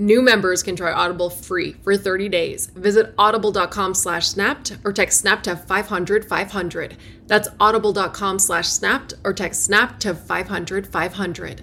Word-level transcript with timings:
New 0.00 0.22
members 0.22 0.62
can 0.62 0.74
try 0.74 0.90
Audible 0.90 1.28
free 1.28 1.74
for 1.82 1.94
30 1.94 2.30
days. 2.30 2.68
Visit 2.68 3.12
audible.com 3.18 3.92
slash 3.92 4.28
snapped 4.28 4.78
or 4.82 4.94
text 4.94 5.20
snap 5.20 5.42
to 5.42 5.54
500 5.54 6.24
500. 6.24 6.96
That's 7.26 7.48
audible.com 7.60 8.38
slash 8.38 8.68
snapped 8.68 9.12
or 9.24 9.34
text 9.34 9.62
snap 9.62 10.00
to 10.00 10.14
500 10.14 10.86
500. 10.86 11.62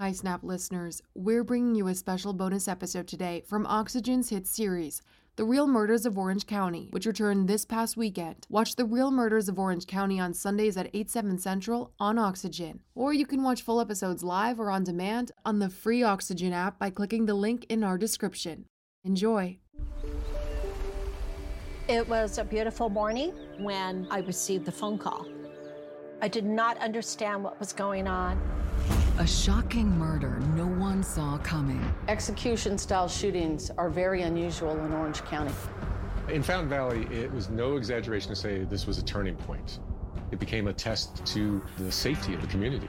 Hi, 0.00 0.12
Snap 0.12 0.42
listeners. 0.42 1.00
We're 1.14 1.44
bringing 1.44 1.76
you 1.76 1.86
a 1.86 1.94
special 1.94 2.32
bonus 2.32 2.66
episode 2.66 3.06
today 3.06 3.44
from 3.46 3.64
Oxygen's 3.66 4.30
hit 4.30 4.48
series, 4.48 5.00
the 5.36 5.44
Real 5.44 5.66
Murders 5.66 6.06
of 6.06 6.16
Orange 6.16 6.46
County, 6.46 6.88
which 6.92 7.04
returned 7.04 7.46
this 7.46 7.66
past 7.66 7.94
weekend. 7.94 8.46
Watch 8.48 8.76
The 8.76 8.86
Real 8.86 9.10
Murders 9.10 9.50
of 9.50 9.58
Orange 9.58 9.86
County 9.86 10.18
on 10.18 10.32
Sundays 10.32 10.78
at 10.78 10.88
8, 10.94 11.10
7 11.10 11.38
Central 11.38 11.92
on 12.00 12.18
Oxygen. 12.18 12.80
Or 12.94 13.12
you 13.12 13.26
can 13.26 13.42
watch 13.42 13.60
full 13.60 13.78
episodes 13.78 14.24
live 14.24 14.58
or 14.58 14.70
on 14.70 14.82
demand 14.82 15.32
on 15.44 15.58
the 15.58 15.68
free 15.68 16.02
Oxygen 16.02 16.54
app 16.54 16.78
by 16.78 16.88
clicking 16.88 17.26
the 17.26 17.34
link 17.34 17.66
in 17.68 17.84
our 17.84 17.98
description. 17.98 18.64
Enjoy. 19.04 19.58
It 21.86 22.08
was 22.08 22.38
a 22.38 22.44
beautiful 22.44 22.88
morning 22.88 23.34
when 23.58 24.08
I 24.10 24.20
received 24.20 24.64
the 24.64 24.72
phone 24.72 24.96
call. 24.96 25.26
I 26.22 26.28
did 26.28 26.46
not 26.46 26.78
understand 26.78 27.44
what 27.44 27.60
was 27.60 27.74
going 27.74 28.08
on. 28.08 28.40
A 29.18 29.26
shocking 29.26 29.98
murder 29.98 30.38
no 30.54 30.66
one 30.66 31.02
saw 31.02 31.38
coming. 31.38 31.82
Execution 32.06 32.76
style 32.76 33.08
shootings 33.08 33.70
are 33.78 33.88
very 33.88 34.20
unusual 34.20 34.78
in 34.84 34.92
Orange 34.92 35.22
County. 35.24 35.54
In 36.28 36.42
Fountain 36.42 36.68
Valley, 36.68 37.06
it 37.10 37.32
was 37.32 37.48
no 37.48 37.78
exaggeration 37.78 38.28
to 38.28 38.36
say 38.36 38.64
this 38.64 38.86
was 38.86 38.98
a 38.98 39.02
turning 39.02 39.34
point. 39.34 39.78
It 40.32 40.38
became 40.38 40.68
a 40.68 40.72
test 40.74 41.24
to 41.28 41.62
the 41.78 41.90
safety 41.90 42.34
of 42.34 42.42
the 42.42 42.46
community. 42.46 42.88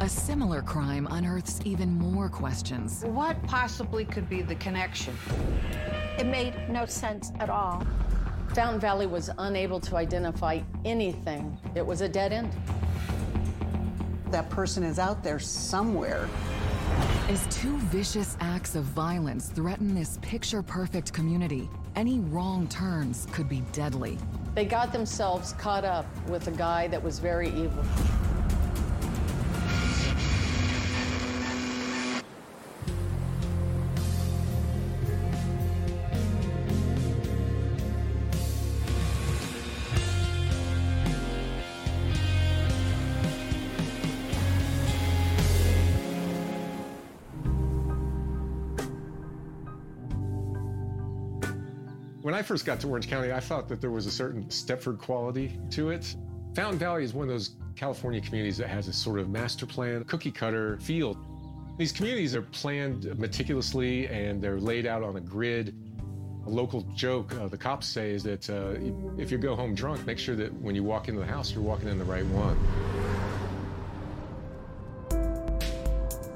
A 0.00 0.08
similar 0.08 0.60
crime 0.60 1.06
unearths 1.12 1.60
even 1.64 1.96
more 1.96 2.28
questions. 2.28 3.04
What 3.04 3.40
possibly 3.44 4.04
could 4.04 4.28
be 4.28 4.42
the 4.42 4.56
connection? 4.56 5.16
It 6.18 6.26
made 6.26 6.68
no 6.68 6.84
sense 6.86 7.30
at 7.38 7.48
all. 7.48 7.86
Fountain 8.54 8.80
Valley 8.80 9.06
was 9.06 9.30
unable 9.38 9.78
to 9.78 9.94
identify 9.94 10.58
anything. 10.84 11.56
It 11.76 11.86
was 11.86 12.00
a 12.00 12.08
dead 12.08 12.32
end. 12.32 12.52
That 14.32 14.48
person 14.48 14.82
is 14.82 14.98
out 14.98 15.22
there 15.22 15.38
somewhere. 15.38 16.26
As 17.28 17.46
two 17.54 17.76
vicious 17.78 18.34
acts 18.40 18.74
of 18.74 18.84
violence 18.84 19.50
threaten 19.50 19.94
this 19.94 20.18
picture 20.22 20.62
perfect 20.62 21.12
community, 21.12 21.68
any 21.96 22.18
wrong 22.18 22.66
turns 22.68 23.26
could 23.30 23.46
be 23.46 23.62
deadly. 23.72 24.16
They 24.54 24.64
got 24.64 24.90
themselves 24.90 25.52
caught 25.52 25.84
up 25.84 26.06
with 26.30 26.48
a 26.48 26.50
guy 26.50 26.88
that 26.88 27.02
was 27.02 27.18
very 27.18 27.48
evil. 27.50 27.84
I 52.42 52.44
first 52.44 52.66
got 52.66 52.80
to 52.80 52.88
Orange 52.88 53.08
County, 53.08 53.30
I 53.30 53.38
thought 53.38 53.68
that 53.68 53.80
there 53.80 53.92
was 53.92 54.06
a 54.06 54.10
certain 54.10 54.42
Stepford 54.46 54.98
quality 54.98 55.56
to 55.70 55.90
it. 55.90 56.16
Fountain 56.56 56.76
Valley 56.76 57.04
is 57.04 57.14
one 57.14 57.28
of 57.28 57.32
those 57.32 57.52
California 57.76 58.20
communities 58.20 58.56
that 58.56 58.66
has 58.66 58.88
a 58.88 58.92
sort 58.92 59.20
of 59.20 59.30
master 59.30 59.64
plan, 59.64 60.02
cookie 60.02 60.32
cutter 60.32 60.76
feel. 60.78 61.16
These 61.78 61.92
communities 61.92 62.34
are 62.34 62.42
planned 62.42 63.16
meticulously 63.16 64.08
and 64.08 64.42
they're 64.42 64.58
laid 64.58 64.86
out 64.86 65.04
on 65.04 65.14
a 65.14 65.20
grid. 65.20 65.72
A 66.44 66.50
local 66.50 66.80
joke 66.96 67.32
uh, 67.36 67.46
the 67.46 67.56
cops 67.56 67.86
say 67.86 68.10
is 68.10 68.24
that 68.24 68.50
uh, 68.50 68.74
if 69.22 69.30
you 69.30 69.38
go 69.38 69.54
home 69.54 69.72
drunk, 69.72 70.04
make 70.04 70.18
sure 70.18 70.34
that 70.34 70.52
when 70.54 70.74
you 70.74 70.82
walk 70.82 71.06
into 71.06 71.20
the 71.20 71.26
house, 71.26 71.54
you're 71.54 71.62
walking 71.62 71.88
in 71.88 71.96
the 71.96 72.04
right 72.04 72.26
one. 72.26 72.58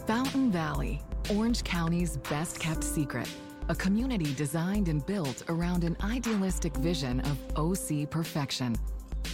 Fountain 0.06 0.52
Valley, 0.52 1.02
Orange 1.34 1.64
County's 1.64 2.18
best 2.18 2.60
kept 2.60 2.84
secret. 2.84 3.28
A 3.68 3.74
community 3.74 4.32
designed 4.34 4.86
and 4.86 5.04
built 5.04 5.42
around 5.48 5.82
an 5.82 5.96
idealistic 6.04 6.72
vision 6.76 7.18
of 7.20 7.36
OC 7.56 8.08
perfection. 8.08 8.76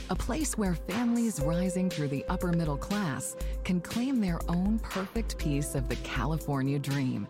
A 0.09 0.15
place 0.15 0.57
where 0.57 0.75
families 0.75 1.39
rising 1.41 1.91
through 1.91 2.09
the 2.09 2.25
upper 2.31 2.51
middle 2.51 2.79
class 2.79 3.37
can 3.63 3.79
claim 3.79 4.23
their 4.23 4.41
own 4.49 4.79
perfect 4.79 5.37
piece 5.37 5.75
of 5.75 5.87
the 5.87 5.97
California 5.97 6.79
dream. 6.79 7.29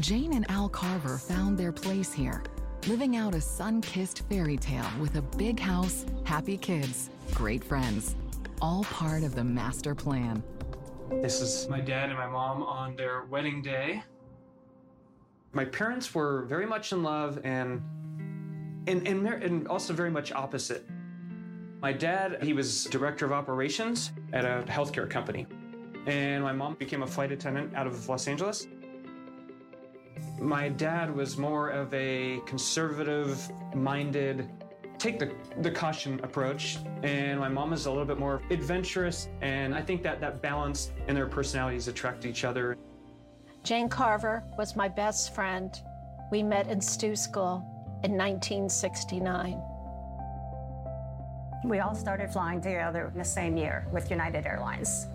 Jane 0.00 0.32
and 0.32 0.50
Al 0.50 0.70
Carver 0.70 1.18
found 1.18 1.58
their 1.58 1.72
place 1.72 2.10
here, 2.10 2.42
living 2.86 3.16
out 3.16 3.34
a 3.34 3.40
sun 3.40 3.82
kissed 3.82 4.26
fairy 4.30 4.56
tale 4.56 4.90
with 4.98 5.16
a 5.16 5.22
big 5.22 5.60
house, 5.60 6.06
happy 6.24 6.56
kids, 6.56 7.10
great 7.34 7.62
friends, 7.62 8.16
all 8.62 8.84
part 8.84 9.24
of 9.24 9.34
the 9.34 9.44
master 9.44 9.94
plan. 9.94 10.42
This 11.10 11.42
is 11.42 11.68
my 11.68 11.82
dad 11.82 12.08
and 12.08 12.18
my 12.18 12.28
mom 12.28 12.62
on 12.62 12.96
their 12.96 13.24
wedding 13.24 13.60
day. 13.60 14.02
My 15.54 15.64
parents 15.64 16.14
were 16.14 16.42
very 16.46 16.66
much 16.66 16.92
in 16.92 17.02
love 17.02 17.40
and 17.44 17.80
and, 18.86 19.06
and, 19.08 19.26
and 19.26 19.68
also 19.68 19.94
very 19.94 20.10
much 20.10 20.30
opposite. 20.32 20.86
My 21.80 21.92
dad, 21.92 22.42
he 22.42 22.52
was 22.52 22.84
director 22.84 23.24
of 23.24 23.32
operations 23.32 24.12
at 24.32 24.44
a 24.44 24.62
healthcare 24.66 25.08
company. 25.08 25.46
And 26.06 26.42
my 26.42 26.52
mom 26.52 26.74
became 26.74 27.02
a 27.02 27.06
flight 27.06 27.32
attendant 27.32 27.74
out 27.74 27.86
of 27.86 28.08
Los 28.08 28.28
Angeles. 28.28 28.66
My 30.38 30.68
dad 30.68 31.14
was 31.14 31.38
more 31.38 31.70
of 31.70 31.92
a 31.94 32.40
conservative 32.44 33.50
minded, 33.74 34.50
take 34.98 35.18
the, 35.18 35.32
the 35.62 35.70
caution 35.70 36.20
approach. 36.22 36.78
And 37.02 37.40
my 37.40 37.48
mom 37.48 37.72
is 37.72 37.86
a 37.86 37.90
little 37.90 38.04
bit 38.04 38.18
more 38.18 38.42
adventurous. 38.50 39.28
And 39.40 39.74
I 39.74 39.80
think 39.80 40.02
that 40.02 40.20
that 40.20 40.42
balance 40.42 40.92
in 41.08 41.14
their 41.14 41.26
personalities 41.26 41.88
attract 41.88 42.26
each 42.26 42.44
other. 42.44 42.76
Jane 43.64 43.88
Carver 43.88 44.44
was 44.58 44.76
my 44.76 44.88
best 44.88 45.34
friend. 45.34 45.80
We 46.30 46.42
met 46.42 46.68
in 46.68 46.82
Stew 46.82 47.16
School 47.16 47.64
in 48.02 48.12
1969. 48.12 49.58
We 51.64 51.78
all 51.78 51.94
started 51.94 52.30
flying 52.30 52.60
together 52.60 53.10
in 53.10 53.16
the 53.16 53.24
same 53.24 53.56
year 53.56 53.86
with 53.90 54.10
United 54.10 54.44
Airlines. 54.44 55.06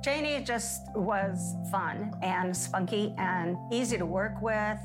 Janie 0.00 0.44
just 0.44 0.94
was 0.94 1.56
fun 1.68 2.16
and 2.22 2.56
spunky 2.56 3.12
and 3.18 3.56
easy 3.72 3.98
to 3.98 4.06
work 4.06 4.40
with. 4.40 4.78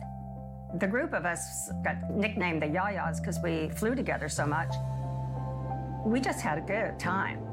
The 0.79 0.87
group 0.87 1.13
of 1.13 1.23
us 1.23 1.69
got 1.83 2.09
nicknamed 2.09 2.63
the 2.63 2.67
Yayas 2.67 3.19
because 3.19 3.37
we 3.43 3.69
flew 3.69 3.93
together 3.93 4.27
so 4.27 4.47
much. 4.47 4.73
We 6.03 6.19
just 6.19 6.41
had 6.41 6.57
a 6.57 6.61
good 6.61 6.97
time. 6.97 7.45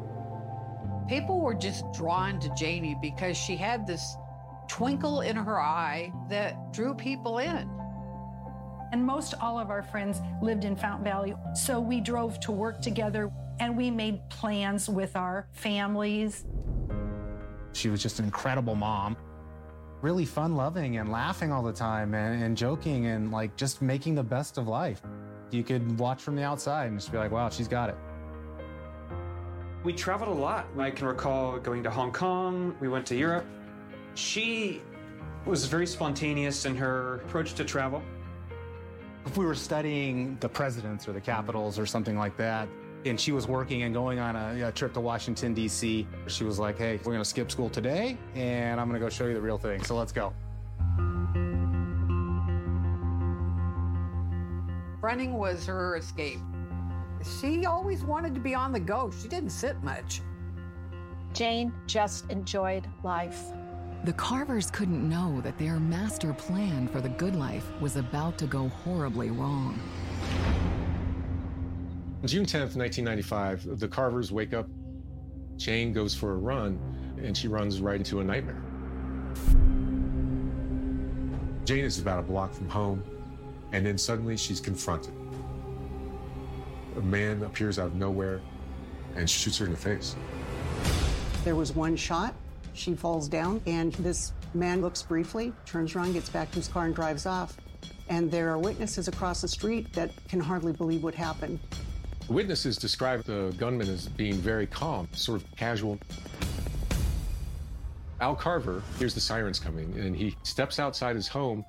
People 1.06 1.42
were 1.42 1.52
just 1.52 1.84
drawn 1.92 2.40
to 2.40 2.48
Janie 2.54 2.96
because 3.02 3.36
she 3.36 3.56
had 3.56 3.86
this 3.86 4.16
twinkle 4.68 5.22
in 5.22 5.36
her 5.36 5.60
eye 5.60 6.12
that 6.28 6.72
drew 6.72 6.94
people 6.94 7.38
in. 7.38 7.68
And 8.92 9.04
most 9.04 9.34
all 9.40 9.58
of 9.58 9.70
our 9.70 9.82
friends 9.82 10.20
lived 10.40 10.64
in 10.64 10.76
Fountain 10.76 11.04
Valley, 11.04 11.34
so 11.54 11.80
we 11.80 12.00
drove 12.00 12.40
to 12.40 12.52
work 12.52 12.80
together 12.80 13.30
and 13.60 13.76
we 13.76 13.90
made 13.90 14.20
plans 14.30 14.88
with 14.88 15.16
our 15.16 15.48
families. 15.52 16.46
She 17.72 17.88
was 17.88 18.02
just 18.02 18.18
an 18.18 18.24
incredible 18.24 18.74
mom. 18.74 19.16
Really 20.00 20.24
fun 20.24 20.54
loving 20.54 20.98
and 20.98 21.10
laughing 21.10 21.50
all 21.50 21.62
the 21.62 21.72
time 21.72 22.14
and, 22.14 22.42
and, 22.42 22.56
joking 22.56 23.06
and 23.06 23.32
like 23.32 23.56
just 23.56 23.82
making 23.82 24.14
the 24.14 24.22
best 24.22 24.56
of 24.56 24.68
life. 24.68 25.02
You 25.50 25.64
could 25.64 25.98
watch 25.98 26.22
from 26.22 26.36
the 26.36 26.44
outside 26.44 26.88
and 26.88 26.98
just 26.98 27.10
be 27.10 27.18
like, 27.18 27.32
wow, 27.32 27.48
she's 27.48 27.68
got 27.68 27.88
it. 27.88 27.96
We 29.82 29.92
traveled 29.92 30.36
a 30.36 30.40
lot. 30.40 30.68
I 30.78 30.90
can 30.90 31.06
recall 31.06 31.58
going 31.58 31.82
to 31.82 31.90
Hong 31.90 32.12
Kong, 32.12 32.76
we 32.80 32.88
went 32.88 33.06
to 33.06 33.16
Europe. 33.16 33.44
She 34.18 34.82
was 35.46 35.66
very 35.66 35.86
spontaneous 35.86 36.64
in 36.64 36.74
her 36.74 37.18
approach 37.26 37.54
to 37.54 37.64
travel. 37.64 38.02
If 39.24 39.36
we 39.36 39.46
were 39.46 39.54
studying 39.54 40.36
the 40.40 40.48
presidents 40.48 41.06
or 41.06 41.12
the 41.12 41.20
capitals 41.20 41.78
or 41.78 41.86
something 41.86 42.18
like 42.18 42.36
that, 42.36 42.68
and 43.04 43.18
she 43.18 43.30
was 43.30 43.46
working 43.46 43.84
and 43.84 43.94
going 43.94 44.18
on 44.18 44.34
a, 44.34 44.68
a 44.68 44.72
trip 44.72 44.92
to 44.94 45.00
Washington, 45.00 45.54
D.C., 45.54 46.04
she 46.26 46.42
was 46.42 46.58
like, 46.58 46.76
hey, 46.78 46.96
we're 46.96 47.12
going 47.12 47.20
to 47.20 47.24
skip 47.24 47.48
school 47.48 47.70
today, 47.70 48.18
and 48.34 48.80
I'm 48.80 48.88
going 48.88 49.00
to 49.00 49.06
go 49.06 49.08
show 49.08 49.26
you 49.28 49.34
the 49.34 49.40
real 49.40 49.56
thing. 49.56 49.84
So 49.84 49.96
let's 49.96 50.10
go. 50.10 50.32
Running 55.00 55.34
was 55.34 55.64
her 55.66 55.96
escape. 55.96 56.40
She 57.40 57.66
always 57.66 58.02
wanted 58.02 58.34
to 58.34 58.40
be 58.40 58.52
on 58.52 58.72
the 58.72 58.80
go. 58.80 59.12
She 59.22 59.28
didn't 59.28 59.50
sit 59.50 59.80
much. 59.84 60.22
Jane 61.32 61.72
just 61.86 62.28
enjoyed 62.30 62.84
life. 63.04 63.52
The 64.04 64.12
Carvers 64.12 64.70
couldn't 64.70 65.08
know 65.08 65.40
that 65.40 65.58
their 65.58 65.80
master 65.80 66.32
plan 66.32 66.86
for 66.86 67.00
the 67.00 67.08
good 67.08 67.34
life 67.34 67.66
was 67.80 67.96
about 67.96 68.38
to 68.38 68.46
go 68.46 68.68
horribly 68.68 69.30
wrong. 69.30 69.78
June 72.24 72.46
10th, 72.46 72.76
1995, 72.76 73.80
the 73.80 73.88
Carvers 73.88 74.30
wake 74.30 74.54
up. 74.54 74.68
Jane 75.56 75.92
goes 75.92 76.14
for 76.14 76.32
a 76.32 76.36
run, 76.36 76.78
and 77.20 77.36
she 77.36 77.48
runs 77.48 77.80
right 77.80 77.96
into 77.96 78.20
a 78.20 78.24
nightmare. 78.24 78.62
Jane 81.64 81.84
is 81.84 81.98
about 81.98 82.20
a 82.20 82.22
block 82.22 82.54
from 82.54 82.68
home, 82.68 83.02
and 83.72 83.84
then 83.84 83.98
suddenly 83.98 84.36
she's 84.36 84.60
confronted. 84.60 85.12
A 86.96 87.00
man 87.00 87.42
appears 87.42 87.78
out 87.80 87.88
of 87.88 87.94
nowhere 87.96 88.40
and 89.16 89.28
shoots 89.28 89.58
her 89.58 89.66
in 89.66 89.72
the 89.72 89.76
face. 89.76 90.14
There 91.44 91.56
was 91.56 91.74
one 91.74 91.96
shot. 91.96 92.34
She 92.78 92.94
falls 92.94 93.28
down, 93.28 93.60
and 93.66 93.92
this 93.94 94.32
man 94.54 94.80
looks 94.80 95.02
briefly, 95.02 95.52
turns 95.66 95.96
around, 95.96 96.12
gets 96.12 96.28
back 96.28 96.48
to 96.50 96.56
his 96.56 96.68
car, 96.68 96.84
and 96.84 96.94
drives 96.94 97.26
off. 97.26 97.56
And 98.08 98.30
there 98.30 98.50
are 98.50 98.58
witnesses 98.58 99.08
across 99.08 99.40
the 99.40 99.48
street 99.48 99.92
that 99.94 100.12
can 100.28 100.38
hardly 100.38 100.72
believe 100.72 101.02
what 101.02 101.14
happened. 101.14 101.58
Witnesses 102.28 102.76
describe 102.76 103.24
the 103.24 103.52
gunman 103.58 103.88
as 103.88 104.06
being 104.06 104.34
very 104.34 104.66
calm, 104.66 105.08
sort 105.12 105.42
of 105.42 105.56
casual. 105.56 105.98
Al 108.20 108.36
Carver 108.36 108.80
hears 108.96 109.12
the 109.12 109.20
sirens 109.20 109.58
coming, 109.58 109.92
and 109.98 110.14
he 110.14 110.36
steps 110.44 110.78
outside 110.78 111.16
his 111.16 111.26
home 111.26 111.64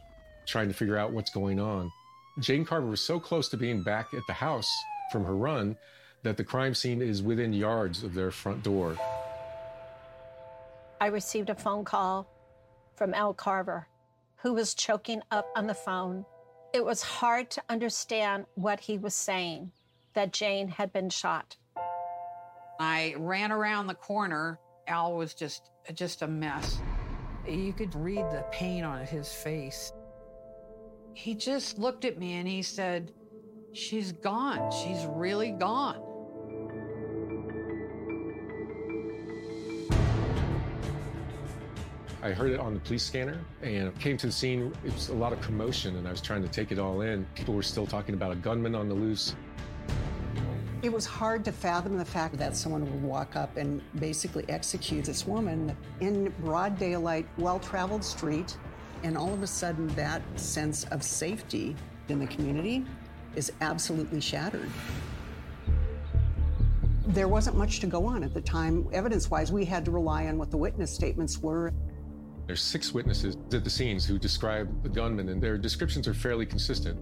trying 0.45 0.67
to 0.67 0.75
figure 0.75 0.97
out 0.97 1.12
what's 1.12 1.31
going 1.31 1.59
on. 1.59 1.91
Jane 2.39 2.63
Carver 2.63 2.88
was 2.88 3.01
so 3.01 3.19
close 3.19 3.50
to 3.50 3.57
being 3.57 3.81
back 3.81 4.13
at 4.13 4.23
the 4.27 4.33
house 4.33 4.71
from 5.12 5.25
her 5.25 5.35
run 5.35 5.75
that 6.21 6.38
the 6.38 6.44
crime 6.44 6.75
scene 6.75 7.01
is 7.01 7.23
within 7.23 7.51
yards 7.51 8.03
of 8.03 8.13
their 8.13 8.29
front 8.29 8.62
door. 8.62 8.95
I 11.01 11.07
received 11.07 11.50
a 11.50 11.56
phone 11.56 11.86
call 11.86 12.30
from 12.96 13.13
Al 13.13 13.34
Carver, 13.34 13.88
who 14.42 14.54
was 14.54 14.74
choking 14.74 15.22
up 15.31 15.50
on 15.56 15.66
the 15.66 15.74
phone. 15.74 16.25
It 16.74 16.84
was 16.84 17.01
hard 17.01 17.50
to 17.51 17.63
understand 17.69 18.46
what 18.56 18.81
he 18.81 18.98
was 18.98 19.16
saying 19.16 19.72
that 20.13 20.34
Jane 20.34 20.68
had 20.68 20.92
been 20.92 21.10
shot. 21.10 21.56
I 22.80 23.16
ran 23.18 23.51
around 23.51 23.88
the 23.88 23.96
corner. 23.96 24.60
Al 24.88 25.16
was 25.16 25.34
just 25.34 25.72
just 25.94 26.22
a 26.22 26.28
mess. 26.28 26.81
You 27.48 27.74
could 27.74 27.96
read 27.96 28.30
the 28.31 28.46
pain 28.51 28.84
on 28.84 29.06
his 29.06 29.31
face. 29.31 29.94
He 31.13 31.34
just 31.34 31.80
looked 31.80 32.06
at 32.06 32.19
me 32.19 32.34
and 32.34 32.48
he 32.48 32.62
said, 32.62 33.13
She's 33.74 34.12
gone. 34.12 34.72
She's 34.72 35.06
really 35.06 35.51
gone. 35.51 36.01
I 42.21 42.31
heard 42.31 42.51
it 42.51 42.60
on 42.60 42.74
the 42.74 42.81
police 42.81 43.04
scanner 43.04 43.39
and 43.62 43.98
came 44.00 44.18
to 44.18 44.27
the 44.27 44.31
scene. 44.31 44.74
It 44.83 44.94
was 44.94 45.07
a 45.07 45.13
lot 45.13 45.31
of 45.31 45.39
commotion, 45.39 45.95
and 45.95 46.06
I 46.06 46.12
was 46.12 46.19
trying 46.19 46.42
to 46.42 46.50
take 46.50 46.71
it 46.71 46.77
all 46.77 47.00
in. 47.01 47.25
People 47.33 47.54
were 47.54 47.63
still 47.63 47.88
talking 47.88 48.13
about 48.13 48.33
a 48.33 48.36
gunman 48.36 48.75
on 48.75 48.89
the 48.89 48.95
loose. 48.95 49.36
It 50.81 50.92
was 50.92 51.06
hard 51.06 51.45
to 51.45 51.51
fathom 51.54 51.98
the 51.98 52.06
fact 52.06 52.38
that 52.38 52.57
someone 52.57 52.81
would 52.81 53.04
walk 53.04 53.38
up 53.38 53.56
and 53.56 53.81
basically 54.00 54.44
execute 54.50 55.06
this 55.06 55.25
woman 55.25 55.75
in 56.01 56.33
broad 56.39 56.77
daylight, 56.77 57.25
well 57.38 57.60
traveled 57.60 58.04
street, 58.04 58.57
and 59.04 59.18
all 59.18 59.33
of 59.33 59.42
a 59.42 59.48
sudden 59.48 59.88
that 59.89 60.22
sense 60.38 60.83
of 60.86 61.04
safety 61.04 61.75
in 62.10 62.19
the 62.19 62.27
community 62.27 62.86
is 63.36 63.51
absolutely 63.62 64.19
shattered. 64.19 64.69
There 67.07 67.30
wasn't 67.30 67.56
much 67.57 67.80
to 67.80 67.88
go 67.88 68.06
on 68.06 68.24
at 68.24 68.33
the 68.33 68.42
time. 68.42 68.88
Evidence 68.92 69.31
wise, 69.31 69.51
we 69.51 69.65
had 69.65 69.86
to 69.86 69.92
rely 69.92 70.27
on 70.27 70.38
what 70.38 70.51
the 70.51 70.57
witness 70.57 70.94
statements 70.94 71.39
were. 71.39 71.74
There's 72.50 72.63
six 72.63 72.96
witnesses 72.96 73.38
at 73.54 73.63
the 73.63 73.69
scenes 73.69 74.07
who 74.07 74.18
describe 74.18 74.81
the 74.81 74.90
gunman, 74.90 75.30
and 75.30 75.40
their 75.40 75.56
descriptions 75.56 76.07
are 76.07 76.16
fairly 76.16 76.48
consistent. 76.48 77.00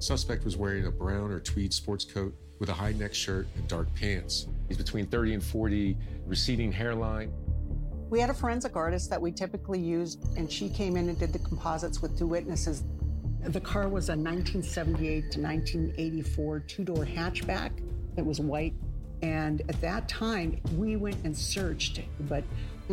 suspect 0.00 0.44
was 0.44 0.56
wearing 0.56 0.86
a 0.86 0.90
brown 0.90 1.30
or 1.30 1.38
tweed 1.38 1.72
sports 1.72 2.04
coat 2.04 2.34
with 2.58 2.70
a 2.70 2.72
high 2.72 2.90
neck 2.90 3.14
shirt 3.14 3.46
and 3.54 3.68
dark 3.68 3.86
pants. 3.94 4.48
He's 4.66 4.76
between 4.76 5.06
30 5.06 5.34
and 5.34 5.44
40, 5.44 5.96
receding 6.26 6.72
hairline. 6.72 7.30
We 8.08 8.18
had 8.18 8.30
a 8.30 8.34
forensic 8.34 8.74
artist 8.74 9.10
that 9.10 9.22
we 9.22 9.30
typically 9.30 9.78
used, 9.78 10.26
and 10.36 10.50
she 10.50 10.68
came 10.68 10.96
in 10.96 11.08
and 11.08 11.16
did 11.16 11.32
the 11.32 11.38
composites 11.38 12.02
with 12.02 12.18
two 12.18 12.26
witnesses. 12.26 12.82
The 13.44 13.60
car 13.60 13.88
was 13.88 14.08
a 14.08 14.16
1978 14.16 15.30
to 15.30 15.40
1984 15.40 16.60
two 16.66 16.82
door 16.82 17.06
hatchback 17.06 17.70
that 18.16 18.26
was 18.26 18.40
white. 18.40 18.74
And 19.22 19.62
at 19.68 19.80
that 19.82 20.08
time, 20.08 20.60
we 20.76 20.96
went 20.96 21.18
and 21.22 21.36
searched, 21.36 22.00
but 22.22 22.42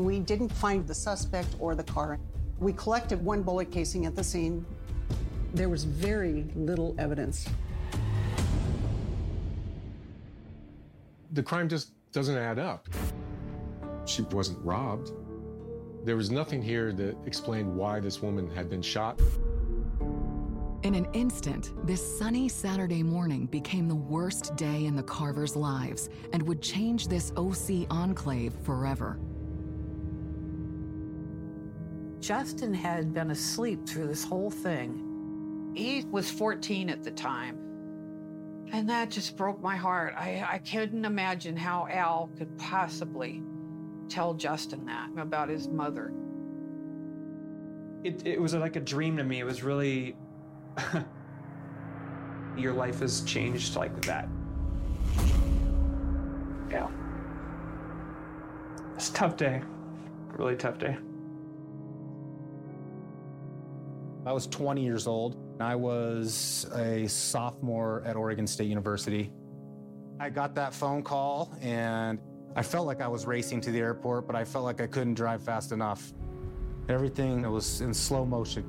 we 0.03 0.19
didn't 0.19 0.49
find 0.49 0.87
the 0.87 0.95
suspect 0.95 1.55
or 1.59 1.75
the 1.75 1.83
car. 1.83 2.19
We 2.59 2.73
collected 2.73 3.23
one 3.23 3.43
bullet 3.43 3.71
casing 3.71 4.05
at 4.05 4.15
the 4.15 4.23
scene. 4.23 4.65
There 5.53 5.69
was 5.69 5.83
very 5.83 6.45
little 6.55 6.95
evidence. 6.97 7.47
The 11.31 11.43
crime 11.43 11.69
just 11.69 11.91
doesn't 12.11 12.37
add 12.37 12.59
up. 12.59 12.87
She 14.05 14.21
wasn't 14.23 14.63
robbed. 14.65 15.11
There 16.03 16.15
was 16.15 16.31
nothing 16.31 16.61
here 16.61 16.93
that 16.93 17.17
explained 17.25 17.75
why 17.75 17.99
this 17.99 18.21
woman 18.21 18.49
had 18.49 18.69
been 18.69 18.81
shot. 18.81 19.19
In 20.83 20.95
an 20.95 21.07
instant, 21.13 21.73
this 21.85 22.17
sunny 22.17 22.47
Saturday 22.47 23.03
morning 23.03 23.47
became 23.47 23.87
the 23.87 23.95
worst 23.95 24.55
day 24.55 24.85
in 24.85 24.95
the 24.95 25.03
Carvers' 25.03 25.55
lives 25.55 26.09
and 26.31 26.41
would 26.43 26.61
change 26.61 27.07
this 27.07 27.33
OC 27.35 27.87
enclave 27.89 28.53
forever. 28.63 29.19
Justin 32.27 32.73
had 32.73 33.13
been 33.13 33.31
asleep 33.31 33.87
through 33.87 34.05
this 34.05 34.25
whole 34.25 34.51
thing. 34.51 35.71
He 35.73 36.03
was 36.11 36.29
14 36.29 36.89
at 36.89 37.01
the 37.01 37.11
time. 37.11 37.57
And 38.73 38.89
that 38.89 39.09
just 39.09 39.37
broke 39.37 39.61
my 39.61 39.77
heart. 39.77 40.13
I, 40.17 40.45
I 40.45 40.57
couldn't 40.57 41.05
imagine 41.05 41.55
how 41.55 41.87
Al 41.89 42.29
could 42.37 42.57
possibly 42.57 43.41
tell 44.09 44.33
Justin 44.33 44.83
that 44.87 45.09
about 45.17 45.47
his 45.47 45.69
mother. 45.69 46.11
It, 48.03 48.27
it 48.27 48.41
was 48.41 48.53
like 48.53 48.75
a 48.75 48.81
dream 48.81 49.15
to 49.15 49.23
me. 49.23 49.39
It 49.39 49.45
was 49.45 49.63
really 49.63 50.17
your 52.57 52.73
life 52.73 52.99
has 52.99 53.21
changed 53.21 53.77
like 53.77 54.01
that. 54.01 54.27
Yeah. 56.69 56.89
It's 58.95 59.11
a 59.11 59.13
tough 59.13 59.37
day. 59.37 59.61
Really 60.37 60.57
tough 60.57 60.77
day. 60.77 60.97
I 64.27 64.33
was 64.33 64.45
20 64.47 64.83
years 64.83 65.07
old. 65.07 65.37
I 65.61 65.73
was 65.73 66.67
a 66.75 67.07
sophomore 67.07 68.03
at 68.05 68.17
Oregon 68.17 68.45
State 68.45 68.67
University. 68.67 69.31
I 70.19 70.29
got 70.29 70.53
that 70.55 70.73
phone 70.73 71.01
call 71.01 71.57
and 71.61 72.19
I 72.53 72.61
felt 72.61 72.87
like 72.87 73.01
I 73.01 73.07
was 73.07 73.25
racing 73.25 73.61
to 73.61 73.71
the 73.71 73.79
airport, 73.79 74.27
but 74.27 74.35
I 74.35 74.43
felt 74.43 74.65
like 74.65 74.81
I 74.81 74.87
couldn't 74.87 75.13
drive 75.13 75.41
fast 75.41 75.71
enough. 75.71 76.11
Everything 76.89 77.49
was 77.49 77.79
in 77.79 77.93
slow 77.93 78.25
motion. 78.25 78.63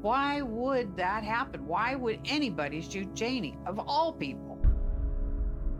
Why 0.00 0.42
would 0.42 0.96
that 0.96 1.22
happen? 1.22 1.64
Why 1.64 1.94
would 1.94 2.18
anybody 2.24 2.82
shoot 2.82 3.14
Janie, 3.14 3.56
of 3.66 3.78
all 3.78 4.12
people? 4.12 4.58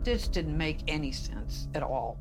This 0.03 0.29
didn't 0.29 0.57
make 0.57 0.79
any 0.87 1.11
sense 1.11 1.67
at 1.75 1.83
all. 1.83 2.17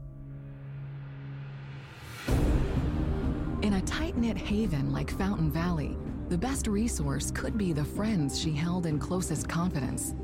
In 3.62 3.74
a 3.74 3.80
tight 3.82 4.16
knit 4.16 4.36
haven 4.36 4.92
like 4.92 5.16
Fountain 5.16 5.48
Valley, 5.48 5.96
the 6.28 6.36
best 6.36 6.66
resource 6.66 7.30
could 7.30 7.56
be 7.56 7.72
the 7.72 7.84
friends 7.84 8.36
she 8.36 8.50
held 8.50 8.86
in 8.86 8.98
closest 8.98 9.48
confidence. 9.48 10.14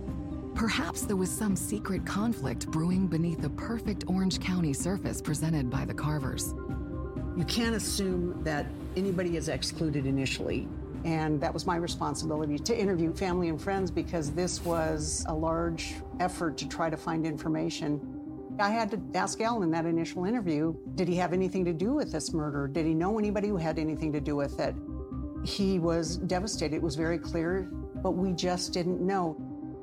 Perhaps 0.56 1.02
there 1.02 1.14
was 1.14 1.30
some 1.30 1.54
secret 1.54 2.04
conflict 2.04 2.68
brewing 2.72 3.06
beneath 3.06 3.40
the 3.40 3.50
perfect 3.50 4.02
Orange 4.08 4.40
County 4.40 4.72
surface 4.72 5.22
presented 5.22 5.70
by 5.70 5.84
the 5.84 5.94
Carvers. 5.94 6.52
You 7.36 7.44
can't 7.46 7.76
assume 7.76 8.42
that 8.42 8.66
anybody 8.96 9.36
is 9.36 9.48
excluded 9.48 10.04
initially. 10.04 10.66
And 11.04 11.40
that 11.40 11.54
was 11.54 11.64
my 11.64 11.76
responsibility 11.76 12.58
to 12.58 12.76
interview 12.76 13.14
family 13.14 13.50
and 13.50 13.62
friends 13.62 13.88
because 13.92 14.32
this 14.32 14.64
was 14.64 15.24
a 15.28 15.34
large 15.34 15.94
effort 16.18 16.58
to 16.58 16.68
try 16.68 16.90
to 16.90 16.96
find 16.96 17.24
information. 17.24 18.17
I 18.60 18.70
had 18.70 18.90
to 18.90 19.00
ask 19.14 19.40
Al 19.40 19.62
in 19.62 19.70
that 19.70 19.86
initial 19.86 20.24
interview 20.24 20.74
did 20.96 21.06
he 21.06 21.14
have 21.16 21.32
anything 21.32 21.64
to 21.64 21.72
do 21.72 21.92
with 21.92 22.10
this 22.10 22.32
murder? 22.32 22.66
Did 22.66 22.86
he 22.86 22.94
know 22.94 23.18
anybody 23.18 23.48
who 23.48 23.56
had 23.56 23.78
anything 23.78 24.12
to 24.12 24.20
do 24.20 24.34
with 24.34 24.58
it? 24.58 24.74
He 25.44 25.78
was 25.78 26.16
devastated. 26.16 26.74
It 26.74 26.82
was 26.82 26.96
very 26.96 27.18
clear, 27.18 27.68
but 28.02 28.12
we 28.12 28.32
just 28.32 28.72
didn't 28.72 29.00
know. 29.00 29.36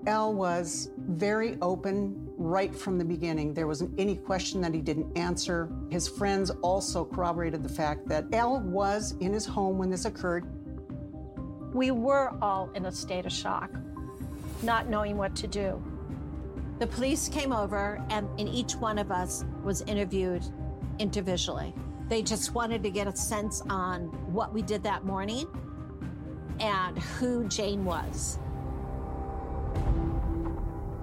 Al 0.08 0.34
was 0.34 0.90
very 0.98 1.58
open 1.62 2.16
right 2.38 2.76
from 2.76 2.98
the 2.98 3.06
beginning. 3.06 3.54
There 3.54 3.66
wasn't 3.66 3.98
any 3.98 4.18
question 4.18 4.60
that 4.62 4.74
he 4.74 4.82
didn't 4.82 5.18
answer. 5.18 5.72
His 5.90 6.08
friends 6.08 6.50
also 6.62 7.06
corroborated 7.06 7.64
the 7.64 7.70
fact 7.70 8.08
that 8.10 8.26
Al 8.34 8.60
was 8.60 9.14
in 9.22 9.32
his 9.32 9.46
home 9.46 9.78
when 9.78 9.90
this 9.90 10.04
occurred. 10.04 10.46
We 11.74 11.92
were 11.92 12.34
all 12.42 12.70
in 12.76 12.86
a 12.86 12.92
state 12.92 13.26
of 13.26 13.32
shock, 13.32 13.72
not 14.64 14.90
knowing 14.90 15.16
what 15.16 15.34
to 15.38 15.48
do. 15.48 15.82
The 16.80 16.88
police 16.88 17.30
came 17.30 17.54
over, 17.54 18.04
and, 18.10 18.28
each 18.38 18.76
one 18.76 18.98
of 18.98 19.12
us 19.12 19.46
was 19.64 19.82
interviewed 19.84 20.44
individually. 21.00 21.74
They 22.10 22.22
just 22.22 22.54
wanted 22.54 22.84
to 22.84 22.90
get 22.90 23.08
a 23.08 23.16
sense 23.16 23.62
on 23.70 24.08
what 24.32 24.54
we 24.54 24.62
did 24.62 24.84
that 24.84 25.06
morning 25.06 25.48
and 26.60 26.98
who 27.00 27.48
Jane 27.48 27.86
was. 27.86 28.40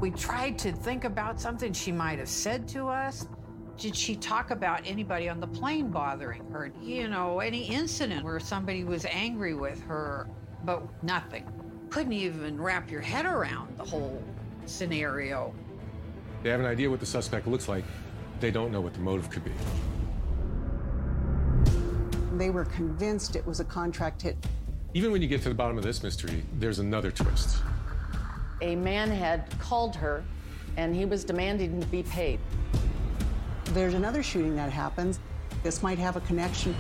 We 0.01 0.11
tried 0.11 0.59
to 0.59 0.73
think 0.73 1.05
about 1.05 1.41
something 1.41 1.73
she 1.73 1.93
might 1.93 2.19
have 2.19 2.29
said 2.29 2.69
to 2.69 2.89
us. 2.89 3.27
Did 3.79 3.97
she 3.97 4.15
talk 4.17 4.51
about 4.51 4.83
anybody 4.85 5.29
on 5.29 5.41
the 5.41 5.47
plane 5.47 5.91
bothering 5.91 6.45
her? 6.53 6.71
You 6.83 7.09
know, 7.09 7.41
any 7.41 7.65
incident 7.65 8.25
where 8.25 8.41
somebody 8.41 8.85
was 8.85 9.07
angry 9.07 9.55
with 9.55 9.83
her, 9.85 10.29
but 10.65 10.83
nothing. 11.03 11.47
Couldn't 11.89 12.13
even 12.13 12.61
wrap 12.61 12.91
your 12.91 13.01
head 13.01 13.27
around 13.27 13.77
the 13.79 13.85
whole 13.85 14.23
scenario. 14.67 15.55
They 16.43 16.51
have 16.51 16.61
an 16.61 16.67
idea 16.67 16.91
what 16.91 17.01
the 17.01 17.07
suspect 17.07 17.47
looks 17.47 17.69
like. 17.69 17.85
They 18.41 18.51
don't 18.51 18.73
know 18.73 18.81
what 18.81 18.95
the 18.95 19.01
motive 19.01 19.31
could 19.31 19.45
be. 19.45 19.53
They 22.37 22.51
were 22.51 22.65
convinced 22.65 23.37
it 23.37 23.47
was 23.47 23.61
a 23.61 23.65
contract 23.65 24.23
hit. 24.23 24.37
Even 24.95 25.13
when 25.13 25.23
you 25.23 25.29
get 25.29 25.43
to 25.43 25.49
the 25.49 25.55
bottom 25.55 25.79
of 25.79 25.85
this 25.85 26.03
mystery, 26.03 26.43
there's 26.59 26.79
another 26.79 27.11
twist. 27.11 27.63
A 28.61 28.75
man 28.77 29.11
had 29.11 29.49
called 29.59 29.95
her 29.97 30.25
and 30.77 30.95
he 30.95 31.05
was 31.05 31.25
demanding 31.25 31.81
to 31.81 31.87
be 31.87 32.03
paid. 32.03 32.41
There's 33.67 33.95
another 33.95 34.23
shooting 34.23 34.57
that 34.57 34.73
happens. 34.73 35.21
This 35.63 35.83
might 35.83 35.99
have 35.99 36.17
a 36.17 36.21
connection. 36.21 36.75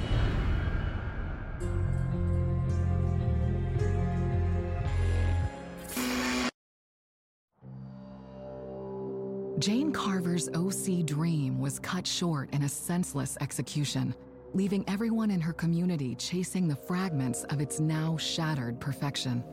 Jane 9.58 9.92
Carver's 9.92 10.48
OC 10.48 11.04
dream 11.04 11.60
was 11.60 11.78
cut 11.78 12.06
short 12.06 12.52
in 12.54 12.62
a 12.62 12.68
senseless 12.68 13.36
execution, 13.40 14.14
leaving 14.54 14.82
everyone 14.88 15.30
in 15.30 15.40
her 15.40 15.52
community 15.52 16.14
chasing 16.14 16.66
the 16.66 16.74
fragments 16.74 17.44
of 17.44 17.60
its 17.60 17.78
now 17.78 18.16
shattered 18.16 18.80
perfection. 18.80 19.44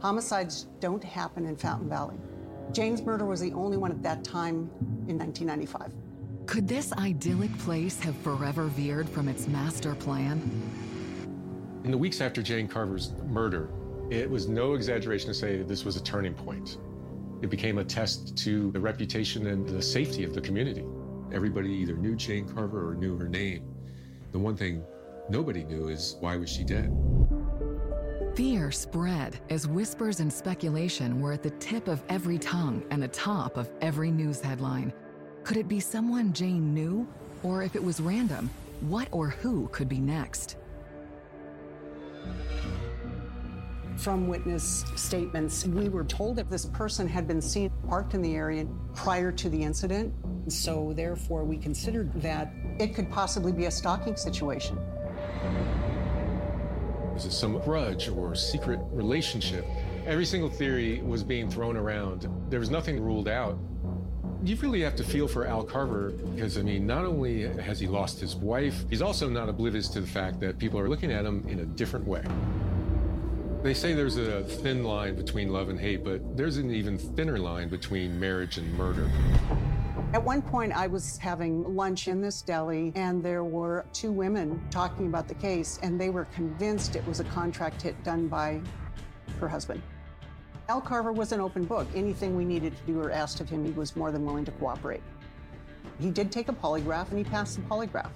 Homicides 0.00 0.68
don't 0.78 1.02
happen 1.02 1.46
in 1.46 1.56
Fountain 1.56 1.88
Valley. 1.88 2.16
Jane's 2.70 3.02
murder 3.02 3.24
was 3.24 3.40
the 3.40 3.52
only 3.54 3.76
one 3.76 3.90
at 3.90 4.02
that 4.04 4.22
time 4.22 4.70
in 5.08 5.18
1995. 5.18 5.92
Could 6.46 6.68
this 6.68 6.92
idyllic 6.92 7.56
place 7.58 7.98
have 8.00 8.16
forever 8.18 8.64
veered 8.66 9.08
from 9.08 9.28
its 9.28 9.48
master 9.48 9.94
plan? 9.96 10.40
In 11.84 11.90
the 11.90 11.98
weeks 11.98 12.20
after 12.20 12.40
Jane 12.40 12.68
Carver's 12.68 13.12
murder, 13.26 13.68
it 14.10 14.30
was 14.30 14.48
no 14.48 14.74
exaggeration 14.74 15.26
to 15.28 15.34
say 15.34 15.56
that 15.58 15.66
this 15.66 15.84
was 15.84 15.96
a 15.96 16.02
turning 16.02 16.34
point. 16.34 16.78
It 17.42 17.50
became 17.50 17.78
a 17.78 17.84
test 17.84 18.36
to 18.38 18.70
the 18.70 18.80
reputation 18.80 19.46
and 19.48 19.68
the 19.68 19.82
safety 19.82 20.24
of 20.24 20.34
the 20.34 20.40
community. 20.40 20.84
Everybody 21.32 21.70
either 21.70 21.94
knew 21.94 22.16
Jane 22.16 22.48
Carver 22.48 22.88
or 22.88 22.94
knew 22.94 23.16
her 23.18 23.28
name. 23.28 23.64
The 24.32 24.38
one 24.38 24.56
thing 24.56 24.82
nobody 25.28 25.64
knew 25.64 25.88
is 25.88 26.16
why 26.20 26.36
was 26.36 26.50
she 26.50 26.64
dead? 26.64 26.90
Fear 28.34 28.72
spread 28.72 29.38
as 29.50 29.68
whispers 29.68 30.20
and 30.20 30.32
speculation 30.32 31.20
were 31.20 31.32
at 31.32 31.42
the 31.42 31.50
tip 31.50 31.86
of 31.86 32.02
every 32.08 32.38
tongue 32.38 32.84
and 32.90 33.02
the 33.02 33.08
top 33.08 33.56
of 33.56 33.70
every 33.80 34.10
news 34.10 34.40
headline. 34.40 34.92
Could 35.44 35.56
it 35.56 35.68
be 35.68 35.78
someone 35.78 36.32
Jane 36.32 36.74
knew? 36.74 37.06
Or 37.42 37.62
if 37.62 37.76
it 37.76 37.84
was 37.84 38.00
random, 38.00 38.50
what 38.80 39.08
or 39.12 39.28
who 39.28 39.68
could 39.68 39.88
be 39.88 40.00
next? 40.00 40.56
From 43.96 44.26
witness 44.26 44.84
statements, 44.96 45.66
we 45.66 45.88
were 45.88 46.04
told 46.04 46.36
that 46.36 46.50
this 46.50 46.66
person 46.66 47.06
had 47.06 47.28
been 47.28 47.40
seen 47.40 47.70
parked 47.88 48.14
in 48.14 48.22
the 48.22 48.34
area 48.34 48.66
prior 48.94 49.30
to 49.32 49.48
the 49.48 49.62
incident. 49.62 50.12
So, 50.48 50.92
therefore, 50.94 51.44
we 51.44 51.56
considered 51.56 52.12
that 52.20 52.52
it 52.78 52.94
could 52.94 53.10
possibly 53.10 53.52
be 53.52 53.66
a 53.66 53.70
stalking 53.70 54.16
situation. 54.16 54.78
Was 57.14 57.24
it 57.24 57.32
some 57.32 57.58
grudge 57.60 58.08
or 58.08 58.34
secret 58.34 58.80
relationship? 58.90 59.64
Every 60.04 60.26
single 60.26 60.50
theory 60.50 61.00
was 61.00 61.22
being 61.22 61.48
thrown 61.48 61.76
around. 61.76 62.28
There 62.50 62.60
was 62.60 62.70
nothing 62.70 63.00
ruled 63.00 63.28
out. 63.28 63.56
You 64.42 64.56
really 64.56 64.82
have 64.82 64.96
to 64.96 65.04
feel 65.04 65.28
for 65.28 65.46
Al 65.46 65.62
Carver 65.62 66.10
because, 66.10 66.58
I 66.58 66.62
mean, 66.62 66.86
not 66.86 67.04
only 67.06 67.42
has 67.62 67.80
he 67.80 67.86
lost 67.86 68.20
his 68.20 68.34
wife, 68.34 68.84
he's 68.90 69.00
also 69.00 69.30
not 69.30 69.48
oblivious 69.48 69.88
to 69.90 70.00
the 70.00 70.06
fact 70.06 70.40
that 70.40 70.58
people 70.58 70.78
are 70.78 70.88
looking 70.88 71.12
at 71.12 71.24
him 71.24 71.46
in 71.48 71.60
a 71.60 71.64
different 71.64 72.06
way. 72.06 72.24
They 73.64 73.72
say 73.72 73.94
there's 73.94 74.18
a 74.18 74.44
thin 74.44 74.84
line 74.84 75.14
between 75.14 75.50
love 75.50 75.70
and 75.70 75.80
hate, 75.80 76.04
but 76.04 76.36
there's 76.36 76.58
an 76.58 76.70
even 76.70 76.98
thinner 76.98 77.38
line 77.38 77.70
between 77.70 78.20
marriage 78.20 78.58
and 78.58 78.70
murder. 78.76 79.10
At 80.12 80.22
one 80.22 80.42
point, 80.42 80.74
I 80.74 80.86
was 80.86 81.16
having 81.16 81.74
lunch 81.74 82.06
in 82.06 82.20
this 82.20 82.42
deli, 82.42 82.92
and 82.94 83.22
there 83.22 83.42
were 83.42 83.86
two 83.94 84.12
women 84.12 84.62
talking 84.70 85.06
about 85.06 85.28
the 85.28 85.34
case, 85.34 85.78
and 85.82 85.98
they 85.98 86.10
were 86.10 86.26
convinced 86.26 86.94
it 86.94 87.06
was 87.08 87.20
a 87.20 87.24
contract 87.24 87.80
hit 87.80 88.04
done 88.04 88.28
by 88.28 88.60
her 89.40 89.48
husband. 89.48 89.80
Al 90.68 90.82
Carver 90.82 91.12
was 91.12 91.32
an 91.32 91.40
open 91.40 91.64
book. 91.64 91.88
Anything 91.94 92.36
we 92.36 92.44
needed 92.44 92.76
to 92.76 92.82
do 92.82 93.00
or 93.00 93.10
asked 93.10 93.40
of 93.40 93.48
him, 93.48 93.64
he 93.64 93.70
was 93.70 93.96
more 93.96 94.12
than 94.12 94.26
willing 94.26 94.44
to 94.44 94.52
cooperate. 94.52 95.02
He 95.98 96.10
did 96.10 96.30
take 96.30 96.50
a 96.50 96.52
polygraph, 96.52 97.08
and 97.08 97.16
he 97.16 97.24
passed 97.24 97.56
the 97.56 97.62
polygraph. 97.62 98.10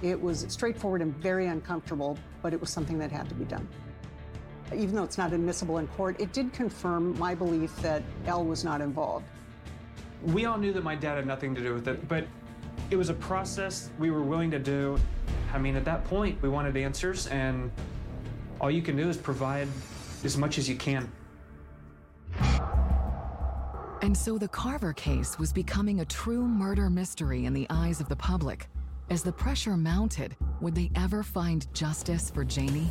It 0.00 0.18
was 0.18 0.46
straightforward 0.48 1.02
and 1.02 1.14
very 1.16 1.48
uncomfortable, 1.48 2.16
but 2.40 2.54
it 2.54 2.60
was 2.62 2.70
something 2.70 2.96
that 3.00 3.12
had 3.12 3.28
to 3.28 3.34
be 3.34 3.44
done. 3.44 3.68
Even 4.72 4.94
though 4.94 5.04
it's 5.04 5.18
not 5.18 5.32
admissible 5.32 5.78
in 5.78 5.86
court, 5.88 6.18
it 6.20 6.32
did 6.32 6.52
confirm 6.52 7.18
my 7.18 7.34
belief 7.34 7.74
that 7.76 8.02
Al 8.26 8.44
was 8.44 8.64
not 8.64 8.80
involved. 8.80 9.26
We 10.22 10.46
all 10.46 10.56
knew 10.56 10.72
that 10.72 10.82
my 10.82 10.94
dad 10.94 11.16
had 11.16 11.26
nothing 11.26 11.54
to 11.54 11.60
do 11.60 11.74
with 11.74 11.86
it, 11.86 12.08
but 12.08 12.26
it 12.90 12.96
was 12.96 13.10
a 13.10 13.14
process 13.14 13.90
we 13.98 14.10
were 14.10 14.22
willing 14.22 14.50
to 14.50 14.58
do. 14.58 14.98
I 15.52 15.58
mean, 15.58 15.76
at 15.76 15.84
that 15.84 16.04
point, 16.04 16.40
we 16.42 16.48
wanted 16.48 16.76
answers, 16.76 17.26
and 17.28 17.70
all 18.60 18.70
you 18.70 18.82
can 18.82 18.96
do 18.96 19.08
is 19.08 19.16
provide 19.16 19.68
as 20.24 20.38
much 20.38 20.58
as 20.58 20.68
you 20.68 20.76
can. 20.76 21.10
And 24.02 24.16
so 24.16 24.36
the 24.36 24.48
Carver 24.48 24.92
case 24.92 25.38
was 25.38 25.52
becoming 25.52 26.00
a 26.00 26.04
true 26.04 26.46
murder 26.46 26.90
mystery 26.90 27.46
in 27.46 27.54
the 27.54 27.66
eyes 27.70 28.00
of 28.00 28.08
the 28.08 28.16
public. 28.16 28.68
As 29.10 29.22
the 29.22 29.32
pressure 29.32 29.76
mounted, 29.76 30.36
would 30.60 30.74
they 30.74 30.90
ever 30.94 31.22
find 31.22 31.72
justice 31.74 32.30
for 32.30 32.44
Janie? 32.44 32.90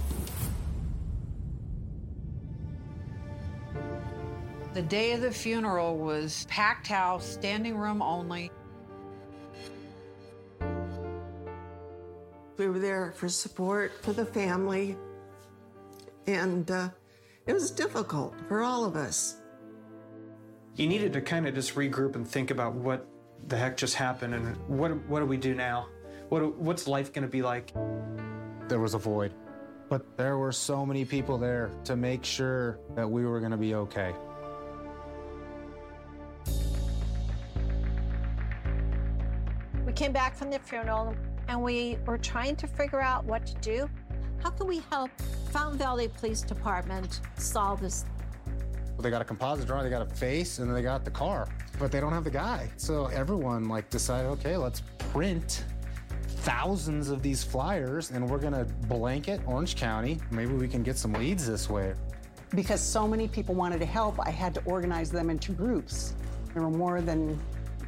The 4.74 4.82
day 4.82 5.12
of 5.12 5.22
the 5.22 5.30
funeral 5.30 5.98
was 5.98 6.48
packed 6.50 6.88
house, 6.88 7.24
standing 7.24 7.78
room 7.78 8.02
only. 8.02 8.50
We 12.58 12.68
were 12.68 12.80
there 12.80 13.12
for 13.16 13.30
support 13.30 13.92
for 14.02 14.14
the 14.14 14.26
family, 14.26 14.98
and 16.26 16.72
uh, 16.72 16.90
it 17.46 17.54
was 17.54 17.70
difficult 17.70 18.34
for 18.48 18.64
all 18.64 18.84
of 18.84 18.96
us. 18.96 19.38
You 20.76 20.88
needed 20.88 21.14
to 21.14 21.22
kind 21.22 21.48
of 21.48 21.54
just 21.54 21.76
regroup 21.76 22.16
and 22.16 22.28
think 22.28 22.50
about 22.50 22.74
what 22.74 23.06
the 23.48 23.56
heck 23.56 23.78
just 23.78 23.94
happened 23.94 24.34
and 24.34 24.58
what, 24.68 24.96
what 25.08 25.20
do 25.20 25.28
we 25.28 25.38
do 25.38 25.54
now? 25.54 25.86
What, 26.30 26.56
what's 26.56 26.88
life 26.88 27.14
going 27.14 27.28
to 27.28 27.32
be 27.32 27.44
like? 27.44 27.72
There 28.70 28.80
was 28.80 28.96
a 28.96 28.98
void, 28.98 29.36
but 29.88 30.18
there 30.18 30.40
were 30.40 30.52
so 30.52 30.84
many 30.84 31.06
people 31.06 31.38
there 31.38 31.70
to 31.84 31.96
make 31.96 32.26
sure 32.26 32.80
that 32.96 33.08
we 33.08 33.24
were 33.24 33.40
going 33.40 33.52
to 33.52 33.58
be 33.58 33.76
okay. 33.76 34.16
We 39.94 39.98
came 39.98 40.12
back 40.12 40.36
from 40.36 40.50
the 40.50 40.58
funeral 40.58 41.16
and 41.48 41.62
we 41.62 42.00
were 42.08 42.18
trying 42.18 42.56
to 42.56 42.66
figure 42.66 43.00
out 43.00 43.26
what 43.26 43.46
to 43.46 43.54
do. 43.62 43.88
How 44.42 44.50
can 44.50 44.66
we 44.66 44.82
help 44.90 45.12
Fountain 45.52 45.78
Valley 45.78 46.08
Police 46.08 46.42
Department 46.42 47.20
solve 47.38 47.80
this? 47.80 48.04
Well, 48.48 49.04
They 49.04 49.12
got 49.12 49.22
a 49.22 49.24
composite 49.24 49.68
drawing, 49.68 49.84
they 49.84 49.92
got 49.92 50.02
a 50.02 50.16
face, 50.16 50.58
and 50.58 50.76
they 50.76 50.82
got 50.82 51.06
the 51.06 51.12
car, 51.12 51.48
but 51.78 51.92
they 51.92 52.00
don't 52.00 52.12
have 52.12 52.24
the 52.24 52.32
guy. 52.32 52.72
So 52.76 53.06
everyone 53.06 53.70
like 53.70 53.92
decided, 53.92 54.30
okay, 54.30 54.58
let's 54.58 54.82
print 54.98 55.64
thousands 56.28 57.10
of 57.10 57.22
these 57.22 57.44
flyers 57.44 58.10
and 58.10 58.28
we're 58.28 58.40
gonna 58.40 58.66
blanket 58.88 59.42
Orange 59.46 59.76
County. 59.76 60.18
Maybe 60.32 60.54
we 60.54 60.68
can 60.68 60.82
get 60.82 60.98
some 60.98 61.14
leads 61.14 61.46
this 61.46 61.70
way. 61.70 61.94
Because 62.56 62.82
so 62.82 63.08
many 63.08 63.28
people 63.28 63.54
wanted 63.54 63.78
to 63.78 63.86
help, 63.86 64.20
I 64.20 64.32
had 64.32 64.56
to 64.56 64.64
organize 64.66 65.12
them 65.12 65.30
into 65.30 65.52
groups. 65.52 66.16
There 66.56 66.64
were 66.64 66.72
more 66.72 67.00
than 67.00 67.40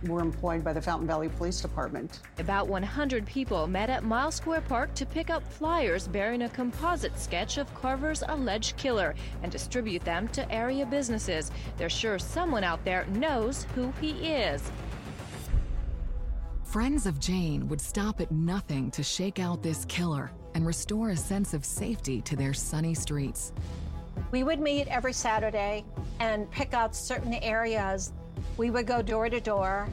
were 0.04 0.22
employed 0.22 0.64
by 0.64 0.74
the 0.74 0.82
Fountain 0.82 1.08
Valley 1.08 1.30
Police 1.30 1.62
Department. 1.62 2.20
About 2.38 2.68
100 2.68 3.26
people 3.26 3.68
met 3.68 3.90
at 3.90 4.04
Mile 4.04 4.32
Square 4.32 4.62
Park 4.62 4.94
to 4.96 5.06
pick 5.06 5.30
up 5.30 5.44
flyers 5.52 6.08
bearing 6.08 6.44
a 6.44 6.50
composite 6.50 7.18
sketch 7.20 7.58
of 7.58 7.74
Carver's 7.76 8.24
alleged 8.28 8.78
killer 8.78 9.16
and 9.44 9.52
distribute 9.52 10.04
them 10.04 10.28
to 10.30 10.52
area 10.52 10.86
businesses. 10.86 11.52
They're 11.78 11.90
sure 11.90 12.20
someone 12.20 12.64
out 12.64 12.84
there 12.86 13.06
knows 13.08 13.66
who 13.76 13.94
he 14.02 14.12
is. 14.34 14.62
Friends 16.64 17.06
of 17.06 17.20
Jane 17.20 17.68
would 17.70 17.80
stop 17.80 18.20
at 18.20 18.32
nothing 18.32 18.92
to 18.92 19.02
shake 19.02 19.40
out 19.40 19.64
this 19.64 19.86
killer 19.86 20.32
and 20.56 20.66
restore 20.66 21.12
a 21.12 21.18
sense 21.18 21.54
of 21.54 21.64
safety 21.64 22.22
to 22.22 22.36
their 22.36 22.54
sunny 22.54 22.94
streets. 22.94 23.54
We 24.32 24.44
would 24.44 24.60
meet 24.60 24.88
every 24.88 25.14
Saturday 25.14 25.86
and 26.20 26.50
pick 26.52 26.74
out 26.74 26.96
certain 26.96 27.34
areas. 27.36 28.12
We 28.58 28.70
would 28.70 28.88
go 28.88 29.02
door 29.02 29.30
to 29.30 29.40
door. 29.40 29.88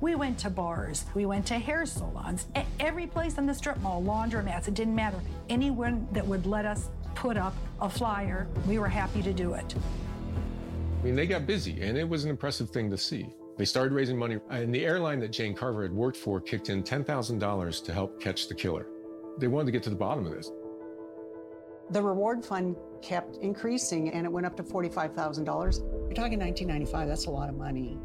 We 0.00 0.16
went 0.16 0.38
to 0.40 0.50
bars, 0.50 1.06
we 1.14 1.24
went 1.24 1.46
to 1.46 1.54
hair 1.54 1.86
salons, 1.86 2.46
every 2.78 3.06
place 3.06 3.38
in 3.38 3.46
the 3.46 3.54
strip 3.54 3.80
mall, 3.80 4.02
laundromats, 4.02 4.68
it 4.68 4.74
didn't 4.74 4.94
matter. 4.94 5.18
Anyone 5.48 6.06
that 6.12 6.26
would 6.26 6.44
let 6.44 6.66
us 6.66 6.90
put 7.14 7.38
up 7.38 7.54
a 7.80 7.88
flyer, 7.88 8.46
we 8.68 8.78
were 8.78 8.88
happy 8.88 9.22
to 9.22 9.32
do 9.32 9.54
it. 9.54 9.74
I 11.00 11.04
mean, 11.04 11.14
they 11.14 11.26
got 11.26 11.46
busy, 11.46 11.80
and 11.80 11.96
it 11.96 12.06
was 12.06 12.24
an 12.24 12.30
impressive 12.30 12.68
thing 12.68 12.90
to 12.90 12.98
see. 12.98 13.28
They 13.56 13.64
started 13.64 13.94
raising 13.94 14.18
money, 14.18 14.38
and 14.50 14.74
the 14.74 14.84
airline 14.84 15.20
that 15.20 15.32
Jane 15.32 15.54
Carver 15.54 15.82
had 15.82 15.92
worked 15.92 16.18
for 16.18 16.38
kicked 16.38 16.68
in 16.68 16.82
$10,000 16.82 17.84
to 17.84 17.92
help 17.94 18.20
catch 18.20 18.48
the 18.48 18.54
killer. 18.54 18.86
They 19.38 19.46
wanted 19.46 19.66
to 19.66 19.72
get 19.72 19.82
to 19.84 19.90
the 19.90 19.96
bottom 19.96 20.26
of 20.26 20.32
this. 20.32 20.50
The 21.90 22.02
reward 22.02 22.44
fund 22.44 22.76
kept 23.02 23.36
increasing, 23.36 24.10
and 24.10 24.24
it 24.24 24.32
went 24.32 24.46
up 24.46 24.56
to 24.56 24.62
$45,000. 24.62 25.46
You're 25.46 26.14
talking 26.14 26.38
1995, 26.38 27.08
that's 27.08 27.26
a 27.26 27.30
lot 27.30 27.48
of 27.48 27.56
money. 27.56 27.98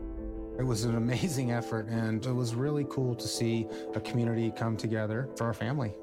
It 0.60 0.64
was 0.64 0.84
an 0.84 0.96
amazing 0.96 1.52
effort, 1.52 1.88
and 1.88 2.26
it 2.26 2.34
was 2.34 2.54
really 2.54 2.86
cool 2.90 3.16
to 3.16 3.28
see 3.28 3.68
a 3.96 4.02
community 4.02 4.52
come 4.52 4.76
together 4.76 5.30
for 5.38 5.46
our 5.46 5.54
family. 5.54 5.94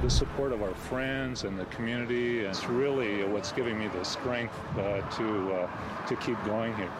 The 0.00 0.08
support 0.08 0.52
of 0.52 0.62
our 0.62 0.74
friends 0.74 1.44
and 1.44 1.58
the 1.58 1.66
community 1.66 2.40
is 2.40 2.64
really 2.66 3.24
what's 3.24 3.52
giving 3.52 3.78
me 3.78 3.88
the 3.88 4.04
strength 4.04 4.54
uh, 4.78 5.00
to, 5.10 5.52
uh, 5.52 6.06
to 6.06 6.16
keep 6.16 6.42
going 6.44 6.74
here. 6.76 6.90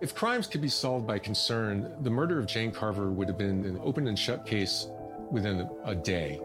If 0.00 0.14
crimes 0.14 0.46
could 0.46 0.60
be 0.60 0.68
solved 0.68 1.06
by 1.06 1.18
concern, 1.18 1.94
the 2.00 2.10
murder 2.10 2.38
of 2.38 2.46
Jane 2.46 2.72
Carver 2.72 3.10
would 3.10 3.28
have 3.28 3.38
been 3.38 3.64
an 3.64 3.78
open 3.82 4.08
and 4.08 4.18
shut 4.18 4.44
case 4.44 4.88
within 5.30 5.68
a 5.84 5.94
day. 5.94 6.40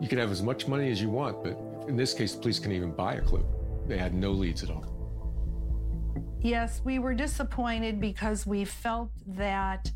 You 0.00 0.08
could 0.08 0.18
have 0.18 0.30
as 0.30 0.42
much 0.42 0.68
money 0.68 0.90
as 0.90 1.00
you 1.00 1.08
want, 1.08 1.42
but 1.42 1.58
in 1.88 1.96
this 1.96 2.12
case, 2.12 2.34
the 2.34 2.40
police 2.40 2.58
can't 2.58 2.72
even 2.72 2.92
buy 2.92 3.14
a 3.14 3.20
clue. 3.20 3.44
They 3.86 3.98
had 3.98 4.14
no 4.14 4.32
leads 4.32 4.62
at 4.62 4.70
all. 4.70 4.84
Yes, 6.40 6.80
we 6.84 6.98
were 6.98 7.14
disappointed 7.14 8.00
because 8.00 8.46
we 8.46 8.64
felt 8.64 9.10
that 9.26 9.90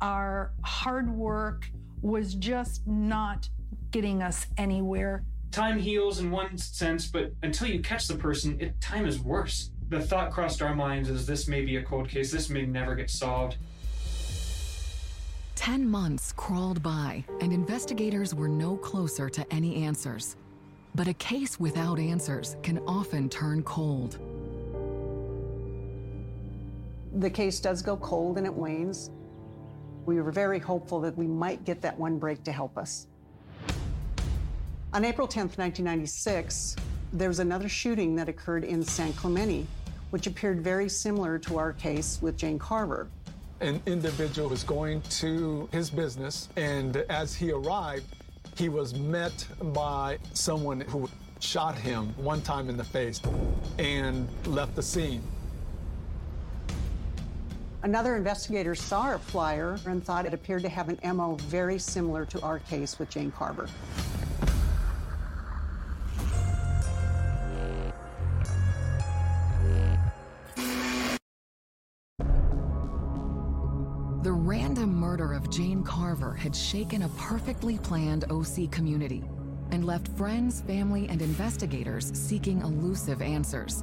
our 0.00 0.52
hard 0.62 1.10
work 1.10 1.70
was 2.02 2.34
just 2.34 2.86
not 2.86 3.48
getting 3.90 4.22
us 4.22 4.46
anywhere. 4.58 5.24
Time 5.50 5.78
heals 5.78 6.18
in 6.18 6.30
one 6.30 6.58
sense, 6.58 7.06
but 7.06 7.32
until 7.42 7.68
you 7.68 7.80
catch 7.80 8.08
the 8.08 8.16
person, 8.16 8.60
it, 8.60 8.80
time 8.80 9.06
is 9.06 9.20
worse 9.20 9.70
the 9.88 10.00
thought 10.00 10.30
crossed 10.30 10.62
our 10.62 10.74
minds 10.74 11.08
is 11.08 11.26
this 11.26 11.46
may 11.46 11.64
be 11.64 11.76
a 11.76 11.82
cold 11.82 12.08
case, 12.08 12.32
this 12.32 12.50
may 12.50 12.66
never 12.66 12.94
get 12.94 13.10
solved. 13.10 13.56
Ten 15.54 15.88
months 15.88 16.32
crawled 16.32 16.82
by, 16.82 17.24
and 17.40 17.52
investigators 17.52 18.34
were 18.34 18.48
no 18.48 18.76
closer 18.76 19.28
to 19.30 19.46
any 19.52 19.84
answers. 19.84 20.36
But 20.94 21.08
a 21.08 21.14
case 21.14 21.58
without 21.58 21.98
answers 21.98 22.56
can 22.62 22.78
often 22.86 23.28
turn 23.28 23.62
cold. 23.62 24.18
The 27.14 27.30
case 27.30 27.60
does 27.60 27.82
go 27.82 27.96
cold 27.96 28.36
and 28.36 28.46
it 28.46 28.52
wanes. 28.52 29.10
We 30.06 30.20
were 30.20 30.32
very 30.32 30.58
hopeful 30.58 31.00
that 31.02 31.16
we 31.16 31.26
might 31.26 31.64
get 31.64 31.80
that 31.82 31.98
one 31.98 32.18
break 32.18 32.42
to 32.44 32.52
help 32.52 32.76
us. 32.76 33.06
On 34.92 35.04
April 35.04 35.26
10th, 35.26 35.56
1996, 35.56 36.76
there 37.12 37.28
was 37.28 37.38
another 37.38 37.68
shooting 37.68 38.16
that 38.16 38.28
occurred 38.28 38.64
in 38.64 38.82
San 38.82 39.12
Clemente, 39.12 39.66
which 40.10 40.26
appeared 40.26 40.62
very 40.62 40.88
similar 40.88 41.38
to 41.38 41.58
our 41.58 41.72
case 41.72 42.18
with 42.20 42.36
Jane 42.36 42.58
Carver. 42.58 43.08
An 43.64 43.80
individual 43.86 44.50
was 44.50 44.62
going 44.62 45.00
to 45.00 45.70
his 45.72 45.88
business, 45.88 46.50
and 46.54 46.98
as 47.08 47.34
he 47.34 47.50
arrived, 47.50 48.04
he 48.58 48.68
was 48.68 48.92
met 48.92 49.46
by 49.72 50.18
someone 50.34 50.82
who 50.82 51.08
shot 51.40 51.74
him 51.74 52.08
one 52.22 52.42
time 52.42 52.68
in 52.68 52.76
the 52.76 52.84
face 52.84 53.22
and 53.78 54.28
left 54.44 54.76
the 54.76 54.82
scene. 54.82 55.22
Another 57.84 58.16
investigator 58.16 58.74
saw 58.74 59.14
a 59.14 59.18
flyer 59.18 59.78
and 59.86 60.04
thought 60.04 60.26
it 60.26 60.34
appeared 60.34 60.60
to 60.60 60.68
have 60.68 60.90
an 60.90 61.16
MO 61.16 61.36
very 61.36 61.78
similar 61.78 62.26
to 62.26 62.42
our 62.42 62.58
case 62.58 62.98
with 62.98 63.08
Jane 63.08 63.30
Carver. 63.30 63.66
Had 76.36 76.54
shaken 76.54 77.02
a 77.02 77.08
perfectly 77.10 77.78
planned 77.78 78.24
OC 78.30 78.70
community 78.70 79.24
and 79.70 79.86
left 79.86 80.08
friends, 80.08 80.60
family, 80.62 81.08
and 81.08 81.22
investigators 81.22 82.10
seeking 82.14 82.60
elusive 82.60 83.22
answers. 83.22 83.82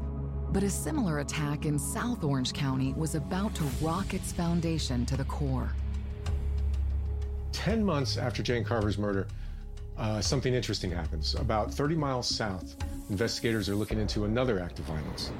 But 0.51 0.63
a 0.63 0.69
similar 0.69 1.19
attack 1.19 1.65
in 1.65 1.79
South 1.79 2.23
Orange 2.23 2.53
County 2.53 2.93
was 2.93 3.15
about 3.15 3.55
to 3.55 3.63
rock 3.81 4.13
its 4.13 4.31
foundation 4.31 5.05
to 5.07 5.17
the 5.17 5.23
core. 5.23 5.71
Ten 7.51 7.83
months 7.83 8.17
after 8.17 8.43
Jane 8.43 8.63
Carver's 8.63 8.97
murder, 8.97 9.27
uh, 9.97 10.21
something 10.21 10.53
interesting 10.53 10.91
happens. 10.91 11.35
About 11.35 11.73
30 11.73 11.95
miles 11.95 12.27
south, 12.27 12.75
investigators 13.09 13.69
are 13.69 13.75
looking 13.75 13.99
into 13.99 14.25
another 14.25 14.59
act 14.59 14.79
of 14.79 14.85
violence. 14.85 15.31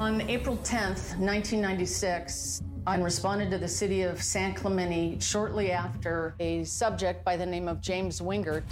On 0.00 0.20
April 0.30 0.56
10th, 0.58 1.18
1996, 1.18 2.62
I 2.86 2.98
responded 2.98 3.50
to 3.50 3.58
the 3.58 3.66
city 3.66 4.02
of 4.02 4.22
San 4.22 4.54
Clemente 4.54 5.18
shortly 5.18 5.72
after 5.72 6.36
a 6.38 6.62
subject 6.62 7.24
by 7.24 7.36
the 7.36 7.44
name 7.44 7.66
of 7.66 7.80
James 7.80 8.20
Wingert 8.20 8.62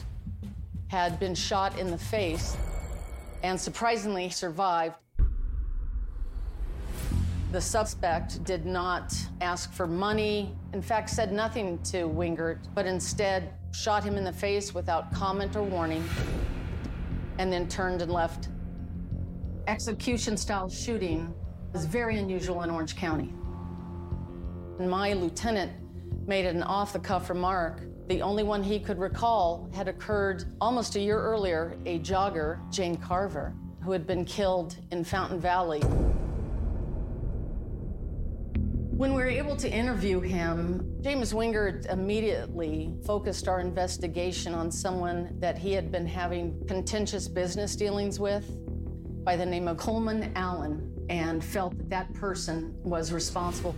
had 0.87 1.19
been 1.19 1.35
shot 1.35 1.77
in 1.81 1.91
the 1.91 1.99
face 1.99 2.57
and 3.43 3.61
surprisingly 3.61 4.31
survived. 4.31 4.95
The 7.51 7.61
suspect 7.61 8.45
did 8.45 8.65
not 8.65 9.13
ask 9.41 9.73
for 9.73 9.89
money, 9.89 10.55
in 10.73 10.81
fact, 10.81 11.11
said 11.11 11.33
nothing 11.33 11.83
to 11.91 12.09
Wingert, 12.09 12.59
but 12.73 12.87
instead 12.87 13.53
shot 13.73 14.05
him 14.05 14.17
in 14.17 14.23
the 14.23 14.33
face 14.33 14.73
without 14.73 15.13
comment 15.13 15.57
or 15.57 15.65
warning, 15.65 16.09
and 17.39 17.53
then 17.53 17.69
turned 17.69 18.01
and 18.01 18.13
left. 18.13 18.49
Execution 19.67 20.37
style 20.37 20.69
shooting 20.69 21.35
is 21.75 21.87
very 21.87 22.19
unusual 22.19 22.63
in 22.63 22.71
Orange 22.71 22.95
County. 22.95 23.35
My 24.79 25.13
lieutenant 25.13 25.73
made 26.25 26.47
an 26.47 26.63
off 26.63 26.93
the 26.93 27.01
cuff 27.01 27.29
remark. 27.31 27.83
The 28.07 28.23
only 28.23 28.45
one 28.45 28.63
he 28.63 28.79
could 28.79 29.01
recall 29.01 29.69
had 29.75 29.89
occurred 29.89 30.45
almost 30.61 30.95
a 30.95 31.01
year 31.01 31.21
earlier, 31.21 31.77
a 31.85 31.99
jogger, 31.99 32.61
Jane 32.71 32.95
Carver, 32.95 33.57
who 33.83 33.91
had 33.91 34.07
been 34.07 34.25
killed 34.25 34.77
in 34.93 35.03
Fountain 35.03 35.41
Valley. 35.41 35.81
When 38.93 39.15
we 39.15 39.21
were 39.21 39.29
able 39.29 39.57
to 39.57 39.69
interview 39.69 40.21
him, 40.21 40.97
James 41.03 41.35
Wingert 41.35 41.87
immediately 41.87 42.95
focused 43.05 43.49
our 43.49 43.59
investigation 43.59 44.55
on 44.55 44.71
someone 44.71 45.37
that 45.41 45.59
he 45.59 45.73
had 45.73 45.91
been 45.91 46.07
having 46.07 46.65
contentious 46.69 47.27
business 47.27 47.75
dealings 47.75 48.21
with 48.21 48.49
by 49.27 49.35
the 49.37 49.45
name 49.45 49.67
of 49.67 49.77
Coleman 49.77 50.31
Allen. 50.37 50.93
and 51.09 51.45
felt 51.45 51.77
that 51.79 51.89
that 51.89 52.13
person 52.15 52.75
was 52.83 53.13
responsible. 53.13 53.75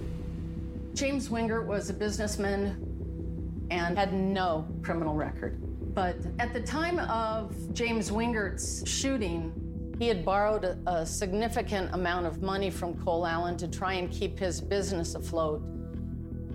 James 0.94 1.28
Wingert 1.28 1.66
was 1.66 1.90
a 1.90 1.92
businessman 1.92 3.66
and 3.70 3.98
had 3.98 4.14
no 4.14 4.66
criminal 4.82 5.14
record. 5.14 5.60
But 5.94 6.16
at 6.38 6.54
the 6.54 6.60
time 6.60 6.98
of 7.00 7.54
James 7.74 8.10
Wingert's 8.10 8.88
shooting, 8.88 9.52
he 9.98 10.08
had 10.08 10.24
borrowed 10.24 10.64
a, 10.64 10.78
a, 10.86 11.04
significant 11.04 11.92
amount 11.92 12.24
of 12.24 12.40
money 12.40 12.70
from 12.70 12.94
Cole 13.02 13.26
Allen 13.26 13.58
to 13.58 13.68
try 13.68 13.94
and 13.94 14.10
keep 14.10 14.38
his 14.38 14.60
business 14.60 15.14
afloat. 15.14 15.62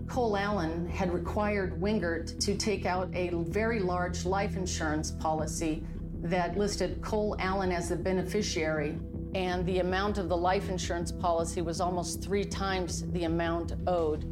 Cole 0.08 0.36
Allen 0.38 0.88
had 0.90 1.14
required 1.14 1.80
Wingert 1.80 2.40
to 2.40 2.56
take 2.56 2.88
out 2.88 3.10
a 3.14 3.30
very 3.30 3.80
large 3.80 4.26
life 4.26 4.56
insurance 4.56 5.12
policy 5.12 5.84
that 6.24 6.58
listed 6.58 7.02
Cole 7.02 7.36
Allen 7.40 7.72
as 7.72 7.90
the 7.90 7.96
beneficiary, 7.96 8.98
and 9.36 9.66
the 9.66 9.80
amount 9.80 10.18
of 10.18 10.30
the 10.30 10.38
life 10.38 10.70
insurance 10.70 11.12
policy 11.12 11.62
was 11.62 11.82
almost 11.82 12.22
three 12.22 12.46
times 12.46 13.10
the 13.12 13.26
amount 13.26 13.74
owed. 13.88 14.24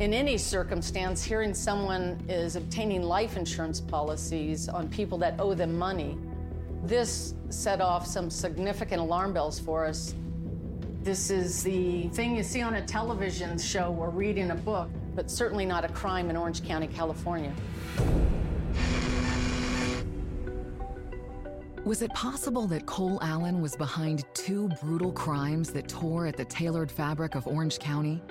In 0.00 0.14
any 0.14 0.38
circumstance, 0.38 1.22
hearing 1.22 1.52
someone 1.52 2.24
is 2.28 2.56
obtaining 2.56 3.02
life 3.02 3.36
insurance 3.36 3.80
policies 3.80 4.68
on 4.68 4.88
people 4.88 5.18
that 5.18 5.38
owe 5.38 5.54
them 5.54 5.78
money, 5.78 6.16
this 6.82 7.34
set 7.50 7.80
off 7.80 8.06
some 8.06 8.30
significant 8.30 9.00
alarm 9.00 9.32
bells 9.32 9.60
for 9.60 9.84
us. 9.84 10.14
This 11.02 11.30
is 11.30 11.62
the 11.62 12.08
thing 12.08 12.34
you 12.34 12.42
see 12.42 12.62
on 12.62 12.74
a 12.74 12.86
television 12.86 13.58
show 13.58 13.94
or 13.98 14.08
read 14.08 14.38
in 14.38 14.50
a 14.50 14.56
book, 14.56 14.88
but 15.14 15.30
certainly 15.30 15.66
not 15.66 15.84
a 15.84 15.88
crime 15.88 16.30
in 16.30 16.36
Orange 16.36 16.64
County, 16.64 16.86
California. 16.86 17.52
Was 21.84 22.00
it 22.00 22.14
possible 22.14 22.68
that 22.68 22.86
Cole 22.86 23.18
Allen 23.22 23.60
was 23.60 23.74
behind 23.74 24.24
two 24.34 24.68
brutal 24.80 25.10
crimes 25.10 25.72
that 25.72 25.88
tore 25.88 26.28
at 26.28 26.36
the 26.36 26.44
tailored 26.44 26.92
fabric 26.92 27.34
of 27.34 27.44
Orange 27.48 27.80
County? 27.80 28.22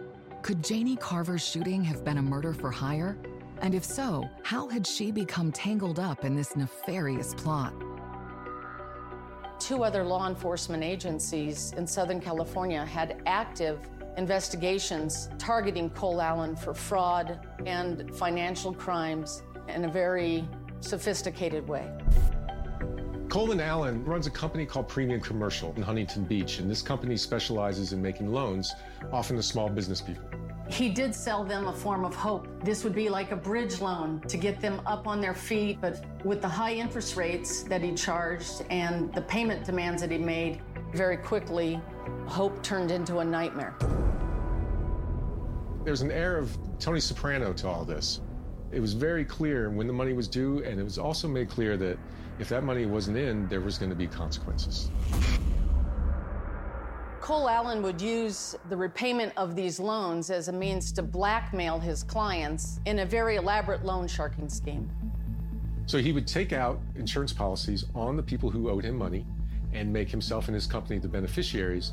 Could 0.42 0.64
Janie 0.64 0.96
Carver's 0.96 1.46
shooting 1.46 1.84
have 1.84 2.06
been 2.06 2.18
a 2.18 2.22
murder 2.22 2.54
for 2.54 2.72
hire? 2.72 3.18
And 3.62 3.76
if 3.76 3.84
so, 3.84 4.24
how 4.44 4.70
had 4.70 4.88
she 4.88 5.12
become 5.12 5.52
tangled 5.52 6.00
up 6.00 6.24
in 6.24 6.34
this 6.34 6.56
nefarious 6.56 7.34
plot? 7.34 7.74
Two 9.60 9.84
other 9.84 10.06
law 10.06 10.30
enforcement 10.30 10.82
agencies 10.82 11.74
in 11.76 11.86
Southern 11.86 12.22
California 12.22 12.86
had 12.86 13.22
active 13.26 13.82
investigations 14.16 15.30
targeting 15.38 15.90
Cole 15.90 16.22
Allen 16.22 16.56
for 16.56 16.74
fraud 16.74 17.46
and 17.66 18.16
financial 18.16 18.74
crimes 18.74 19.44
in 19.68 19.84
a 19.84 19.92
very 19.92 20.48
sophisticated 20.80 21.68
way. 21.68 21.92
Coleman 23.32 23.62
Allen 23.62 24.04
runs 24.04 24.28
a 24.28 24.30
company 24.30 24.66
called 24.66 24.90
Premium 24.90 25.22
Commercial 25.22 25.74
in 25.78 25.82
Huntington 25.82 26.26
Beach, 26.26 26.60
and 26.60 26.70
this 26.70 26.82
company 26.82 27.16
specializes 27.16 27.94
in 27.94 28.02
making 28.02 28.30
loans, 28.30 28.74
often 29.14 29.38
to 29.38 29.42
small 29.42 29.70
business 29.70 30.02
people. 30.02 30.26
He 30.70 30.90
did 30.90 31.16
sell 31.16 31.46
them 31.46 31.68
a 31.68 31.72
form 31.72 32.04
of 32.04 32.14
hope. 32.14 32.46
This 32.66 32.84
would 32.84 32.94
be 32.94 33.08
like 33.08 33.32
a 33.32 33.38
bridge 33.38 33.80
loan 33.80 34.20
to 34.28 34.36
get 34.36 34.60
them 34.60 34.82
up 34.86 35.08
on 35.08 35.22
their 35.22 35.34
feet, 35.34 35.80
but 35.80 36.04
with 36.26 36.42
the 36.42 36.50
high 36.50 36.74
interest 36.74 37.16
rates 37.16 37.64
that 37.64 37.82
he 37.82 37.94
charged 37.94 38.66
and 38.70 39.14
the 39.14 39.22
payment 39.22 39.64
demands 39.64 40.02
that 40.02 40.12
he 40.12 40.18
made, 40.18 40.62
very 40.94 41.16
quickly, 41.16 41.80
hope 42.26 42.62
turned 42.62 42.92
into 42.92 43.20
a 43.20 43.24
nightmare. 43.24 43.74
There's 45.86 46.02
an 46.02 46.12
air 46.12 46.38
of 46.38 46.58
Tony 46.80 47.00
Soprano 47.00 47.54
to 47.54 47.70
all 47.70 47.86
this. 47.86 48.20
It 48.74 48.82
was 48.82 48.92
very 48.92 49.24
clear 49.24 49.70
when 49.70 49.88
the 49.88 49.94
money 49.94 50.12
was 50.12 50.28
due, 50.28 50.62
and 50.66 50.82
it 50.82 50.84
was 50.84 50.98
also 50.98 51.30
made 51.30 51.50
clear 51.50 51.78
that 51.78 51.98
if 52.42 52.50
that 52.50 52.64
money 52.64 52.88
wasn't 52.88 53.16
in, 53.16 53.48
there 53.50 53.62
was 53.62 53.78
going 53.78 53.92
to 53.92 53.96
be 53.96 54.08
consequences. 54.08 54.90
Cole 57.22 57.48
Allen 57.48 57.84
would 57.84 58.02
use 58.02 58.56
the 58.70 58.76
repayment 58.76 59.32
of 59.38 59.56
these 59.56 59.80
loans 59.80 60.32
as 60.32 60.48
a 60.48 60.52
means 60.52 60.92
to 60.94 61.04
blackmail 61.04 61.80
his 61.80 62.02
clients 62.02 62.80
in 62.88 63.00
a 63.00 63.06
very 63.06 63.36
elaborate 63.36 63.86
loan 63.86 64.08
sharking 64.08 64.50
scheme. 64.50 64.90
So 65.86 66.00
he 66.00 66.12
would 66.12 66.26
take 66.26 66.52
out 66.52 66.82
insurance 66.96 67.32
policies 67.32 67.86
on 67.94 68.18
the 68.18 68.24
people 68.24 68.50
who 68.50 68.72
owed 68.72 68.84
him 68.84 68.98
money 68.98 69.24
and 69.72 69.94
make 69.94 70.10
himself 70.10 70.48
and 70.48 70.56
his 70.56 70.66
company 70.66 70.98
the 70.98 71.08
beneficiaries. 71.08 71.92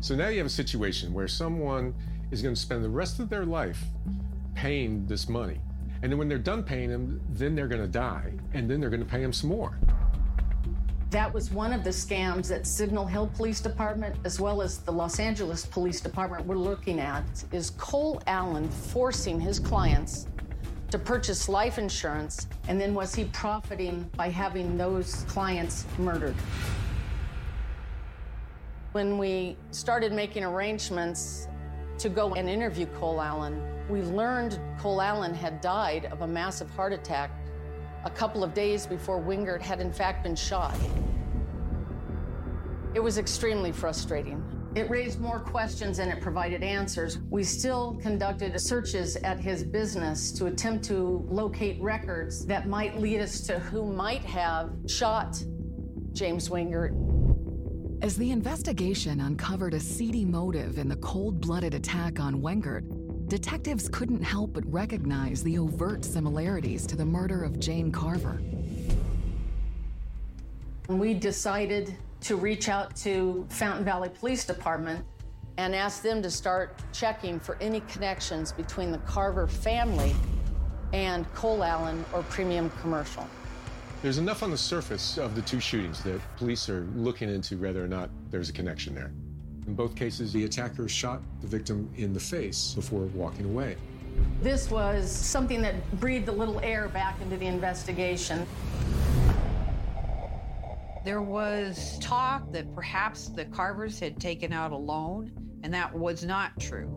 So 0.00 0.14
now 0.14 0.28
you 0.28 0.38
have 0.38 0.46
a 0.46 0.50
situation 0.50 1.12
where 1.12 1.28
someone 1.28 1.94
is 2.30 2.40
going 2.40 2.54
to 2.54 2.60
spend 2.60 2.82
the 2.82 2.88
rest 2.88 3.20
of 3.20 3.28
their 3.28 3.44
life 3.44 3.84
paying 4.54 5.06
this 5.06 5.28
money. 5.28 5.60
And 6.04 6.12
then 6.12 6.18
when 6.18 6.28
they're 6.28 6.36
done 6.36 6.62
paying 6.62 6.90
him, 6.90 7.18
then 7.30 7.54
they're 7.54 7.66
going 7.66 7.80
to 7.80 7.88
die, 7.88 8.30
and 8.52 8.68
then 8.70 8.78
they're 8.78 8.90
going 8.90 9.02
to 9.02 9.08
pay 9.08 9.22
him 9.22 9.32
some 9.32 9.48
more. 9.48 9.78
That 11.08 11.32
was 11.32 11.50
one 11.50 11.72
of 11.72 11.82
the 11.82 11.88
scams 11.88 12.46
that 12.48 12.66
Signal 12.66 13.06
Hill 13.06 13.30
Police 13.34 13.62
Department, 13.62 14.14
as 14.22 14.38
well 14.38 14.60
as 14.60 14.80
the 14.80 14.92
Los 14.92 15.18
Angeles 15.18 15.64
Police 15.64 16.02
Department, 16.02 16.44
were 16.44 16.58
looking 16.58 17.00
at. 17.00 17.24
Is 17.52 17.70
Cole 17.78 18.22
Allen 18.26 18.68
forcing 18.68 19.40
his 19.40 19.58
clients 19.58 20.26
to 20.90 20.98
purchase 20.98 21.48
life 21.48 21.78
insurance, 21.78 22.48
and 22.68 22.78
then 22.78 22.92
was 22.92 23.14
he 23.14 23.24
profiting 23.24 24.02
by 24.14 24.28
having 24.28 24.76
those 24.76 25.22
clients 25.26 25.86
murdered? 25.96 26.36
When 28.92 29.16
we 29.16 29.56
started 29.70 30.12
making 30.12 30.44
arrangements 30.44 31.48
to 31.98 32.08
go 32.08 32.34
and 32.34 32.48
interview 32.48 32.86
Cole 32.86 33.20
Allen, 33.20 33.62
we 33.88 34.02
learned 34.02 34.58
Cole 34.78 35.00
Allen 35.00 35.34
had 35.34 35.60
died 35.60 36.06
of 36.06 36.22
a 36.22 36.26
massive 36.26 36.70
heart 36.70 36.92
attack 36.92 37.30
a 38.04 38.10
couple 38.10 38.44
of 38.44 38.54
days 38.54 38.86
before 38.86 39.20
Wingert 39.20 39.60
had 39.60 39.80
in 39.80 39.92
fact 39.92 40.22
been 40.22 40.36
shot. 40.36 40.76
It 42.94 43.00
was 43.00 43.18
extremely 43.18 43.72
frustrating. 43.72 44.42
It 44.74 44.90
raised 44.90 45.20
more 45.20 45.38
questions 45.38 45.98
than 45.98 46.08
it 46.08 46.20
provided 46.20 46.64
answers. 46.64 47.18
We 47.30 47.44
still 47.44 47.96
conducted 48.02 48.60
searches 48.60 49.16
at 49.16 49.38
his 49.38 49.62
business 49.62 50.32
to 50.32 50.46
attempt 50.46 50.84
to 50.86 51.24
locate 51.28 51.80
records 51.80 52.44
that 52.46 52.68
might 52.68 52.98
lead 52.98 53.20
us 53.20 53.40
to 53.42 53.60
who 53.60 53.92
might 53.92 54.22
have 54.24 54.72
shot 54.86 55.42
James 56.12 56.48
Wingert. 56.48 56.92
As 58.04 58.16
the 58.18 58.32
investigation 58.32 59.22
uncovered 59.22 59.72
a 59.72 59.80
seedy 59.80 60.26
motive 60.26 60.76
in 60.76 60.90
the 60.90 60.96
cold 60.96 61.40
blooded 61.40 61.72
attack 61.72 62.20
on 62.20 62.42
Wengert, 62.42 62.84
detectives 63.30 63.88
couldn't 63.88 64.22
help 64.22 64.52
but 64.52 64.70
recognize 64.70 65.42
the 65.42 65.56
overt 65.56 66.04
similarities 66.04 66.86
to 66.86 66.96
the 66.96 67.04
murder 67.06 67.44
of 67.44 67.58
Jane 67.58 67.90
Carver. 67.90 68.42
We 70.88 71.14
decided 71.14 71.96
to 72.20 72.36
reach 72.36 72.68
out 72.68 72.94
to 72.96 73.46
Fountain 73.48 73.86
Valley 73.86 74.10
Police 74.10 74.44
Department 74.44 75.02
and 75.56 75.74
ask 75.74 76.02
them 76.02 76.20
to 76.20 76.30
start 76.30 76.78
checking 76.92 77.40
for 77.40 77.56
any 77.58 77.80
connections 77.88 78.52
between 78.52 78.92
the 78.92 78.98
Carver 78.98 79.46
family 79.46 80.14
and 80.92 81.24
Cole 81.32 81.64
Allen 81.64 82.04
or 82.12 82.22
Premium 82.24 82.68
Commercial. 82.82 83.26
There's 84.04 84.18
enough 84.18 84.42
on 84.42 84.50
the 84.50 84.58
surface 84.58 85.16
of 85.16 85.34
the 85.34 85.40
two 85.40 85.60
shootings 85.60 86.02
that 86.02 86.20
police 86.36 86.68
are 86.68 86.86
looking 86.94 87.30
into 87.30 87.56
whether 87.56 87.82
or 87.82 87.88
not 87.88 88.10
there's 88.30 88.50
a 88.50 88.52
connection 88.52 88.94
there. 88.94 89.10
In 89.66 89.72
both 89.74 89.96
cases, 89.96 90.30
the 90.30 90.44
attacker 90.44 90.86
shot 90.90 91.22
the 91.40 91.46
victim 91.46 91.88
in 91.96 92.12
the 92.12 92.20
face 92.20 92.74
before 92.74 93.06
walking 93.14 93.46
away. 93.46 93.78
This 94.42 94.70
was 94.70 95.10
something 95.10 95.62
that 95.62 95.90
breathed 96.00 96.28
a 96.28 96.32
little 96.32 96.60
air 96.60 96.88
back 96.88 97.18
into 97.22 97.38
the 97.38 97.46
investigation. 97.46 98.46
There 101.02 101.22
was 101.22 101.98
talk 102.02 102.52
that 102.52 102.74
perhaps 102.74 103.28
the 103.30 103.46
Carvers 103.46 103.98
had 103.98 104.20
taken 104.20 104.52
out 104.52 104.72
a 104.72 104.76
loan, 104.76 105.32
and 105.62 105.72
that 105.72 105.94
was 105.94 106.26
not 106.26 106.60
true. 106.60 106.94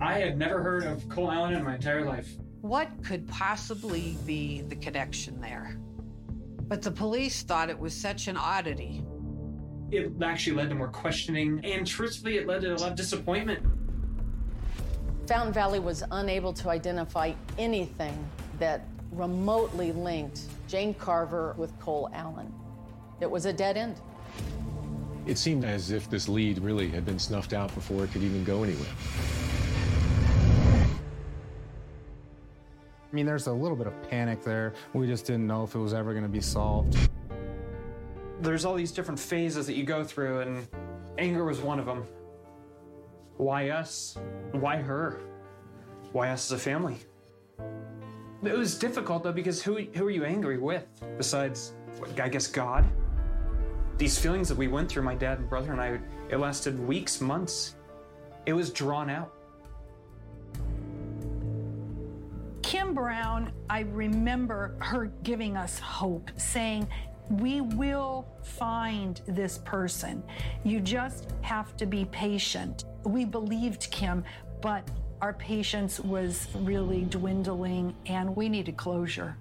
I 0.00 0.20
had 0.20 0.38
never 0.38 0.62
heard 0.62 0.84
of 0.84 1.06
Cole 1.10 1.30
Allen 1.30 1.52
in 1.52 1.62
my 1.62 1.74
entire 1.74 2.06
life. 2.06 2.30
What 2.62 2.88
could 3.04 3.28
possibly 3.28 4.16
be 4.24 4.62
the 4.62 4.76
connection 4.76 5.38
there? 5.42 5.76
But 6.68 6.82
the 6.82 6.90
police 6.90 7.42
thought 7.42 7.70
it 7.70 7.78
was 7.78 7.94
such 7.94 8.26
an 8.26 8.36
oddity. 8.36 9.04
It 9.92 10.12
actually 10.20 10.56
led 10.56 10.68
to 10.70 10.74
more 10.74 10.88
questioning, 10.88 11.60
and 11.64 11.86
truthfully, 11.86 12.38
it 12.38 12.46
led 12.46 12.62
to 12.62 12.74
a 12.74 12.76
lot 12.76 12.90
of 12.90 12.96
disappointment. 12.96 13.64
Fountain 15.28 15.52
Valley 15.52 15.78
was 15.78 16.02
unable 16.10 16.52
to 16.54 16.68
identify 16.68 17.32
anything 17.56 18.18
that 18.58 18.86
remotely 19.12 19.92
linked 19.92 20.42
Jane 20.66 20.92
Carver 20.94 21.54
with 21.56 21.78
Cole 21.78 22.10
Allen. 22.12 22.52
It 23.20 23.30
was 23.30 23.46
a 23.46 23.52
dead 23.52 23.76
end. 23.76 24.00
It 25.24 25.38
seemed 25.38 25.64
as 25.64 25.90
if 25.90 26.10
this 26.10 26.28
lead 26.28 26.58
really 26.58 26.88
had 26.88 27.04
been 27.04 27.18
snuffed 27.18 27.52
out 27.52 27.72
before 27.74 28.04
it 28.04 28.12
could 28.12 28.22
even 28.22 28.44
go 28.44 28.62
anywhere. 28.64 28.86
I 33.16 33.18
mean, 33.18 33.24
there's 33.24 33.46
a 33.46 33.52
little 33.52 33.78
bit 33.78 33.86
of 33.86 34.10
panic 34.10 34.42
there. 34.42 34.74
We 34.92 35.06
just 35.06 35.24
didn't 35.24 35.46
know 35.46 35.62
if 35.62 35.74
it 35.74 35.78
was 35.78 35.94
ever 35.94 36.12
going 36.12 36.26
to 36.26 36.28
be 36.28 36.42
solved. 36.42 36.98
There's 38.42 38.66
all 38.66 38.74
these 38.74 38.92
different 38.92 39.18
phases 39.18 39.66
that 39.68 39.72
you 39.72 39.84
go 39.84 40.04
through, 40.04 40.40
and 40.40 40.68
anger 41.16 41.46
was 41.46 41.60
one 41.60 41.78
of 41.78 41.86
them. 41.86 42.04
Why 43.38 43.70
us? 43.70 44.18
Why 44.52 44.76
her? 44.76 45.18
Why 46.12 46.28
us 46.28 46.52
as 46.52 46.60
a 46.60 46.62
family? 46.62 46.98
It 48.42 48.52
was 48.52 48.78
difficult 48.78 49.22
though 49.22 49.32
because 49.32 49.62
who 49.62 49.78
who 49.94 50.04
are 50.04 50.10
you 50.10 50.26
angry 50.26 50.58
with 50.58 50.86
besides 51.16 51.72
I 52.20 52.28
guess 52.28 52.46
God? 52.46 52.84
These 53.96 54.18
feelings 54.18 54.46
that 54.50 54.58
we 54.58 54.68
went 54.68 54.90
through, 54.90 55.04
my 55.04 55.14
dad 55.14 55.38
and 55.38 55.48
brother 55.48 55.72
and 55.72 55.80
I, 55.80 55.98
it 56.28 56.36
lasted 56.36 56.78
weeks, 56.78 57.22
months. 57.22 57.76
It 58.44 58.52
was 58.52 58.68
drawn 58.68 59.08
out. 59.08 59.32
Kim 62.76 62.92
Brown, 62.92 63.52
I 63.70 63.80
remember 63.80 64.74
her 64.80 65.06
giving 65.22 65.56
us 65.56 65.78
hope, 65.78 66.30
saying, 66.36 66.86
we 67.30 67.62
will 67.62 68.26
find 68.42 69.22
this 69.26 69.56
person. 69.64 70.22
You 70.62 70.80
just 70.80 71.28
have 71.40 71.74
to 71.78 71.86
be 71.86 72.04
patient. 72.04 72.84
We 73.02 73.24
believed 73.24 73.90
Kim, 73.90 74.22
but 74.60 74.86
our 75.22 75.32
patience 75.32 76.00
was 76.00 76.48
really 76.54 77.04
dwindling 77.04 77.94
and 78.04 78.36
we 78.36 78.46
needed 78.46 78.76
closure. 78.76 79.38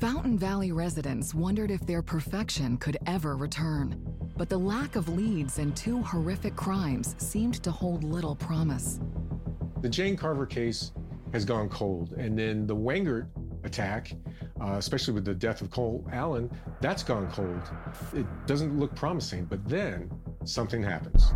Fountain 0.00 0.36
Valley 0.36 0.72
residents 0.72 1.32
wondered 1.32 1.70
if 1.70 1.86
their 1.86 2.02
perfection 2.02 2.76
could 2.78 2.98
ever 3.06 3.36
return. 3.36 4.04
But 4.36 4.48
the 4.48 4.58
lack 4.58 4.96
of 4.96 5.08
leads 5.08 5.60
and 5.60 5.76
two 5.76 6.02
horrific 6.02 6.56
crimes 6.56 7.14
seemed 7.18 7.62
to 7.62 7.70
hold 7.70 8.02
little 8.02 8.34
promise. 8.34 8.98
The 9.80 9.88
Jane 9.88 10.16
Carver 10.16 10.44
case 10.44 10.90
has 11.32 11.44
gone 11.44 11.68
cold, 11.68 12.12
and 12.12 12.38
then 12.38 12.66
the 12.66 12.74
Wengert 12.74 13.28
attack, 13.64 14.12
uh, 14.60 14.72
especially 14.72 15.14
with 15.14 15.24
the 15.24 15.34
death 15.34 15.60
of 15.60 15.70
Cole 15.70 16.06
Allen, 16.12 16.50
that's 16.80 17.02
gone 17.02 17.30
cold. 17.32 17.60
It 18.14 18.26
doesn't 18.46 18.78
look 18.78 18.94
promising, 18.94 19.44
but 19.44 19.66
then 19.68 20.10
something 20.44 20.82
happens. 20.82 21.32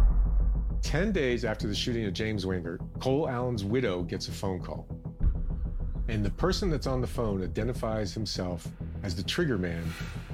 10 0.82 1.12
days 1.12 1.44
after 1.44 1.68
the 1.68 1.74
shooting 1.74 2.04
of 2.06 2.12
James 2.12 2.44
Wengert, 2.44 2.80
Cole 3.00 3.28
Allen's 3.28 3.64
widow 3.64 4.02
gets 4.02 4.28
a 4.28 4.32
phone 4.32 4.60
call. 4.60 4.86
And 6.08 6.24
the 6.24 6.30
person 6.30 6.68
that's 6.68 6.86
on 6.86 7.00
the 7.00 7.06
phone 7.06 7.42
identifies 7.42 8.12
himself 8.12 8.66
as 9.02 9.14
the 9.14 9.22
trigger 9.22 9.58
man. 9.58 9.84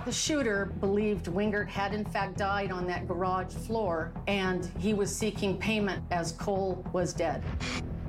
The 0.05 0.13
shooter 0.13 0.67
believed 0.81 1.27
Wengert 1.27 1.69
had 1.69 1.93
in 1.93 2.05
fact 2.05 2.39
died 2.39 2.73
on 2.73 2.87
that 2.87 3.07
garage 3.07 3.53
floor, 3.53 4.13
and 4.27 4.71
he 4.79 4.95
was 4.95 5.15
seeking 5.15 5.59
payment 5.59 6.03
as 6.11 6.33
Cole 6.33 6.85
was 6.93 7.13
dead. 7.13 7.43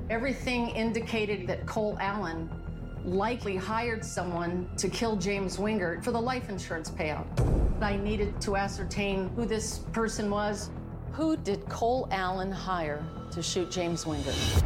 Everything 0.09 0.69
indicated 0.69 1.45
that 1.45 1.67
Cole 1.67 1.95
Allen 2.01 2.49
likely 3.05 3.55
hired 3.55 4.03
someone 4.03 4.67
to 4.75 4.89
kill 4.89 5.15
James 5.15 5.57
Wengert 5.57 6.03
for 6.03 6.11
the 6.11 6.19
life 6.19 6.49
insurance 6.49 6.89
payout. 6.89 7.27
I 7.79 7.95
needed 7.95 8.41
to 8.41 8.55
ascertain 8.55 9.29
who 9.35 9.45
this 9.45 9.79
person 9.91 10.31
was. 10.31 10.71
Who 11.11 11.37
did 11.37 11.63
Cole 11.69 12.07
Allen 12.09 12.51
hire 12.51 13.05
to 13.31 13.43
shoot 13.43 13.69
James 13.69 14.05
Wengert? 14.05 14.63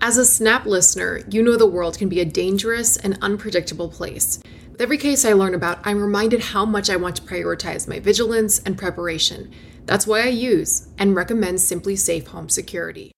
As 0.00 0.16
a 0.16 0.24
Snap 0.24 0.64
listener, 0.64 1.20
you 1.28 1.42
know 1.42 1.58
the 1.58 1.66
world 1.66 1.98
can 1.98 2.08
be 2.08 2.20
a 2.20 2.24
dangerous 2.24 2.96
and 2.96 3.18
unpredictable 3.20 3.90
place. 3.90 4.40
With 4.80 4.84
every 4.84 4.96
case 4.96 5.26
I 5.26 5.34
learn 5.34 5.52
about, 5.52 5.78
I'm 5.84 6.00
reminded 6.00 6.40
how 6.40 6.64
much 6.64 6.88
I 6.88 6.96
want 6.96 7.14
to 7.16 7.22
prioritize 7.22 7.86
my 7.86 8.00
vigilance 8.00 8.60
and 8.60 8.78
preparation. 8.78 9.52
That's 9.84 10.06
why 10.06 10.22
I 10.22 10.28
use 10.28 10.88
and 10.96 11.14
recommend 11.14 11.58
SimpliSafe 11.58 12.28
Home 12.28 12.48
Security. 12.48 13.12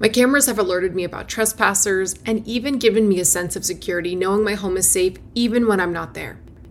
My 0.00 0.08
cameras 0.08 0.46
have 0.46 0.58
alerted 0.58 0.96
me 0.96 1.04
about 1.04 1.28
trespassers 1.28 2.16
and 2.26 2.44
even 2.48 2.80
given 2.80 3.08
me 3.08 3.20
a 3.20 3.24
sense 3.24 3.54
of 3.54 3.64
security 3.64 4.16
knowing 4.16 4.42
my 4.42 4.54
home 4.54 4.76
is 4.76 4.90
safe 4.90 5.14
even 5.36 5.68
when 5.68 5.78
I'm 5.78 5.92
not 5.92 6.14
there. 6.14 6.40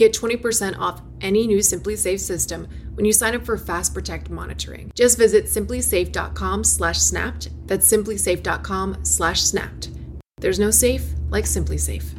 Get 0.00 0.14
20% 0.14 0.78
off 0.78 1.02
any 1.20 1.46
new 1.46 1.58
SimpliSafe 1.58 2.20
system 2.20 2.66
when 2.94 3.04
you 3.04 3.12
sign 3.12 3.34
up 3.34 3.44
for 3.44 3.58
Fast 3.58 3.92
Protect 3.92 4.30
monitoring. 4.30 4.90
Just 4.94 5.18
visit 5.18 5.44
simplisafe.com/snapped. 5.44 7.50
That's 7.66 7.92
simplisafe.com/snapped. 7.92 9.90
There's 10.38 10.58
no 10.58 10.70
safe 10.70 11.04
like 11.28 11.44
SimpliSafe. 11.44 12.14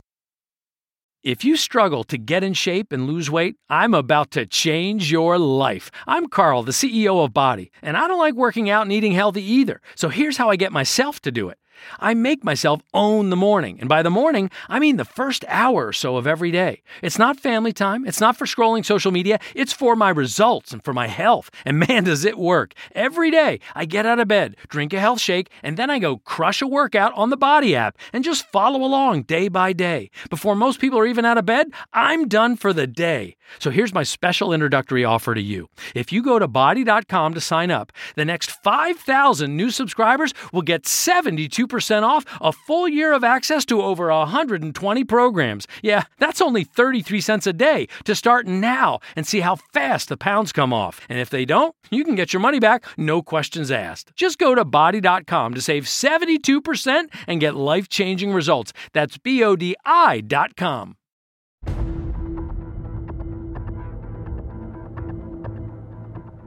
If 1.24 1.44
you 1.44 1.58
struggle 1.58 2.04
to 2.04 2.20
get 2.20 2.44
in 2.44 2.54
shape 2.54 2.94
and 2.94 3.08
lose 3.08 3.32
weight, 3.32 3.56
I'm 3.68 3.96
about 3.96 4.30
to 4.32 4.46
change 4.46 5.12
your 5.12 5.40
life. 5.40 5.90
I'm 6.06 6.28
Carl, 6.28 6.62
the 6.62 6.74
CEO 6.74 7.24
of 7.24 7.34
BODi, 7.34 7.72
and 7.82 7.98
I 7.98 8.08
don't 8.08 8.20
like 8.20 8.36
working 8.36 8.70
out 8.70 8.84
and 8.84 8.94
eating 8.94 9.14
healthy 9.14 9.42
either. 9.42 9.82
So 9.96 10.10
here's 10.10 10.38
how 10.38 10.52
I 10.52 10.56
get 10.56 10.72
myself 10.72 11.20
to 11.22 11.32
do 11.32 11.50
it. 11.50 11.58
I 12.00 12.14
make 12.14 12.44
myself 12.44 12.82
own 12.94 13.30
the 13.30 13.36
morning. 13.36 13.80
And 13.80 13.90
by 13.90 14.02
the 14.02 14.10
morning, 14.10 14.50
I 14.70 14.80
mean 14.80 14.98
the 14.98 15.06
first 15.06 15.46
hour 15.48 15.88
or 15.88 15.94
so 15.94 16.18
of 16.18 16.28
every 16.28 16.52
day. 16.52 16.82
It's 17.02 17.20
not 17.20 17.40
family 17.40 17.74
time. 17.74 18.06
It's 18.06 18.22
not 18.22 18.38
for 18.38 18.46
scrolling 18.46 18.86
social 18.86 19.12
media. 19.12 19.40
It's 19.56 19.74
for 19.74 19.96
my 19.96 20.10
results 20.10 20.72
and 20.72 20.84
for 20.84 20.94
my 20.94 21.08
health. 21.08 21.50
And 21.66 21.80
man, 21.88 22.04
does 22.04 22.26
it 22.26 22.38
work. 22.38 22.74
Every 22.94 23.32
day, 23.32 23.60
I 23.76 23.86
get 23.86 24.06
out 24.06 24.20
of 24.20 24.28
bed, 24.28 24.56
drink 24.68 24.94
a 24.94 25.00
health 25.00 25.20
shake, 25.20 25.50
and 25.64 25.78
then 25.78 25.90
I 25.90 26.00
go 26.00 26.18
crush 26.18 26.62
a 26.62 26.68
workout 26.68 27.14
on 27.14 27.30
the 27.30 27.38
BODi 27.38 27.74
app 27.74 27.98
and 28.14 28.24
just 28.24 28.48
follow 28.52 28.84
along 28.84 29.24
day 29.24 29.48
by 29.48 29.74
day. 29.74 30.10
Before 30.30 30.56
most 30.56 30.80
people 30.80 31.00
are 31.00 31.06
even 31.06 31.26
out 31.26 31.38
of 31.38 31.46
bed, 31.46 31.68
I'm 31.94 32.28
done 32.28 32.56
for 32.56 32.74
the 32.74 32.88
day. 32.88 33.36
So 33.60 33.70
here's 33.70 33.94
my 33.94 34.04
special 34.04 34.54
introductory 34.54 35.04
offer 35.04 35.36
to 35.36 35.42
you. 35.42 35.70
If 35.94 36.12
you 36.12 36.24
go 36.24 36.40
to 36.40 36.48
bodi.com 36.48 37.34
to 37.34 37.42
sign 37.42 37.72
up, 37.72 37.92
the 38.16 38.26
next 38.26 38.52
5,000 38.64 39.56
new 39.56 39.72
subscribers 39.72 40.34
will 40.54 40.62
get 40.62 40.88
72 40.88 41.68
percent 41.72 42.06
off 42.06 42.26
a 42.40 42.52
full 42.52 42.88
year 42.88 43.14
of 43.14 43.24
access 43.24 43.66
to 43.66 43.82
over 43.82 44.10
120 44.10 45.04
programs. 45.06 45.68
Yeah, 45.82 46.04
that's 46.20 46.42
only 46.42 46.64
33 46.64 47.20
cents 47.22 47.48
a 47.48 47.54
day 47.54 47.88
to 48.04 48.14
start 48.14 48.46
now 48.46 49.00
and 49.16 49.26
see 49.26 49.40
how 49.40 49.56
fast 49.56 50.10
the 50.10 50.18
pounds 50.18 50.52
come 50.52 50.72
off. 50.74 51.02
And 51.10 51.18
if 51.18 51.32
they 51.32 51.46
don't, 51.46 51.76
you 51.90 52.04
can 52.04 52.14
get 52.14 52.34
your 52.34 52.42
money 52.42 52.60
back, 52.60 52.86
no 52.98 53.24
questions 53.24 53.72
asked. 53.72 54.12
Just 54.16 54.38
go 54.38 54.54
to 54.54 54.64
bodi.com 54.64 55.56
to 55.56 55.62
save 55.62 55.86
72% 55.86 57.10
and 57.26 57.42
get 57.42 57.56
life 57.56 57.90
changing 57.90 58.34
results. 58.34 58.74
That's 58.94 59.18
B 59.18 59.44
O 59.44 59.56
D 59.56 59.76
I.com. 59.86 60.98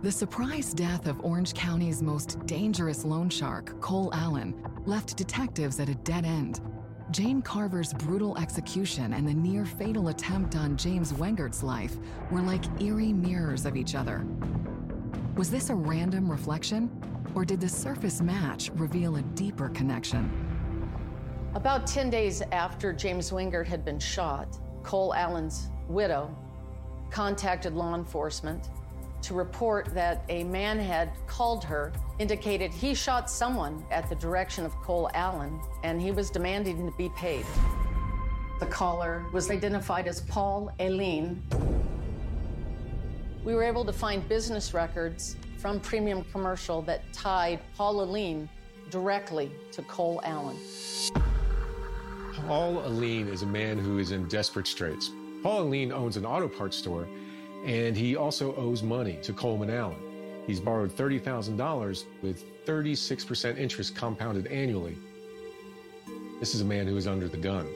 The 0.05 0.13
surprise 0.13 0.75
death 0.75 1.07
of 1.07 1.25
Orange 1.25 1.55
County's 1.55 2.03
most 2.03 2.45
dangerous 2.45 3.07
loan 3.07 3.31
shark, 3.31 3.81
Cole 3.81 4.11
Allen, 4.13 4.55
left 4.85 5.17
detectives 5.17 5.81
at 5.81 5.89
a 5.89 5.95
dead 5.95 6.27
end. 6.27 6.61
Jane 7.11 7.41
Carver's 7.41 7.95
brutal 7.95 8.37
execution 8.37 9.15
and 9.15 9.27
the 9.27 9.33
near 9.33 9.65
fatal 9.65 10.09
attempt 10.09 10.57
on 10.57 10.77
James 10.77 11.15
Wengert's 11.15 11.63
life 11.63 11.97
were 12.31 12.43
like 12.43 12.67
eerie 12.83 13.15
mirrors 13.15 13.65
of 13.65 13.79
each 13.79 13.95
other. 13.95 14.27
Was 15.37 15.51
this 15.51 15.71
a 15.71 15.75
random 15.75 16.31
reflection, 16.31 16.91
or 17.35 17.47
did 17.47 17.59
the 17.59 17.69
surface 17.71 18.21
match 18.21 18.71
reveal 18.75 19.17
a 19.17 19.23
deeper 19.23 19.71
connection? 19.71 20.31
About 21.55 21.87
10 21.87 22.11
days 22.11 22.43
after 22.53 22.93
James 22.93 23.31
Wengert 23.31 23.67
had 23.67 23.87
been 23.87 23.99
shot, 23.99 24.59
Cole 24.83 25.15
Allen's 25.15 25.71
widow 25.89 26.37
contacted 27.11 27.73
law 27.73 27.95
enforcement 27.95 28.69
to 29.25 29.35
report 29.35 29.87
that 29.95 30.23
a 30.29 30.45
man 30.45 30.79
had 30.79 31.11
called 31.27 31.65
her, 31.65 31.93
indicated 32.19 32.71
he 32.71 32.95
shot 32.95 33.31
someone 33.31 33.83
at 33.91 34.09
the 34.11 34.15
direction 34.17 34.67
of 34.67 34.73
Cole 34.83 35.11
Allen, 35.15 35.59
and 35.83 36.01
he 36.01 36.11
was 36.11 36.29
demanding 36.31 36.85
to 36.87 36.97
be 36.99 37.09
paid. 37.17 37.47
The 38.61 38.67
caller 38.67 39.25
was 39.33 39.51
identified 39.51 40.07
as 40.07 40.21
Paul 40.23 40.71
Aileen. 40.79 41.43
We 43.45 43.55
were 43.55 43.63
able 43.63 43.85
to 43.87 43.93
find 43.93 44.27
business 44.29 44.75
records 44.75 45.37
from 45.59 45.81
Premium 45.81 46.25
Commercial 46.31 46.83
that 46.83 47.11
tied 47.15 47.61
Paul 47.77 48.01
Aileen 48.01 48.49
directly 48.91 49.51
to 49.73 49.81
Cole 49.83 50.21
Allen. 50.25 50.59
Paul 52.47 52.79
Aileen 52.81 53.29
is 53.29 53.43
a 53.43 53.47
man 53.47 53.79
who 53.79 53.99
is 53.99 54.13
in 54.13 54.29
desperate 54.29 54.67
straits. 54.67 55.11
Paul 55.43 55.63
Aileen 55.63 55.93
owns 55.93 56.19
an 56.19 56.27
auto 56.27 56.47
parts 56.47 56.77
store 56.77 57.09
and 57.65 57.97
he 57.97 58.15
also 58.15 58.55
owes 58.57 58.83
money 58.83 59.19
to 59.23 59.33
Coleman 59.33 59.71
Allen. 59.71 59.97
He's 60.47 60.61
borrowed 60.61 60.91
$30,000 60.91 62.05
with 62.23 62.65
36% 62.67 63.59
interest 63.59 63.97
compounded 63.97 64.47
annually. 64.49 64.99
This 66.41 66.55
is 66.55 66.61
a 66.61 66.65
man 66.65 66.87
who 66.87 66.97
is 66.97 67.07
under 67.07 67.27
the 67.27 67.39
gun. 67.39 67.67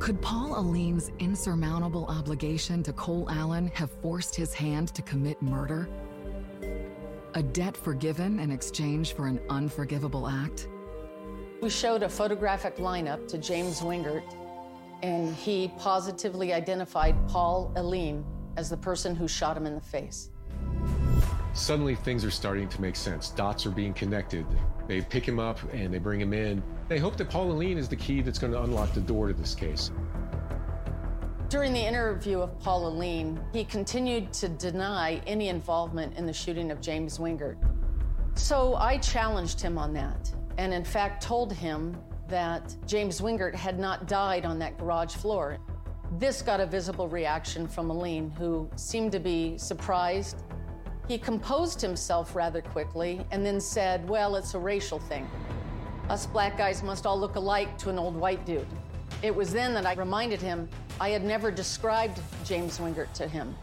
Could 0.00 0.20
Paul 0.20 0.56
Alleen's 0.56 1.12
insurmountable 1.20 2.06
obligation 2.06 2.82
to 2.82 2.92
Cole 2.92 3.28
Allen 3.30 3.68
have 3.68 3.90
forced 4.02 4.34
his 4.34 4.52
hand 4.52 4.88
to 4.94 5.02
commit 5.02 5.40
murder? 5.40 5.88
A 7.34 7.42
debt 7.42 7.76
forgiven 7.76 8.40
in 8.40 8.50
exchange 8.50 9.14
for 9.14 9.28
an 9.28 9.40
unforgivable 9.48 10.26
act? 10.26 10.68
We 11.60 11.70
showed 11.70 12.02
a 12.02 12.08
photographic 12.08 12.78
lineup 12.78 13.28
to 13.28 13.38
James 13.38 13.80
Wingert, 13.80 14.24
and 15.04 15.32
he 15.36 15.72
positively 15.78 16.52
identified 16.52 17.14
Paul 17.28 17.72
Alene 17.76 18.24
as 18.56 18.70
the 18.70 18.76
person 18.76 19.14
who 19.14 19.26
shot 19.28 19.56
him 19.56 19.66
in 19.66 19.74
the 19.74 19.80
face. 19.80 20.30
Suddenly, 21.54 21.96
things 21.96 22.24
are 22.24 22.30
starting 22.30 22.68
to 22.68 22.80
make 22.80 22.96
sense. 22.96 23.28
Dots 23.30 23.66
are 23.66 23.70
being 23.70 23.92
connected. 23.92 24.46
They 24.88 25.02
pick 25.02 25.26
him 25.26 25.38
up 25.38 25.58
and 25.72 25.92
they 25.92 25.98
bring 25.98 26.20
him 26.20 26.32
in. 26.32 26.62
They 26.88 26.98
hope 26.98 27.16
that 27.16 27.28
Paul 27.28 27.52
Alene 27.52 27.78
is 27.78 27.88
the 27.88 27.96
key 27.96 28.22
that's 28.22 28.38
going 28.38 28.52
to 28.52 28.62
unlock 28.62 28.92
the 28.94 29.00
door 29.00 29.28
to 29.28 29.34
this 29.34 29.54
case. 29.54 29.90
During 31.48 31.74
the 31.74 31.80
interview 31.80 32.40
of 32.40 32.58
Paul 32.58 32.88
Alene, 32.88 33.38
he 33.52 33.64
continued 33.64 34.32
to 34.34 34.48
deny 34.48 35.20
any 35.26 35.48
involvement 35.48 36.16
in 36.16 36.24
the 36.24 36.32
shooting 36.32 36.70
of 36.70 36.80
James 36.80 37.18
Wingert. 37.18 37.58
So 38.34 38.76
I 38.76 38.96
challenged 38.96 39.60
him 39.60 39.76
on 39.76 39.92
that, 39.92 40.32
and 40.56 40.72
in 40.72 40.84
fact 40.84 41.22
told 41.22 41.52
him 41.52 41.94
that 42.28 42.74
James 42.86 43.20
Wingert 43.20 43.54
had 43.54 43.78
not 43.78 44.08
died 44.08 44.46
on 44.46 44.58
that 44.60 44.78
garage 44.78 45.14
floor. 45.14 45.58
This 46.18 46.42
got 46.42 46.60
a 46.60 46.66
visible 46.66 47.08
reaction 47.08 47.66
from 47.66 47.88
Alene, 47.88 48.30
who 48.32 48.68
seemed 48.76 49.12
to 49.12 49.18
be 49.18 49.56
surprised. 49.56 50.36
He 51.08 51.16
composed 51.16 51.80
himself 51.80 52.36
rather 52.36 52.60
quickly 52.60 53.24
and 53.30 53.44
then 53.44 53.58
said, 53.58 54.06
Well, 54.06 54.36
it's 54.36 54.52
a 54.52 54.58
racial 54.58 54.98
thing. 54.98 55.26
Us 56.10 56.26
black 56.26 56.58
guys 56.58 56.82
must 56.82 57.06
all 57.06 57.18
look 57.18 57.36
alike 57.36 57.78
to 57.78 57.88
an 57.88 57.98
old 57.98 58.14
white 58.14 58.44
dude. 58.44 58.66
It 59.22 59.34
was 59.34 59.54
then 59.54 59.72
that 59.72 59.86
I 59.86 59.94
reminded 59.94 60.42
him 60.42 60.68
I 61.00 61.08
had 61.08 61.24
never 61.24 61.50
described 61.50 62.20
James 62.44 62.78
Wingert 62.78 63.12
to 63.14 63.26
him. 63.26 63.56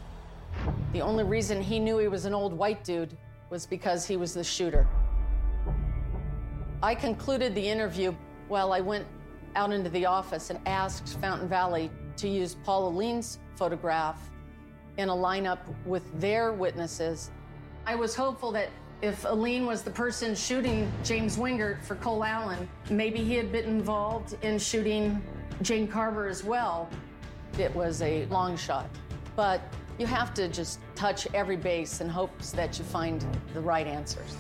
The 0.92 1.02
only 1.02 1.26
reason 1.26 1.62
he 1.62 1.80
knew 1.80 2.00
he 2.00 2.08
was 2.08 2.26
an 2.26 2.34
old 2.34 2.54
white 2.54 2.84
dude 2.84 3.16
was 3.52 3.68
because 3.68 4.08
he 4.08 4.18
was 4.18 4.34
the 4.34 4.44
shooter. 4.44 4.88
I 6.82 6.96
concluded 6.96 7.54
the 7.54 7.70
interview 7.70 8.16
while 8.48 8.74
I 8.74 8.80
went 8.80 9.06
out 9.56 9.72
into 9.72 9.90
the 9.92 10.08
office 10.08 10.50
and 10.50 10.60
asked 10.66 11.20
Fountain 11.20 11.48
Valley 11.48 11.92
to 12.20 12.28
use 12.28 12.56
Paul 12.64 12.90
Alene's 12.90 13.40
photograph 13.56 14.30
in 14.98 15.10
a 15.10 15.16
lineup 15.16 15.60
with 15.86 16.04
their 16.20 16.52
witnesses. 16.52 17.32
I 17.86 17.96
was 17.96 18.16
hopeful 18.16 18.52
that 18.52 18.70
if 19.02 19.24
Alene 19.24 19.66
was 19.66 19.82
the 19.82 19.92
person 19.92 20.36
shooting 20.36 20.92
James 21.04 21.38
Wingert 21.38 21.82
for 21.84 21.96
Cole 21.96 22.24
Allen, 22.24 22.68
maybe 22.90 23.20
he 23.20 23.36
had 23.36 23.52
been 23.52 23.66
involved 23.66 24.36
in 24.44 24.60
shooting 24.60 25.22
Jane 25.62 25.88
Carver 25.88 26.28
as 26.28 26.44
well. 26.44 26.90
It 27.58 27.74
was 27.74 28.02
a 28.02 28.26
long 28.26 28.58
shot. 28.58 28.90
But 29.38 29.62
you 29.98 30.06
have 30.06 30.34
to 30.34 30.50
just 30.50 30.80
touch 30.96 31.28
every 31.34 31.56
base 31.56 32.02
in 32.02 32.10
hopes 32.10 32.52
that 32.52 32.78
you 32.78 32.84
find 32.84 33.26
the 33.54 33.62
right 33.62 33.88
answers. 33.88 34.36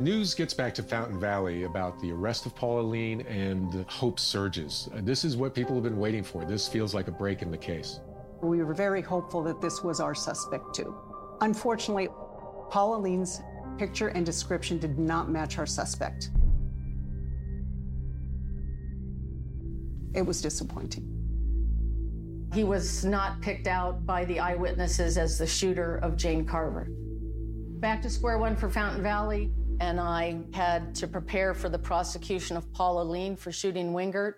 News 0.00 0.32
gets 0.32 0.54
back 0.54 0.72
to 0.76 0.82
Fountain 0.82 1.20
Valley 1.20 1.64
about 1.64 2.00
the 2.00 2.10
arrest 2.10 2.46
of 2.46 2.56
Paul 2.56 2.80
Alene 2.80 3.20
and 3.28 3.84
hope 3.86 4.18
surges. 4.18 4.88
This 5.02 5.26
is 5.26 5.36
what 5.36 5.54
people 5.54 5.74
have 5.74 5.84
been 5.84 5.98
waiting 5.98 6.24
for. 6.24 6.46
This 6.46 6.66
feels 6.66 6.94
like 6.94 7.08
a 7.08 7.10
break 7.10 7.42
in 7.42 7.50
the 7.50 7.58
case. 7.58 8.00
We 8.40 8.62
were 8.62 8.72
very 8.72 9.02
hopeful 9.02 9.42
that 9.42 9.60
this 9.60 9.84
was 9.84 10.00
our 10.00 10.14
suspect, 10.14 10.74
too. 10.74 10.96
Unfortunately, 11.42 12.08
Paul 12.70 12.94
Alene's 12.94 13.42
picture 13.76 14.08
and 14.08 14.24
description 14.24 14.78
did 14.78 14.98
not 14.98 15.28
match 15.28 15.58
our 15.58 15.66
suspect. 15.66 16.30
It 20.14 20.22
was 20.22 20.40
disappointing. 20.40 22.48
He 22.54 22.64
was 22.64 23.04
not 23.04 23.42
picked 23.42 23.66
out 23.66 24.06
by 24.06 24.24
the 24.24 24.40
eyewitnesses 24.40 25.18
as 25.18 25.36
the 25.36 25.46
shooter 25.46 25.98
of 25.98 26.16
Jane 26.16 26.46
Carver. 26.46 26.88
Back 27.80 28.00
to 28.00 28.08
square 28.08 28.38
one 28.38 28.56
for 28.56 28.70
Fountain 28.70 29.02
Valley, 29.02 29.52
and 29.80 29.98
I 29.98 30.38
had 30.52 30.94
to 30.96 31.08
prepare 31.08 31.54
for 31.54 31.70
the 31.70 31.78
prosecution 31.78 32.56
of 32.56 32.70
Paul 32.72 33.00
Alene 33.00 33.34
for 33.34 33.50
shooting 33.50 33.92
Wingert. 33.92 34.34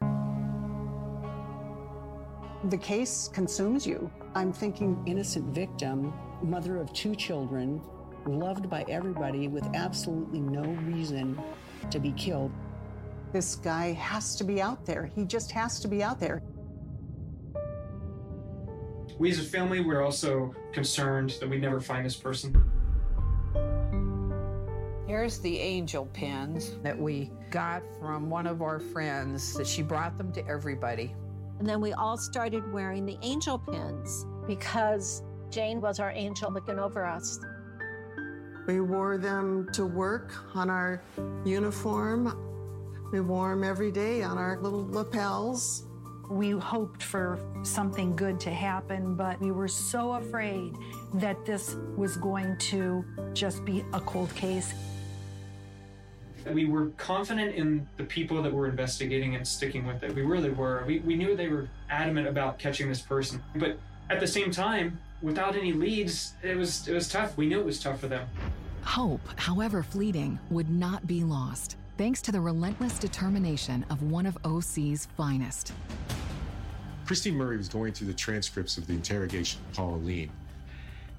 The 2.71 2.79
case 2.79 3.29
consumes 3.33 3.85
you. 3.85 4.09
I'm 4.37 4.53
thinking 4.53 5.03
innocent 5.05 5.53
victim, 5.53 6.15
mother 6.43 6.77
of 6.77 6.93
two 6.93 7.17
children, 7.17 7.83
loved 8.25 8.71
by 8.71 8.85
everybody 8.89 9.49
with 9.49 9.69
absolutely 9.75 10.41
no 10.41 10.63
reason 10.85 11.39
to 11.91 11.99
be 11.99 12.13
killed. 12.13 12.53
This 13.33 13.57
guy 13.57 13.93
has 13.95 14.37
to 14.37 14.45
be 14.45 14.63
out 14.63 14.87
there. 14.87 15.11
He 15.17 15.25
just 15.25 15.51
has 15.51 15.81
to 15.81 15.89
be 15.89 16.05
out 16.05 16.21
there. 16.21 16.41
We 19.19 19.31
as 19.31 19.41
a 19.41 19.43
family, 19.43 19.81
we're 19.81 20.03
also 20.03 20.55
concerned 20.73 21.37
that 21.41 21.49
we 21.49 21.59
never 21.59 21.81
find 21.81 22.07
this 22.07 22.17
person. 22.17 22.71
Here's 25.07 25.41
the 25.41 25.59
angel 25.59 26.07
pins 26.07 26.79
that 26.83 26.97
we 26.97 27.33
got 27.51 27.83
from 27.99 28.31
one 28.31 28.47
of 28.47 28.63
our 28.63 28.79
friends 28.79 29.53
that 29.55 29.67
she 29.67 29.83
brought 29.83 30.17
them 30.17 30.33
to 30.33 30.47
everybody. 30.47 31.15
And 31.59 31.69
then 31.69 31.81
we 31.81 31.93
all 31.93 32.17
started 32.17 32.73
wearing 32.73 33.05
the 33.05 33.19
angel 33.21 33.59
pins 33.59 34.25
because 34.47 35.25
Jane 35.51 35.81
was 35.81 35.99
our 35.99 36.13
angel 36.13 36.53
looking 36.53 36.79
over 36.79 37.05
us. 37.05 37.41
We 38.69 38.81
wore 38.81 39.19
them 39.19 39.69
to 39.73 39.85
work 39.85 40.33
on 40.55 40.71
our 40.71 41.03
uniform. 41.45 43.09
We 43.13 43.21
wore 43.21 43.51
them 43.51 43.65
every 43.65 43.91
day 43.91 44.23
on 44.23 44.39
our 44.39 44.61
little 44.61 44.87
lapels. 44.89 45.85
We 46.31 46.51
hoped 46.51 47.03
for 47.03 47.39
something 47.63 48.17
good 48.17 48.41
to 48.41 48.51
happen, 48.51 49.15
but 49.15 49.41
we 49.41 49.51
were 49.51 49.69
so 49.69 50.13
afraid 50.13 50.75
that 51.15 51.45
this 51.45 51.77
was 51.97 52.17
going 52.17 52.57
to 52.59 53.05
just 53.35 53.65
be 53.65 53.85
a 53.93 54.01
cold 54.01 54.35
case. 54.35 54.73
We 56.51 56.65
were 56.65 56.87
confident 56.97 57.55
in 57.55 57.87
the 57.97 58.05
people 58.05 58.43
that 58.43 58.53
were 58.53 58.69
investigating 58.69 59.37
and 59.37 59.47
sticking 59.47 59.87
with 59.87 60.03
it. 60.03 60.15
We 60.15 60.23
really 60.23 60.51
were. 60.51 60.83
We, 60.87 60.99
we 61.01 61.15
knew 61.15 61.37
they 61.37 61.49
were 61.49 61.69
adamant 61.89 62.27
about 62.27 62.59
catching 62.59 62.89
this 62.89 63.01
person. 63.01 63.43
But 63.55 63.79
at 64.11 64.19
the 64.19 64.27
same 64.27 64.51
time, 64.51 64.99
without 65.21 65.55
any 65.55 65.73
leads, 65.73 66.35
it 66.43 66.57
was 66.57 66.89
it 66.89 66.95
was 66.95 67.09
tough. 67.09 67.37
We 67.37 67.47
knew 67.47 67.61
it 67.61 67.67
was 67.67 67.81
tough 67.81 68.01
for 68.01 68.09
them. 68.09 68.27
Hope, 68.83 69.21
however 69.37 69.85
fleeting, 69.85 70.41
would 70.51 70.69
not 70.69 71.07
be 71.07 71.23
lost 71.23 71.77
thanks 71.97 72.23
to 72.23 72.33
the 72.33 72.41
relentless 72.41 72.99
determination 72.99 73.85
of 73.91 74.03
one 74.03 74.27
of 74.27 74.39
OC's 74.45 75.07
finest. 75.17 75.73
Christy 77.05 77.31
Murray 77.31 77.57
was 77.57 77.69
going 77.69 77.93
through 77.93 78.07
the 78.07 78.15
transcripts 78.15 78.79
of 78.79 78.87
the 78.87 78.95
interrogation 78.95 79.61
of 79.69 79.77
Paul 79.77 79.95
Alene. 79.97 80.31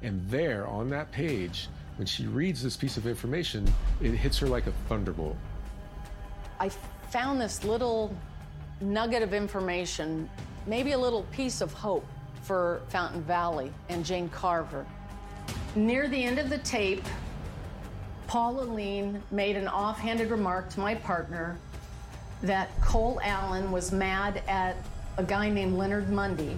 And 0.01 0.27
there, 0.29 0.67
on 0.67 0.89
that 0.89 1.11
page, 1.11 1.67
when 1.97 2.07
she 2.07 2.25
reads 2.25 2.63
this 2.63 2.75
piece 2.75 2.97
of 2.97 3.05
information, 3.05 3.71
it 4.01 4.11
hits 4.11 4.37
her 4.39 4.47
like 4.47 4.65
a 4.67 4.71
thunderbolt. 4.87 5.37
I 6.59 6.69
found 7.09 7.39
this 7.39 7.63
little 7.63 8.15
nugget 8.81 9.21
of 9.21 9.33
information, 9.33 10.29
maybe 10.65 10.93
a 10.93 10.97
little 10.97 11.23
piece 11.31 11.61
of 11.61 11.71
hope 11.73 12.05
for 12.41 12.81
Fountain 12.89 13.21
Valley 13.21 13.71
and 13.89 14.03
Jane 14.03 14.29
Carver. 14.29 14.85
Near 15.75 16.07
the 16.07 16.23
end 16.23 16.39
of 16.39 16.49
the 16.49 16.57
tape, 16.59 17.03
Paul 18.33 18.61
Alene 18.61 19.21
made 19.29 19.55
an 19.55 19.67
offhanded 19.67 20.31
remark 20.31 20.67
to 20.71 20.79
my 20.79 20.95
partner 20.95 21.55
that 22.41 22.67
Cole 22.81 23.19
Allen 23.21 23.71
was 23.71 23.91
mad 23.91 24.41
at 24.47 24.75
a 25.17 25.23
guy 25.23 25.51
named 25.51 25.75
Leonard 25.75 26.09
Mundy 26.09 26.57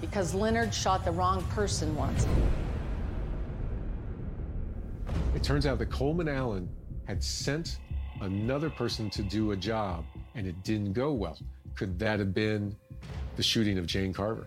because 0.00 0.32
Leonard 0.32 0.72
shot 0.72 1.04
the 1.04 1.10
wrong 1.10 1.42
person 1.46 1.96
once. 1.96 2.24
It 5.34 5.42
turns 5.42 5.66
out 5.66 5.80
that 5.80 5.90
Coleman 5.90 6.28
Allen 6.28 6.68
had 7.08 7.20
sent 7.20 7.80
another 8.20 8.70
person 8.70 9.10
to 9.10 9.24
do 9.24 9.50
a 9.50 9.56
job 9.56 10.04
and 10.36 10.46
it 10.46 10.62
didn't 10.62 10.92
go 10.92 11.12
well. 11.12 11.36
Could 11.74 11.98
that 11.98 12.20
have 12.20 12.32
been 12.32 12.76
the 13.34 13.42
shooting 13.42 13.76
of 13.76 13.86
Jane 13.86 14.12
Carver? 14.12 14.46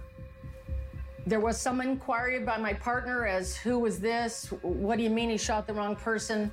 There 1.28 1.40
was 1.40 1.60
some 1.60 1.82
inquiry 1.82 2.40
by 2.40 2.58
my 2.58 2.74
partner 2.74 3.26
as 3.26 3.56
who 3.56 3.80
was 3.80 3.98
this? 3.98 4.54
What 4.62 4.98
do 4.98 5.04
you 5.04 5.10
mean 5.10 5.32
he 5.32 5.38
shot 5.38 5.66
the 5.66 5.74
wrong 5.74 5.96
person? 5.96 6.52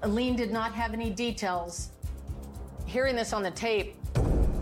Alene 0.00 0.34
did 0.34 0.50
not 0.50 0.72
have 0.72 0.94
any 0.94 1.10
details. 1.10 1.90
Hearing 2.86 3.16
this 3.16 3.34
on 3.34 3.42
the 3.42 3.50
tape, 3.50 3.96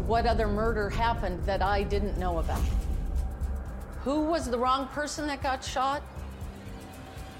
what 0.09 0.27
other 0.27 0.49
murder 0.49 0.91
happened 0.91 1.41
that 1.45 1.63
I 1.63 1.85
didn't 1.85 2.19
know 2.19 2.39
about? 2.39 2.61
Who 4.03 4.25
was 4.25 4.51
the 4.51 4.59
wrong 4.59 4.89
person 4.89 5.29
that 5.29 5.45
got 5.45 5.63
shot? 5.63 6.03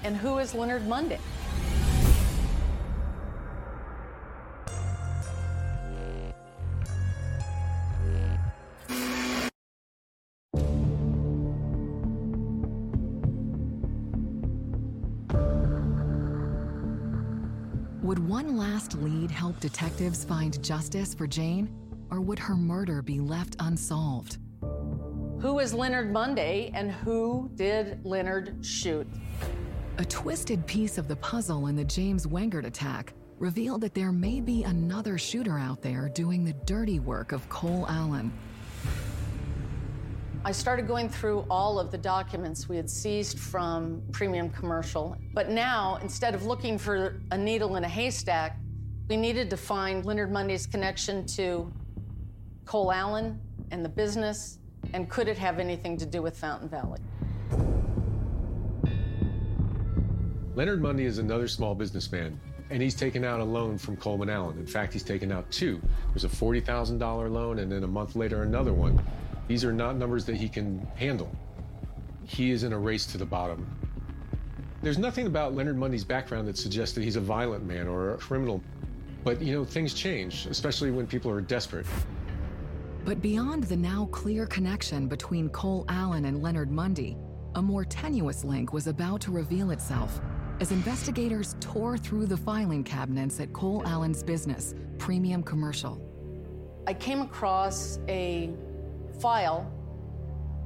And 0.05 0.15
who 0.15 0.37
is 0.37 0.53
Leonard 0.53 0.87
Mundy? 0.87 1.17
One 18.47 18.55
last 18.55 18.93
lead 18.99 19.29
help 19.29 19.59
detectives 19.59 20.23
find 20.23 20.63
justice 20.63 21.13
for 21.13 21.27
Jane? 21.27 21.69
Or 22.09 22.21
would 22.21 22.39
her 22.39 22.55
murder 22.55 23.01
be 23.01 23.19
left 23.19 23.57
unsolved? 23.59 24.37
Who 25.41 25.59
is 25.59 25.73
Leonard 25.73 26.13
Mundy, 26.13 26.71
and 26.73 26.89
who 26.89 27.51
did 27.55 27.99
Leonard 28.05 28.65
shoot? 28.65 29.05
A 29.97 30.05
twisted 30.05 30.65
piece 30.65 30.97
of 30.97 31.09
the 31.09 31.17
puzzle 31.17 31.67
in 31.67 31.75
the 31.75 31.83
James 31.83 32.25
Wingert 32.25 32.65
attack 32.65 33.11
revealed 33.37 33.81
that 33.81 33.93
there 33.93 34.13
may 34.13 34.39
be 34.39 34.63
another 34.63 35.17
shooter 35.17 35.59
out 35.59 35.81
there 35.81 36.07
doing 36.07 36.45
the 36.45 36.53
dirty 36.65 37.01
work 37.01 37.33
of 37.33 37.49
Cole 37.49 37.85
Allen. 37.89 38.31
I 40.47 40.51
started 40.51 40.87
going 40.87 41.09
through 41.09 41.45
all 41.49 41.77
of 41.77 41.91
the 41.91 41.97
documents 41.97 42.69
we 42.69 42.77
had 42.77 42.89
seized 42.89 43.37
from 43.37 44.01
Premium 44.13 44.49
Commercial. 44.49 45.17
But 45.33 45.49
now, 45.49 45.99
instead 46.01 46.33
of 46.33 46.45
looking 46.45 46.77
for 46.77 47.19
a 47.31 47.37
needle 47.37 47.75
in 47.75 47.83
a 47.83 47.89
haystack, 47.89 48.57
we 49.09 49.17
needed 49.17 49.49
to 49.49 49.57
find 49.57 50.05
Leonard 50.05 50.31
Mundy's 50.31 50.65
connection 50.65 51.25
to 51.35 51.69
Cole 52.63 52.93
Allen 52.93 53.41
and 53.71 53.83
the 53.83 53.89
business, 53.89 54.59
and 54.93 55.09
could 55.09 55.27
it 55.27 55.37
have 55.37 55.59
anything 55.59 55.97
to 55.97 56.05
do 56.05 56.21
with 56.21 56.37
Fountain 56.37 56.69
Valley? 56.69 57.01
Leonard 60.55 60.81
Mundy 60.81 61.03
is 61.03 61.17
another 61.17 61.49
small 61.49 61.75
businessman, 61.75 62.39
and 62.69 62.81
he's 62.81 62.95
taken 62.95 63.25
out 63.25 63.41
a 63.41 63.43
loan 63.43 63.77
from 63.77 63.97
Coleman 63.97 64.29
Allen. 64.29 64.57
In 64.57 64.65
fact, 64.65 64.93
he's 64.93 65.03
taken 65.03 65.29
out 65.29 65.51
two. 65.51 65.81
There's 66.13 66.23
a 66.23 66.29
$40,000 66.29 67.29
loan, 67.29 67.59
and 67.59 67.69
then 67.69 67.83
a 67.83 67.87
month 67.87 68.15
later, 68.15 68.43
another 68.43 68.71
one. 68.71 68.97
These 69.47 69.63
are 69.63 69.73
not 69.73 69.95
numbers 69.95 70.25
that 70.25 70.35
he 70.35 70.49
can 70.49 70.85
handle. 70.95 71.31
He 72.25 72.51
is 72.51 72.63
in 72.63 72.73
a 72.73 72.79
race 72.79 73.05
to 73.07 73.17
the 73.17 73.25
bottom. 73.25 73.65
There's 74.81 74.97
nothing 74.97 75.27
about 75.27 75.55
Leonard 75.55 75.77
Mundy's 75.77 76.03
background 76.03 76.47
that 76.47 76.57
suggests 76.57 76.93
that 76.95 77.03
he's 77.03 77.15
a 77.15 77.21
violent 77.21 77.65
man 77.65 77.87
or 77.87 78.13
a 78.13 78.17
criminal. 78.17 78.61
But, 79.23 79.41
you 79.41 79.53
know, 79.53 79.65
things 79.65 79.93
change, 79.93 80.45
especially 80.47 80.91
when 80.91 81.07
people 81.07 81.31
are 81.31 81.41
desperate. 81.41 81.85
But 83.05 83.21
beyond 83.21 83.63
the 83.63 83.77
now 83.77 84.07
clear 84.11 84.45
connection 84.45 85.07
between 85.07 85.49
Cole 85.49 85.85
Allen 85.87 86.25
and 86.25 86.43
Leonard 86.43 86.69
Mundy, 86.69 87.17
a 87.55 87.61
more 87.61 87.85
tenuous 87.85 88.43
link 88.43 88.73
was 88.73 88.87
about 88.87 89.21
to 89.21 89.31
reveal 89.31 89.71
itself 89.71 90.19
as 90.59 90.71
investigators 90.71 91.55
tore 91.59 91.97
through 91.97 92.25
the 92.25 92.37
filing 92.37 92.83
cabinets 92.83 93.39
at 93.39 93.53
Cole 93.53 93.83
Allen's 93.85 94.23
business, 94.23 94.75
Premium 94.97 95.41
Commercial. 95.41 96.01
I 96.85 96.93
came 96.93 97.21
across 97.21 97.99
a 98.07 98.53
file 99.19 99.71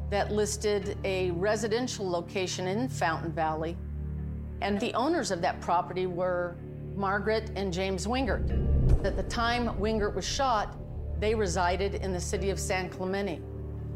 that 0.10 0.32
listed 0.32 0.98
a 1.04 1.32
residential 1.32 2.10
location 2.10 2.68
in 2.68 2.90
Fountain 2.90 3.32
Valley, 3.32 3.78
and 4.62 4.80
the 4.80 4.94
owners 4.94 5.32
of 5.32 5.42
that 5.42 5.60
property 5.62 6.06
were 6.06 6.56
Margaret 6.96 7.52
and 7.56 7.72
James 7.72 8.06
Wingert. 8.06 8.50
At 9.06 9.16
the 9.16 9.24
time 9.24 9.70
Wingert 9.80 10.14
was 10.14 10.26
shot, 10.26 10.78
they 11.20 11.34
resided 11.34 11.96
in 11.96 12.12
the 12.12 12.20
city 12.20 12.50
of 12.50 12.60
San 12.60 12.90
Clemente. 12.90 13.42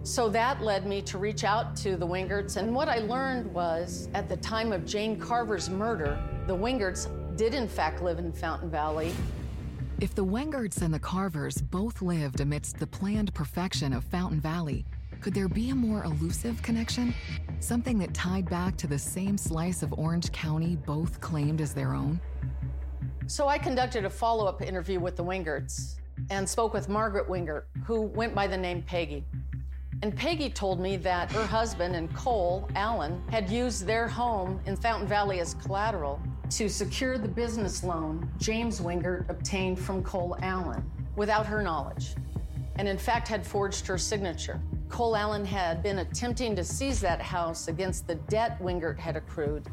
So 0.04 0.30
that 0.30 0.62
led 0.62 0.86
me 0.86 1.02
to 1.02 1.18
reach 1.18 1.44
out 1.44 1.76
to 1.78 1.98
the 1.98 2.06
Wingerts, 2.06 2.58
and 2.58 2.74
what 2.74 2.88
I 2.88 3.00
learned 3.00 3.52
was 3.54 4.08
at 4.14 4.30
the 4.30 4.38
time 4.38 4.72
of 4.72 4.86
Jane 4.86 5.20
Carver's 5.20 5.70
murder, 5.70 6.18
the 6.48 6.56
Wingerts 6.56 7.08
did 7.36 7.54
in 7.54 7.68
fact 7.68 8.02
live 8.02 8.20
in 8.20 8.32
Fountain 8.32 8.70
Valley. 8.70 9.14
If 10.02 10.14
the 10.14 10.26
Wingerts 10.26 10.82
and 10.82 10.94
the 10.94 11.00
Carvers 11.00 11.62
both 11.62 12.02
lived 12.02 12.42
amidst 12.42 12.80
the 12.80 12.86
planned 12.86 13.34
perfection 13.34 13.94
of 13.94 14.04
Fountain 14.04 14.42
Valley, 14.42 14.86
could 15.22 15.34
there 15.34 15.48
be 15.48 15.70
a 15.70 15.76
more 15.76 16.04
elusive 16.04 16.62
connection? 16.62 17.14
Something 17.62 17.98
that 18.00 18.14
tied 18.14 18.50
back 18.50 18.76
to 18.76 18.88
the 18.88 19.00
same 19.00 19.38
slice 19.38 19.84
of 19.84 19.94
Orange 19.94 20.34
County 20.34 20.76
both 20.76 21.22
claimed 21.22 21.62
as 21.62 21.74
their 21.74 21.94
own? 21.94 22.20
So 23.28 23.48
I 23.48 23.58
conducted 23.58 24.04
a 24.04 24.10
follow 24.10 24.46
up 24.48 24.62
interview 24.62 25.00
with 25.00 25.16
the 25.16 25.24
Wingerts 25.24 25.96
and 26.30 26.48
spoke 26.48 26.74
with 26.74 26.90
Margaret 26.90 27.30
Wingert, 27.30 27.64
who 27.86 28.02
went 28.02 28.36
by 28.36 28.48
the 28.48 28.58
name 28.58 28.82
Peggy. 28.82 29.24
And 30.02 30.14
Peggy 30.14 30.50
told 30.50 30.82
me 30.82 30.98
that 30.98 31.32
her 31.32 31.46
husband 31.46 31.96
and 31.96 32.14
Cole 32.14 32.68
Allen 32.76 33.24
had 33.32 33.50
used 33.50 33.86
their 33.86 34.10
home 34.10 34.60
in 34.66 34.76
Fountain 34.76 35.08
Valley 35.08 35.40
as 35.40 35.54
collateral 35.54 36.20
to 36.52 36.70
secure 36.70 37.18
the 37.18 37.28
business 37.28 37.84
loan 37.84 38.30
James 38.38 38.80
Wingert 38.80 39.30
obtained 39.30 39.80
from 39.80 40.04
Cole 40.04 40.38
Allen 40.42 40.84
without 41.16 41.46
her 41.46 41.62
knowledge, 41.62 42.16
and 42.78 42.88
in 42.88 42.98
fact 42.98 43.28
had 43.28 43.46
forged 43.46 43.88
her 43.88 43.98
signature. 43.98 44.60
Cole 44.90 45.16
Allen 45.16 45.46
had 45.46 45.82
been 45.82 46.00
attempting 46.00 46.56
to 46.56 46.64
seize 46.64 47.02
that 47.02 47.22
house 47.22 47.68
against 47.68 48.08
the 48.08 48.16
debt 48.16 48.60
Wingert 48.62 49.00
had 49.00 49.16
accrued. 49.16 49.68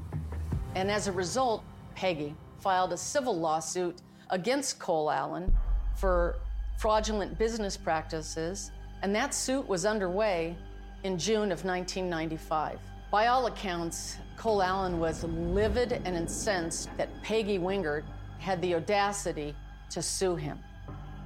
And 0.75 0.91
as 0.91 1.07
a 1.07 1.13
result, 1.13 1.63
Peggy 1.95 2.35
filed 2.61 2.93
a 2.93 2.97
civil 2.97 3.39
lawsuit 3.39 4.01
against 4.31 4.79
Cole 4.79 5.11
Allen 5.11 5.55
for 5.97 6.39
fraudulent 6.79 7.39
business 7.39 7.77
practices, 7.77 8.71
and 9.03 9.15
that 9.15 9.35
suit 9.35 9.69
was 9.69 9.85
underway 9.85 10.57
in 11.05 11.19
June 11.19 11.53
of 11.53 11.65
1995. 11.65 12.79
By 13.11 13.27
all 13.27 13.47
accounts, 13.47 14.17
Cole 14.37 14.63
Allen 14.63 14.99
was 14.99 15.25
livid 15.25 15.93
and 16.05 16.17
incensed 16.17 16.89
that 16.97 17.09
Peggy 17.23 17.59
Wingert 17.59 18.05
had 18.39 18.61
the 18.61 18.75
audacity 18.75 19.55
to 19.91 20.03
sue 20.03 20.35
him. 20.35 20.59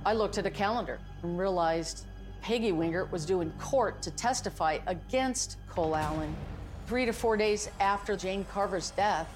I 0.04 0.12
looked 0.12 0.38
at 0.38 0.46
a 0.46 0.50
calendar 0.50 0.98
and 1.22 1.38
realized 1.38 2.06
Peggy 2.42 2.72
Wingert 2.72 3.10
was 3.10 3.24
due 3.24 3.40
in 3.40 3.50
court 3.52 4.02
to 4.02 4.10
testify 4.10 4.78
against 4.86 5.56
Cole 5.68 5.96
Allen 5.96 6.34
three 6.86 7.06
to 7.06 7.12
four 7.12 7.36
days 7.36 7.68
after 7.80 8.16
Jane 8.16 8.44
Carver's 8.52 8.90
death. 8.90 9.28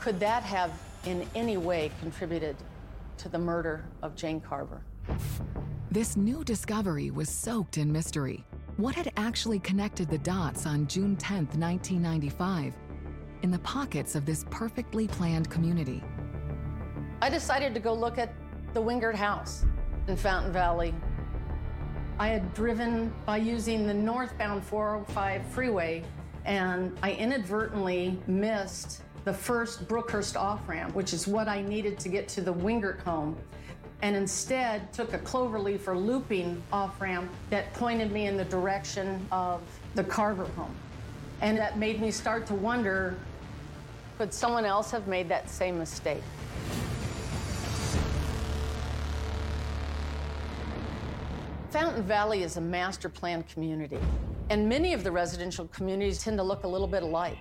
Could 0.00 0.20
that 0.20 0.42
have 0.42 0.70
in 1.06 1.26
any 1.34 1.56
way 1.56 1.90
contributed 2.00 2.56
to 3.18 3.28
the 3.28 3.38
murder 3.38 3.84
of 4.02 4.14
Jane 4.16 4.40
Carver? 4.40 4.82
This 5.90 6.16
new 6.16 6.44
discovery 6.44 7.10
was 7.10 7.28
soaked 7.28 7.78
in 7.78 7.90
mystery. 7.90 8.44
What 8.76 8.94
had 8.94 9.12
actually 9.16 9.58
connected 9.58 10.08
the 10.08 10.18
dots 10.18 10.64
on 10.66 10.86
June 10.86 11.16
10, 11.16 11.46
1995, 11.58 12.74
in 13.42 13.50
the 13.50 13.58
pockets 13.60 14.14
of 14.14 14.24
this 14.24 14.44
perfectly 14.50 15.06
planned 15.06 15.50
community? 15.50 16.02
I 17.20 17.28
decided 17.28 17.74
to 17.74 17.80
go 17.80 17.92
look 17.92 18.16
at 18.16 18.32
the 18.72 18.80
Wingert 18.80 19.14
house 19.14 19.64
in 20.08 20.16
Fountain 20.16 20.52
Valley. 20.52 20.94
I 22.18 22.28
had 22.28 22.54
driven 22.54 23.12
by 23.26 23.38
using 23.38 23.86
the 23.86 23.94
northbound 23.94 24.64
405 24.64 25.44
freeway, 25.46 26.02
and 26.44 26.96
I 27.02 27.12
inadvertently 27.12 28.18
missed 28.26 29.02
the 29.24 29.32
first 29.32 29.88
Brookhurst 29.88 30.36
off 30.36 30.66
ramp, 30.66 30.94
which 30.94 31.12
is 31.12 31.26
what 31.26 31.48
I 31.48 31.60
needed 31.60 31.98
to 32.00 32.08
get 32.08 32.28
to 32.28 32.40
the 32.40 32.54
Wingert 32.54 33.00
home 33.00 33.36
and 34.02 34.16
instead 34.16 34.92
took 34.92 35.12
a 35.12 35.18
cloverleaf 35.18 35.86
or 35.86 35.96
looping 35.96 36.62
off 36.72 37.00
ramp 37.00 37.30
that 37.50 37.72
pointed 37.74 38.12
me 38.12 38.26
in 38.26 38.36
the 38.36 38.44
direction 38.44 39.26
of 39.30 39.60
the 39.94 40.04
Carver 40.04 40.46
home. 40.56 40.74
And 41.42 41.56
that 41.58 41.78
made 41.78 42.00
me 42.00 42.10
start 42.10 42.46
to 42.46 42.54
wonder 42.54 43.16
could 44.18 44.34
someone 44.34 44.66
else 44.66 44.90
have 44.90 45.06
made 45.06 45.30
that 45.30 45.48
same 45.48 45.78
mistake? 45.78 46.22
Fountain 51.70 52.02
Valley 52.02 52.42
is 52.42 52.56
a 52.56 52.60
master 52.60 53.08
planned 53.08 53.48
community, 53.48 53.98
and 54.50 54.68
many 54.68 54.92
of 54.92 55.04
the 55.04 55.10
residential 55.10 55.68
communities 55.68 56.22
tend 56.22 56.36
to 56.36 56.42
look 56.42 56.64
a 56.64 56.68
little 56.68 56.86
bit 56.86 57.02
alike. 57.02 57.38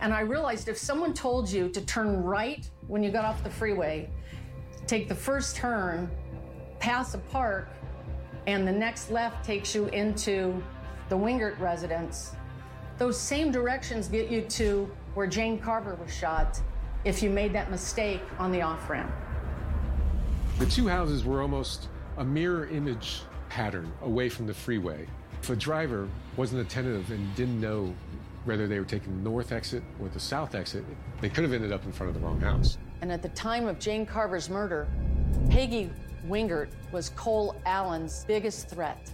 And 0.00 0.14
I 0.14 0.20
realized 0.20 0.68
if 0.68 0.78
someone 0.78 1.14
told 1.14 1.50
you 1.50 1.68
to 1.70 1.80
turn 1.80 2.22
right 2.22 2.70
when 2.86 3.02
you 3.02 3.10
got 3.10 3.24
off 3.24 3.42
the 3.42 3.50
freeway 3.50 4.08
take 4.90 5.06
the 5.06 5.14
first 5.14 5.54
turn, 5.54 6.10
pass 6.80 7.14
a 7.14 7.18
park, 7.18 7.68
and 8.48 8.66
the 8.66 8.72
next 8.72 9.12
left 9.12 9.44
takes 9.44 9.72
you 9.72 9.86
into 9.88 10.60
the 11.08 11.16
Wingert 11.16 11.56
residence. 11.60 12.32
Those 12.98 13.16
same 13.16 13.52
directions 13.52 14.08
get 14.08 14.28
you 14.30 14.42
to 14.42 14.90
where 15.14 15.28
Jane 15.28 15.60
Carver 15.60 15.94
was 15.94 16.12
shot 16.12 16.60
if 17.04 17.22
you 17.22 17.30
made 17.30 17.52
that 17.52 17.70
mistake 17.70 18.20
on 18.40 18.50
the 18.50 18.62
off 18.62 18.90
ramp. 18.90 19.12
The 20.58 20.66
two 20.66 20.88
houses 20.88 21.24
were 21.24 21.40
almost 21.40 21.88
a 22.18 22.24
mirror 22.24 22.66
image 22.66 23.22
pattern 23.48 23.92
away 24.02 24.28
from 24.28 24.48
the 24.48 24.54
freeway. 24.54 25.06
If 25.40 25.50
a 25.50 25.56
driver 25.56 26.08
wasn't 26.36 26.62
attentive 26.62 27.12
and 27.12 27.32
didn't 27.36 27.60
know 27.60 27.94
whether 28.44 28.66
they 28.66 28.80
were 28.80 28.84
taking 28.84 29.22
the 29.22 29.30
north 29.30 29.52
exit 29.52 29.84
or 30.00 30.08
the 30.08 30.18
south 30.18 30.56
exit, 30.56 30.84
they 31.20 31.28
could 31.28 31.44
have 31.44 31.52
ended 31.52 31.70
up 31.70 31.84
in 31.84 31.92
front 31.92 32.08
of 32.08 32.20
the 32.20 32.26
wrong 32.26 32.40
house. 32.40 32.76
And 33.00 33.10
at 33.10 33.22
the 33.22 33.30
time 33.30 33.66
of 33.66 33.78
Jane 33.78 34.04
Carver's 34.04 34.50
murder, 34.50 34.86
Peggy 35.50 35.90
Wingert 36.26 36.68
was 36.92 37.10
Cole 37.10 37.56
Allen's 37.64 38.24
biggest 38.26 38.68
threat. 38.68 39.12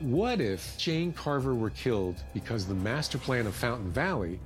What 0.00 0.40
if 0.40 0.76
Jane 0.78 1.12
Carver 1.12 1.54
were 1.54 1.70
killed 1.70 2.22
because 2.32 2.66
the 2.66 2.74
master 2.74 3.18
plan 3.18 3.46
of 3.46 3.54
Fountain 3.54 3.90
Valley 3.90 4.38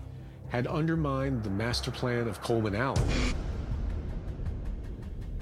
had 0.49 0.67
undermined 0.67 1.43
the 1.43 1.51
master 1.51 1.91
plan 1.91 2.29
of 2.29 2.41
Coleman 2.41 2.75
Allen? 2.75 3.03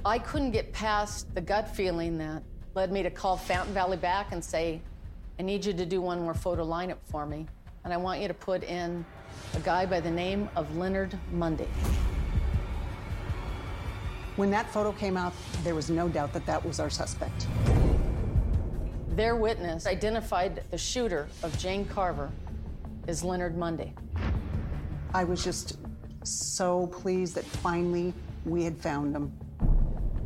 I 0.04 0.18
couldn't 0.18 0.52
get 0.52 0.72
past 0.72 1.32
the 1.34 1.40
gut 1.40 1.68
feeling 1.68 2.16
that 2.18 2.42
led 2.74 2.90
me 2.90 3.02
to 3.02 3.10
call 3.10 3.36
Fountain 3.36 3.74
Valley 3.74 3.98
back 3.98 4.32
and 4.32 4.42
say, 4.42 4.80
I 5.38 5.42
need 5.42 5.64
you 5.64 5.72
to 5.74 5.84
do 5.84 6.00
one 6.00 6.20
more 6.20 6.34
photo 6.34 6.64
lineup 6.64 6.98
for 7.04 7.26
me. 7.26 7.46
And 7.84 7.92
I 7.92 7.96
want 7.96 8.20
you 8.20 8.28
to 8.28 8.34
put 8.34 8.62
in 8.64 9.04
a 9.54 9.60
guy 9.60 9.86
by 9.86 10.00
the 10.00 10.10
name 10.10 10.48
of 10.56 10.76
Leonard 10.76 11.18
Mundy. 11.32 11.68
When 14.40 14.50
that 14.52 14.70
photo 14.70 14.90
came 14.92 15.18
out, 15.18 15.34
there 15.64 15.74
was 15.74 15.90
no 15.90 16.08
doubt 16.08 16.32
that 16.32 16.46
that 16.46 16.64
was 16.64 16.80
our 16.80 16.88
suspect. 16.88 17.46
Their 19.10 19.36
witness 19.36 19.86
identified 19.86 20.62
the 20.70 20.78
shooter 20.78 21.28
of 21.42 21.58
Jane 21.58 21.84
Carver 21.84 22.30
as 23.06 23.22
Leonard 23.22 23.58
Mundy. 23.58 23.92
I 25.12 25.24
was 25.24 25.44
just 25.44 25.76
so 26.22 26.86
pleased 26.86 27.34
that 27.34 27.44
finally 27.44 28.14
we 28.46 28.64
had 28.64 28.78
found 28.78 29.14
him. 29.14 29.30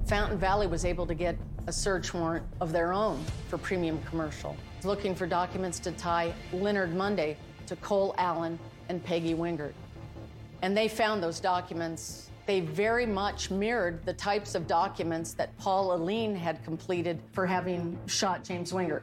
Fountain 0.06 0.38
Valley 0.38 0.68
was 0.68 0.84
able 0.84 1.08
to 1.08 1.14
get 1.14 1.36
a 1.66 1.72
search 1.72 2.14
warrant 2.14 2.46
of 2.60 2.70
their 2.70 2.92
own 2.92 3.20
for 3.48 3.58
Premium 3.58 4.00
Commercial, 4.08 4.56
looking 4.84 5.16
for 5.16 5.26
documents 5.26 5.80
to 5.80 5.90
tie 5.90 6.32
Leonard 6.52 6.94
Mundy 6.94 7.36
to 7.66 7.74
Cole 7.74 8.14
Allen 8.16 8.60
and 8.88 9.02
Peggy 9.02 9.34
Wingert. 9.34 9.72
And 10.62 10.76
they 10.76 10.86
found 10.86 11.20
those 11.20 11.40
documents. 11.40 12.30
They 12.46 12.60
very 12.60 13.06
much 13.06 13.50
mirrored 13.50 14.04
the 14.04 14.12
types 14.12 14.54
of 14.54 14.66
documents 14.66 15.32
that 15.34 15.56
Paul 15.56 15.92
Alleyne 15.92 16.36
had 16.36 16.62
completed 16.62 17.22
for 17.32 17.46
having 17.46 17.98
shot 18.06 18.44
James 18.44 18.72
Wingert. 18.72 19.02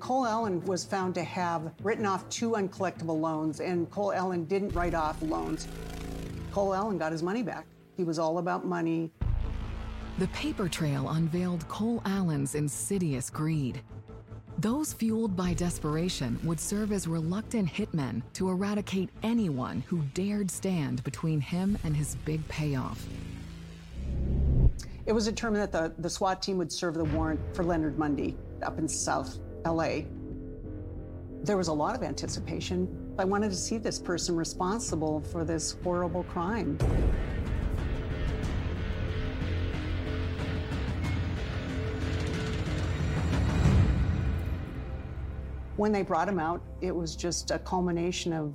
Cole 0.00 0.26
Allen 0.26 0.60
was 0.64 0.84
found 0.84 1.14
to 1.14 1.22
have 1.22 1.72
written 1.84 2.04
off 2.04 2.28
two 2.28 2.50
uncollectible 2.52 3.20
loans, 3.20 3.60
and 3.60 3.88
Cole 3.88 4.12
Allen 4.12 4.44
didn't 4.46 4.74
write 4.74 4.94
off 4.94 5.22
loans. 5.22 5.68
Cole 6.50 6.74
Allen 6.74 6.98
got 6.98 7.12
his 7.12 7.22
money 7.22 7.44
back. 7.44 7.66
He 7.96 8.02
was 8.02 8.18
all 8.18 8.38
about 8.38 8.66
money. 8.66 9.12
The 10.18 10.26
paper 10.28 10.68
trail 10.68 11.08
unveiled 11.08 11.66
Cole 11.68 12.02
Allen's 12.04 12.56
insidious 12.56 13.30
greed. 13.30 13.80
Those 14.58 14.92
fueled 14.92 15.34
by 15.34 15.54
desperation 15.54 16.38
would 16.44 16.60
serve 16.60 16.92
as 16.92 17.08
reluctant 17.08 17.68
hitmen 17.68 18.22
to 18.34 18.50
eradicate 18.50 19.10
anyone 19.22 19.82
who 19.88 20.02
dared 20.14 20.50
stand 20.50 21.02
between 21.04 21.40
him 21.40 21.78
and 21.84 21.96
his 21.96 22.16
big 22.24 22.46
payoff. 22.48 23.04
It 25.04 25.12
was 25.12 25.24
determined 25.24 25.62
that 25.62 25.72
the, 25.72 26.00
the 26.00 26.10
SWAT 26.10 26.42
team 26.42 26.58
would 26.58 26.70
serve 26.70 26.94
the 26.94 27.04
warrant 27.04 27.40
for 27.56 27.64
Leonard 27.64 27.98
Mundy 27.98 28.36
up 28.62 28.78
in 28.78 28.86
South 28.86 29.38
LA. 29.64 30.02
There 31.42 31.56
was 31.56 31.68
a 31.68 31.72
lot 31.72 31.96
of 31.96 32.04
anticipation. 32.04 33.14
I 33.18 33.24
wanted 33.24 33.50
to 33.50 33.56
see 33.56 33.78
this 33.78 33.98
person 33.98 34.36
responsible 34.36 35.22
for 35.32 35.44
this 35.44 35.76
horrible 35.82 36.22
crime. 36.24 36.78
When 45.76 45.92
they 45.92 46.02
brought 46.02 46.28
him 46.28 46.38
out, 46.38 46.62
it 46.80 46.94
was 46.94 47.16
just 47.16 47.50
a 47.50 47.58
culmination 47.58 48.32
of 48.32 48.54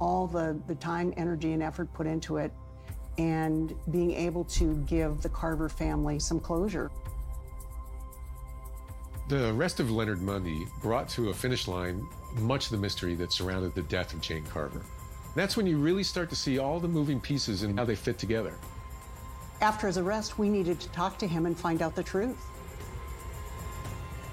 all 0.00 0.26
the, 0.26 0.60
the 0.66 0.74
time, 0.74 1.12
energy, 1.16 1.52
and 1.52 1.62
effort 1.62 1.92
put 1.92 2.06
into 2.06 2.36
it, 2.38 2.52
and 3.18 3.74
being 3.90 4.12
able 4.12 4.44
to 4.44 4.76
give 4.86 5.20
the 5.20 5.28
Carver 5.28 5.68
family 5.68 6.18
some 6.18 6.40
closure. 6.40 6.90
The 9.28 9.50
arrest 9.50 9.78
of 9.78 9.90
Leonard 9.90 10.22
Mundy 10.22 10.66
brought 10.82 11.08
to 11.10 11.30
a 11.30 11.34
finish 11.34 11.68
line 11.68 12.06
much 12.36 12.66
of 12.66 12.72
the 12.72 12.78
mystery 12.78 13.14
that 13.16 13.32
surrounded 13.32 13.74
the 13.74 13.82
death 13.82 14.12
of 14.12 14.20
Jane 14.20 14.44
Carver. 14.44 14.82
That's 15.34 15.56
when 15.56 15.66
you 15.66 15.78
really 15.78 16.02
start 16.02 16.28
to 16.30 16.36
see 16.36 16.58
all 16.58 16.80
the 16.80 16.88
moving 16.88 17.20
pieces 17.20 17.62
and 17.62 17.78
how 17.78 17.84
they 17.84 17.94
fit 17.94 18.18
together. 18.18 18.54
After 19.60 19.86
his 19.86 19.98
arrest, 19.98 20.38
we 20.38 20.48
needed 20.48 20.80
to 20.80 20.88
talk 20.88 21.18
to 21.18 21.26
him 21.26 21.46
and 21.46 21.56
find 21.56 21.82
out 21.82 21.94
the 21.94 22.02
truth. 22.02 22.38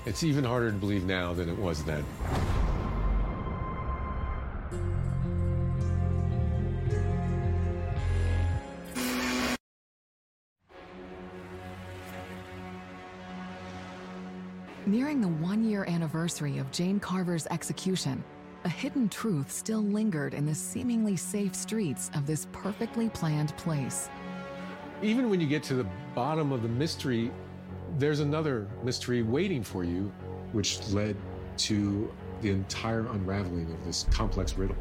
It's 0.06 0.24
even 0.24 0.44
harder 0.44 0.72
to 0.72 0.78
believe 0.78 1.06
now 1.06 1.34
than 1.34 1.50
it 1.50 1.58
was 1.58 1.84
then. 1.84 2.06
Nearing 14.88 15.20
the 15.20 15.28
one 15.28 15.70
year 15.70 15.84
anniversary 15.84 16.60
of 16.60 16.72
Jane 16.72 16.98
Carver's 16.98 17.46
execution, 17.48 18.24
a 18.64 18.70
hidden 18.70 19.10
truth 19.10 19.52
still 19.52 19.82
lingered 19.82 20.34
in 20.34 20.46
the 20.46 20.56
seemingly 20.56 21.18
safe 21.18 21.54
streets 21.54 22.10
of 22.16 22.26
this 22.26 22.48
perfectly 22.54 23.10
planned 23.10 23.56
place. 23.58 24.10
Even 25.02 25.30
when 25.30 25.42
you 25.42 25.48
get 25.48 25.62
to 25.64 25.74
the 25.74 25.86
bottom 26.16 26.54
of 26.54 26.62
the 26.62 26.70
mystery, 26.70 27.32
there's 27.98 28.20
another 28.20 28.68
mystery 28.84 29.24
waiting 29.24 29.64
for 29.64 29.84
you, 29.84 30.12
which 30.52 30.88
led 30.90 31.16
to 31.58 32.12
the 32.42 32.52
entire 32.52 33.08
unraveling 33.08 33.72
of 33.72 33.84
this 33.86 34.06
complex 34.12 34.56
riddle. 34.56 34.76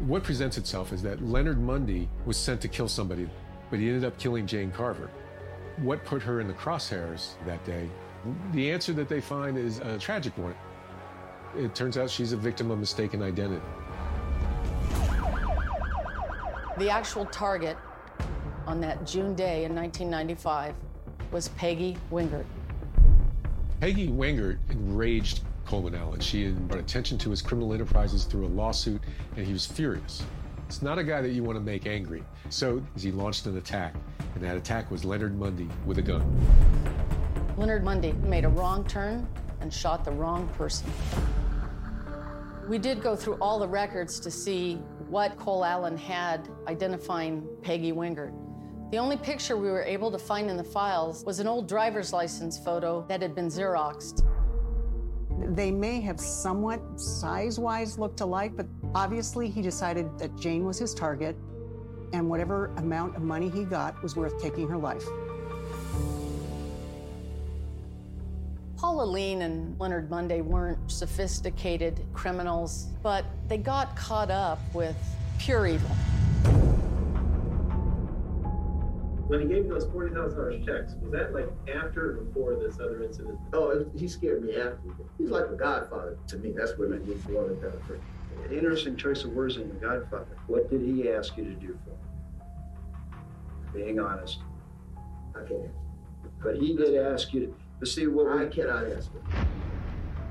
What 0.00 0.22
presents 0.22 0.56
itself 0.56 0.92
is 0.92 1.02
that 1.02 1.22
Leonard 1.22 1.60
Mundy 1.60 2.08
was 2.24 2.36
sent 2.36 2.60
to 2.60 2.68
kill 2.68 2.88
somebody, 2.88 3.28
but 3.70 3.80
he 3.80 3.88
ended 3.88 4.04
up 4.04 4.16
killing 4.18 4.46
Jane 4.46 4.70
Carver. 4.70 5.10
What 5.78 6.04
put 6.04 6.22
her 6.22 6.40
in 6.40 6.46
the 6.46 6.54
crosshairs 6.54 7.30
that 7.46 7.64
day? 7.64 7.88
The 8.52 8.70
answer 8.70 8.92
that 8.92 9.08
they 9.08 9.20
find 9.20 9.58
is 9.58 9.78
a 9.78 9.98
tragic 9.98 10.36
one. 10.38 10.54
It 11.56 11.74
turns 11.74 11.98
out 11.98 12.10
she's 12.10 12.32
a 12.32 12.36
victim 12.36 12.70
of 12.70 12.78
mistaken 12.78 13.22
identity. 13.22 13.62
The 16.78 16.90
actual 16.90 17.24
target 17.26 17.76
on 18.66 18.80
that 18.80 19.06
June 19.06 19.34
day 19.34 19.64
in 19.64 19.74
1995 19.74 20.74
was 21.36 21.48
Peggy 21.48 21.98
Wingert. 22.10 22.46
Peggy 23.78 24.08
Wingert 24.08 24.56
enraged 24.70 25.42
Coleman 25.66 25.94
Allen. 25.94 26.18
She 26.18 26.44
had 26.44 26.66
brought 26.66 26.80
attention 26.80 27.18
to 27.18 27.28
his 27.28 27.42
criminal 27.42 27.74
enterprises 27.74 28.24
through 28.24 28.46
a 28.46 28.48
lawsuit, 28.48 29.02
and 29.36 29.46
he 29.46 29.52
was 29.52 29.66
furious. 29.66 30.22
It's 30.66 30.80
not 30.80 30.98
a 30.98 31.04
guy 31.04 31.20
that 31.20 31.32
you 31.32 31.42
want 31.44 31.58
to 31.58 31.62
make 31.62 31.86
angry. 31.86 32.24
So 32.48 32.82
he 32.96 33.12
launched 33.12 33.44
an 33.44 33.58
attack, 33.58 33.94
and 34.34 34.42
that 34.42 34.56
attack 34.56 34.90
was 34.90 35.04
Leonard 35.04 35.38
Mundy 35.38 35.68
with 35.84 35.98
a 35.98 36.02
gun. 36.02 36.24
Leonard 37.58 37.84
Mundy 37.84 38.12
made 38.12 38.46
a 38.46 38.48
wrong 38.48 38.82
turn 38.86 39.28
and 39.60 39.70
shot 39.70 40.06
the 40.06 40.12
wrong 40.12 40.48
person. 40.56 40.90
We 42.66 42.78
did 42.78 43.02
go 43.02 43.14
through 43.14 43.34
all 43.42 43.58
the 43.58 43.68
records 43.68 44.20
to 44.20 44.30
see 44.30 44.76
what 45.10 45.36
Cole 45.36 45.66
Allen 45.66 45.98
had 45.98 46.48
identifying 46.66 47.46
Peggy 47.60 47.92
Wingert. 47.92 48.32
The 48.92 48.98
only 48.98 49.16
picture 49.16 49.56
we 49.56 49.68
were 49.68 49.82
able 49.82 50.12
to 50.12 50.18
find 50.18 50.48
in 50.48 50.56
the 50.56 50.62
files 50.62 51.24
was 51.24 51.40
an 51.40 51.48
old 51.48 51.66
driver's 51.66 52.12
license 52.12 52.56
photo 52.56 53.04
that 53.08 53.20
had 53.20 53.34
been 53.34 53.48
Xeroxed. 53.48 54.24
They 55.56 55.72
may 55.72 56.00
have 56.02 56.20
somewhat 56.20 56.80
size 57.00 57.58
wise 57.58 57.98
looked 57.98 58.20
alike, 58.20 58.56
but 58.56 58.66
obviously 58.94 59.50
he 59.50 59.60
decided 59.60 60.16
that 60.20 60.36
Jane 60.36 60.64
was 60.64 60.78
his 60.78 60.94
target, 60.94 61.36
and 62.12 62.30
whatever 62.30 62.66
amount 62.76 63.16
of 63.16 63.22
money 63.22 63.48
he 63.48 63.64
got 63.64 64.00
was 64.04 64.14
worth 64.14 64.40
taking 64.40 64.68
her 64.68 64.78
life. 64.78 65.04
Paula 68.76 69.02
Alleyne 69.02 69.42
and 69.42 69.80
Leonard 69.80 70.08
Mundy 70.10 70.42
weren't 70.42 70.78
sophisticated 70.88 72.06
criminals, 72.12 72.86
but 73.02 73.24
they 73.48 73.58
got 73.58 73.96
caught 73.96 74.30
up 74.30 74.60
with 74.72 74.96
pure 75.38 75.66
evil. 75.66 75.90
When 79.28 79.40
he 79.40 79.46
gave 79.46 79.64
you 79.64 79.70
those 79.70 79.86
forty 79.86 80.14
thousand 80.14 80.38
dollars 80.38 80.64
checks, 80.64 80.94
was 81.02 81.10
that 81.12 81.34
like 81.34 81.48
after 81.74 82.10
or 82.10 82.24
before 82.24 82.54
this 82.54 82.78
other 82.78 83.02
incident? 83.02 83.38
Oh, 83.52 83.70
it, 83.70 83.88
he 83.96 84.06
scared 84.06 84.44
me 84.44 84.56
after. 84.56 84.78
He's 85.18 85.30
like 85.30 85.46
a 85.46 85.56
godfather 85.56 86.16
to 86.28 86.36
me. 86.38 86.52
That's 86.56 86.78
what 86.78 86.92
I 86.92 86.98
need 86.98 87.20
for 87.20 87.36
all 87.36 87.48
that 87.48 87.86
for. 87.86 87.98
An 88.44 88.52
interesting 88.52 88.96
choice 88.96 89.24
of 89.24 89.32
words 89.32 89.56
in 89.56 89.68
The 89.68 89.74
Godfather. 89.74 90.36
What 90.46 90.70
did 90.70 90.82
he 90.82 91.10
ask 91.10 91.36
you 91.36 91.44
to 91.44 91.54
do 91.54 91.78
for 91.84 91.90
him? 91.90 93.24
Being 93.74 93.98
honest. 93.98 94.38
I 95.34 95.40
can't. 95.40 95.70
But 96.42 96.56
he 96.56 96.76
did 96.76 96.94
ask 96.94 97.32
you 97.32 97.46
to. 97.46 97.54
But 97.80 97.88
see, 97.88 98.06
what 98.06 98.28
I 98.28 98.46
cannot 98.46 98.84
ask 98.84 99.08
answer. 99.08 99.46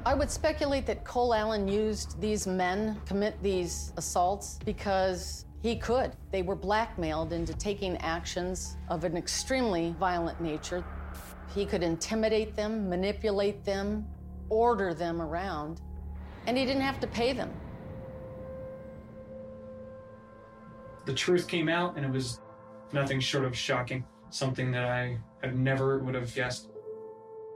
I 0.06 0.14
would 0.14 0.32
speculate 0.32 0.86
that 0.86 1.04
Cole 1.04 1.34
Allen 1.34 1.68
used 1.68 2.22
these 2.22 2.48
men 2.48 3.02
commit 3.06 3.42
these 3.42 3.92
assaults 3.98 4.60
because 4.64 5.46
he 5.66 5.76
could. 5.76 6.12
They 6.30 6.44
were 6.44 6.56
blackmailed 6.56 7.34
into 7.34 7.52
taking 7.56 7.98
actions 7.98 8.78
of 8.88 9.04
an 9.04 9.18
extremely 9.18 9.96
violent 10.00 10.40
nature. 10.40 10.86
He 11.56 11.66
could 11.66 11.82
intimidate 11.82 12.56
them, 12.56 12.88
manipulate 12.88 13.66
them, 13.66 14.06
order 14.50 14.94
them 14.94 15.20
around, 15.20 15.82
and 16.46 16.56
he 16.56 16.68
didn't 16.68 16.84
have 16.84 17.00
to 17.00 17.08
pay 17.08 17.34
them. 17.34 17.52
The 21.06 21.16
truth 21.16 21.48
came 21.48 21.68
out, 21.68 21.98
and 21.98 22.06
it 22.06 22.12
was 22.12 22.42
nothing 22.94 23.20
short 23.20 23.44
of 23.44 23.58
shocking. 23.58 24.06
Something 24.30 24.70
that 24.70 24.86
I 24.86 25.18
had 25.42 25.58
never 25.58 25.98
would 25.98 26.14
have 26.14 26.32
guessed. 26.36 26.70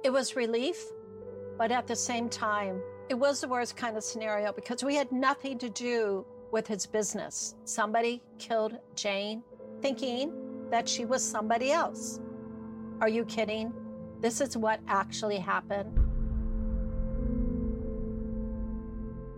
It 0.03 0.09
was 0.09 0.35
relief, 0.35 0.83
but 1.59 1.71
at 1.71 1.85
the 1.85 1.95
same 1.95 2.27
time, 2.27 2.81
it 3.07 3.13
was 3.13 3.41
the 3.41 3.47
worst 3.47 3.77
kind 3.77 3.95
of 3.97 4.03
scenario 4.03 4.51
because 4.51 4.83
we 4.83 4.95
had 4.95 5.11
nothing 5.11 5.59
to 5.59 5.69
do 5.69 6.25
with 6.51 6.67
his 6.67 6.85
business. 6.85 7.55
Somebody 7.65 8.21
killed 8.37 8.77
Jane 8.95 9.43
thinking 9.81 10.33
that 10.69 10.87
she 10.87 11.05
was 11.05 11.23
somebody 11.23 11.71
else. 11.71 12.19
Are 13.01 13.09
you 13.09 13.25
kidding? 13.25 13.73
This 14.19 14.41
is 14.41 14.57
what 14.57 14.79
actually 14.87 15.37
happened. 15.37 15.97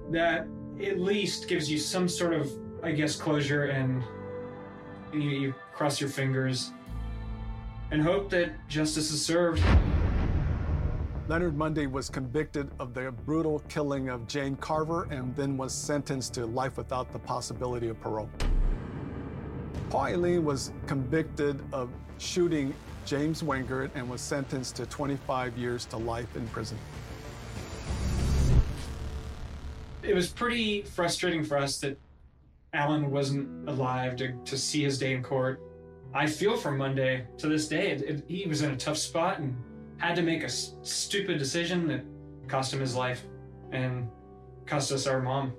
That 0.09 0.47
at 0.83 0.99
least 0.99 1.47
gives 1.47 1.69
you 1.69 1.77
some 1.77 2.07
sort 2.07 2.33
of, 2.33 2.51
I 2.83 2.91
guess, 2.91 3.15
closure, 3.15 3.65
and 3.65 4.03
you, 5.13 5.19
you 5.21 5.55
cross 5.73 6.01
your 6.01 6.09
fingers 6.09 6.71
and 7.91 8.01
hope 8.01 8.29
that 8.31 8.67
justice 8.67 9.11
is 9.11 9.23
served. 9.23 9.61
Leonard 11.31 11.55
Mundy 11.55 11.87
was 11.87 12.09
convicted 12.09 12.69
of 12.77 12.93
the 12.93 13.09
brutal 13.25 13.59
killing 13.69 14.09
of 14.09 14.27
Jane 14.27 14.57
Carver 14.57 15.07
and 15.11 15.33
then 15.33 15.55
was 15.55 15.73
sentenced 15.73 16.33
to 16.33 16.45
life 16.45 16.75
without 16.75 17.09
the 17.13 17.19
possibility 17.19 17.87
of 17.87 17.97
parole. 18.01 18.29
Paul 19.89 20.07
Aileen 20.07 20.43
was 20.43 20.73
convicted 20.87 21.63
of 21.71 21.89
shooting 22.17 22.73
James 23.05 23.43
Wingert 23.43 23.91
and 23.95 24.09
was 24.09 24.19
sentenced 24.19 24.75
to 24.75 24.85
25 24.85 25.57
years 25.57 25.85
to 25.85 25.95
life 25.95 26.35
in 26.35 26.45
prison. 26.49 26.77
It 30.03 30.13
was 30.13 30.27
pretty 30.27 30.81
frustrating 30.81 31.45
for 31.45 31.57
us 31.57 31.79
that 31.79 31.97
Allen 32.73 33.09
wasn't 33.09 33.69
alive 33.69 34.17
to, 34.17 34.33
to 34.33 34.57
see 34.57 34.83
his 34.83 34.99
day 34.99 35.13
in 35.13 35.23
court. 35.23 35.61
I 36.13 36.27
feel 36.27 36.57
for 36.57 36.73
Mundy 36.73 37.23
to 37.37 37.47
this 37.47 37.69
day. 37.69 37.91
It, 37.91 38.01
it, 38.01 38.23
he 38.27 38.45
was 38.47 38.63
in 38.63 38.71
a 38.71 38.75
tough 38.75 38.97
spot 38.97 39.39
and 39.39 39.55
had 40.01 40.15
to 40.15 40.23
make 40.23 40.41
a 40.41 40.45
s- 40.45 40.73
stupid 40.81 41.37
decision 41.37 41.87
that 41.87 42.03
cost 42.47 42.73
him 42.73 42.79
his 42.79 42.95
life 42.95 43.23
and 43.71 44.09
cost 44.65 44.91
us 44.91 45.05
our 45.05 45.21
mom. 45.21 45.53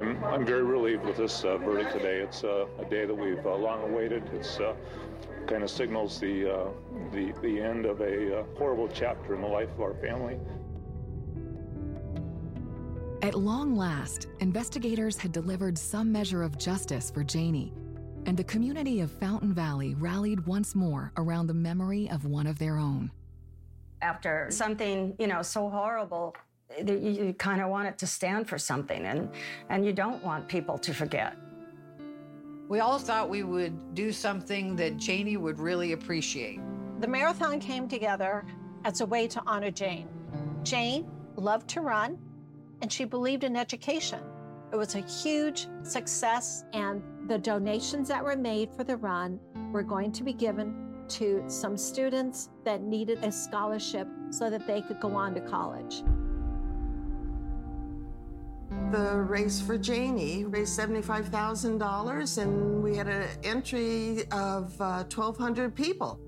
I'm, 0.00 0.24
I'm 0.24 0.44
very 0.44 0.64
relieved 0.64 1.04
with 1.04 1.16
this 1.16 1.44
uh, 1.44 1.56
verdict 1.58 1.92
today. 1.92 2.18
It's 2.18 2.42
uh, 2.42 2.66
a 2.80 2.84
day 2.86 3.06
that 3.06 3.14
we've 3.14 3.44
uh, 3.46 3.54
long 3.54 3.82
awaited. 3.82 4.24
It's 4.34 4.58
uh, 4.58 4.74
kind 5.46 5.62
of 5.62 5.70
signals 5.70 6.18
the, 6.18 6.52
uh, 6.52 6.68
the 7.12 7.32
the 7.42 7.60
end 7.60 7.86
of 7.86 8.00
a 8.00 8.40
uh, 8.40 8.44
horrible 8.58 8.88
chapter 8.88 9.34
in 9.34 9.40
the 9.40 9.46
life 9.46 9.68
of 9.70 9.80
our 9.80 9.94
family. 9.94 10.36
At 13.22 13.34
long 13.34 13.76
last, 13.76 14.26
investigators 14.40 15.16
had 15.18 15.30
delivered 15.30 15.76
some 15.78 16.10
measure 16.10 16.42
of 16.42 16.56
justice 16.58 17.10
for 17.10 17.22
Janie, 17.22 17.72
and 18.26 18.36
the 18.36 18.44
community 18.44 19.00
of 19.00 19.10
Fountain 19.10 19.52
Valley 19.52 19.94
rallied 19.94 20.46
once 20.46 20.74
more 20.74 21.12
around 21.16 21.46
the 21.46 21.54
memory 21.54 22.08
of 22.10 22.24
one 22.24 22.46
of 22.46 22.58
their 22.58 22.76
own. 22.76 23.10
After 24.02 24.46
something, 24.50 25.14
you 25.18 25.26
know, 25.26 25.42
so 25.42 25.68
horrible, 25.68 26.34
you, 26.86 26.96
you 26.96 27.34
kind 27.34 27.60
of 27.60 27.68
want 27.68 27.88
it 27.88 27.98
to 27.98 28.06
stand 28.06 28.48
for 28.48 28.58
something, 28.58 29.04
and, 29.04 29.30
and 29.68 29.84
you 29.84 29.92
don't 29.92 30.22
want 30.22 30.48
people 30.48 30.78
to 30.78 30.94
forget. 30.94 31.36
We 32.68 32.80
all 32.80 32.98
thought 32.98 33.28
we 33.28 33.42
would 33.42 33.94
do 33.94 34.12
something 34.12 34.76
that 34.76 34.96
Janie 34.96 35.36
would 35.36 35.58
really 35.58 35.92
appreciate. 35.92 36.60
The 37.00 37.08
marathon 37.08 37.58
came 37.58 37.88
together 37.88 38.44
as 38.84 39.00
a 39.00 39.06
way 39.06 39.26
to 39.26 39.42
honor 39.46 39.70
Jane. 39.70 40.08
Jane 40.62 41.10
loved 41.36 41.68
to 41.70 41.80
run 41.80 42.18
and 42.80 42.92
she 42.92 43.04
believed 43.04 43.44
in 43.44 43.56
education. 43.56 44.20
It 44.72 44.76
was 44.76 44.94
a 44.94 45.00
huge 45.00 45.66
success, 45.82 46.64
and 46.72 47.02
the 47.26 47.38
donations 47.38 48.06
that 48.08 48.22
were 48.22 48.36
made 48.36 48.70
for 48.72 48.84
the 48.84 48.96
run 48.96 49.40
were 49.72 49.82
going 49.82 50.12
to 50.12 50.22
be 50.22 50.32
given 50.32 51.04
to 51.08 51.42
some 51.48 51.76
students 51.76 52.50
that 52.64 52.80
needed 52.80 53.18
a 53.24 53.32
scholarship 53.32 54.06
so 54.30 54.48
that 54.48 54.68
they 54.68 54.80
could 54.80 55.00
go 55.00 55.10
on 55.16 55.34
to 55.34 55.40
college. 55.40 56.04
The 58.92 59.16
race 59.16 59.60
for 59.60 59.76
Janie 59.76 60.44
raised 60.44 60.78
$75,000, 60.78 62.38
and 62.38 62.82
we 62.82 62.96
had 62.96 63.08
an 63.08 63.28
entry 63.42 64.22
of 64.30 64.80
uh, 64.80 65.04
1,200 65.12 65.74
people. 65.74 66.20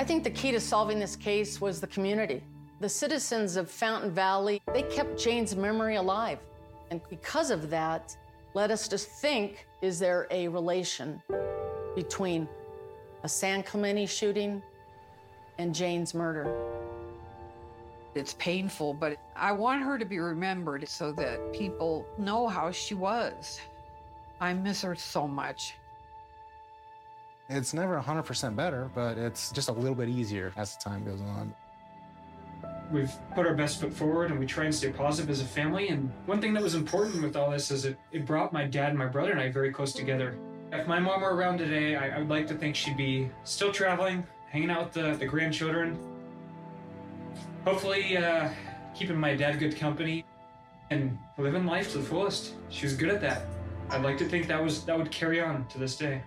I 0.00 0.04
think 0.04 0.24
the 0.24 0.30
key 0.30 0.52
to 0.52 0.60
solving 0.60 0.98
this 0.98 1.16
case 1.16 1.60
was 1.60 1.80
the 1.82 1.86
community. 1.86 2.42
The 2.80 2.88
citizens 2.88 3.56
of 3.56 3.68
Fountain 3.68 4.12
Valley, 4.12 4.62
they 4.72 4.82
kept 4.82 5.18
Jane's 5.18 5.56
memory 5.56 5.96
alive. 5.96 6.38
And 6.92 7.00
because 7.08 7.50
of 7.50 7.70
that, 7.70 8.16
led 8.54 8.70
us 8.70 8.86
to 8.88 8.98
think 8.98 9.66
is 9.82 9.98
there 9.98 10.28
a 10.30 10.46
relation 10.46 11.20
between 11.96 12.48
a 13.24 13.28
San 13.28 13.64
Clemente 13.64 14.06
shooting 14.06 14.62
and 15.58 15.74
Jane's 15.74 16.14
murder? 16.14 16.54
It's 18.14 18.34
painful, 18.34 18.94
but 18.94 19.18
I 19.34 19.50
want 19.50 19.82
her 19.82 19.98
to 19.98 20.04
be 20.04 20.20
remembered 20.20 20.88
so 20.88 21.10
that 21.12 21.52
people 21.52 22.06
know 22.16 22.46
how 22.46 22.70
she 22.70 22.94
was. 22.94 23.60
I 24.40 24.54
miss 24.54 24.82
her 24.82 24.94
so 24.94 25.26
much. 25.26 25.74
It's 27.48 27.74
never 27.74 28.00
100% 28.00 28.54
better, 28.54 28.88
but 28.94 29.18
it's 29.18 29.50
just 29.50 29.68
a 29.68 29.72
little 29.72 29.96
bit 29.96 30.08
easier 30.08 30.52
as 30.56 30.76
the 30.76 30.82
time 30.84 31.04
goes 31.04 31.20
on. 31.20 31.52
We've 32.90 33.12
put 33.34 33.46
our 33.46 33.54
best 33.54 33.80
foot 33.80 33.92
forward 33.92 34.30
and 34.30 34.40
we 34.40 34.46
try 34.46 34.64
and 34.64 34.74
stay 34.74 34.90
positive 34.90 35.30
as 35.30 35.40
a 35.40 35.44
family. 35.44 35.88
And 35.88 36.10
one 36.26 36.40
thing 36.40 36.54
that 36.54 36.62
was 36.62 36.74
important 36.74 37.22
with 37.22 37.36
all 37.36 37.50
this 37.50 37.70
is 37.70 37.84
it, 37.84 37.98
it 38.12 38.24
brought 38.24 38.52
my 38.52 38.64
dad 38.64 38.90
and 38.90 38.98
my 38.98 39.06
brother 39.06 39.32
and 39.32 39.40
I 39.40 39.50
very 39.50 39.72
close 39.72 39.92
together. 39.92 40.38
If 40.72 40.86
my 40.86 40.98
mom 40.98 41.20
were 41.20 41.34
around 41.34 41.58
today, 41.58 41.96
I, 41.96 42.16
I 42.16 42.18
would 42.18 42.28
like 42.28 42.46
to 42.48 42.54
think 42.54 42.74
she'd 42.74 42.96
be 42.96 43.30
still 43.44 43.72
traveling, 43.72 44.26
hanging 44.50 44.70
out 44.70 44.84
with 44.84 44.92
the, 44.94 45.16
the 45.18 45.26
grandchildren, 45.26 45.98
hopefully 47.64 48.16
uh, 48.16 48.48
keeping 48.94 49.16
my 49.16 49.34
dad 49.34 49.58
good 49.58 49.76
company 49.76 50.24
and 50.90 51.18
living 51.36 51.66
life 51.66 51.92
to 51.92 51.98
the 51.98 52.04
fullest. 52.04 52.54
She 52.70 52.86
was 52.86 52.94
good 52.94 53.10
at 53.10 53.20
that. 53.20 53.42
I'd 53.90 54.02
like 54.02 54.18
to 54.18 54.28
think 54.28 54.46
that 54.48 54.62
was 54.62 54.84
that 54.84 54.96
would 54.96 55.10
carry 55.10 55.40
on 55.40 55.66
to 55.68 55.78
this 55.78 55.96
day. 55.96 56.22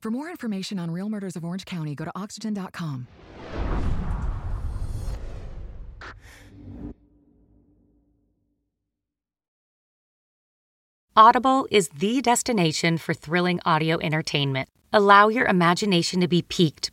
For 0.00 0.10
more 0.10 0.30
information 0.30 0.78
on 0.78 0.90
real 0.90 1.08
murders 1.08 1.34
of 1.34 1.44
Orange 1.44 1.64
County, 1.64 1.94
go 1.94 2.04
to 2.04 2.12
oxygen.com. 2.14 3.08
Audible 11.16 11.66
is 11.72 11.88
the 11.88 12.22
destination 12.22 12.96
for 12.96 13.12
thrilling 13.12 13.58
audio 13.66 13.98
entertainment. 14.00 14.68
Allow 14.92 15.26
your 15.28 15.46
imagination 15.46 16.20
to 16.20 16.28
be 16.28 16.42
piqued 16.42 16.92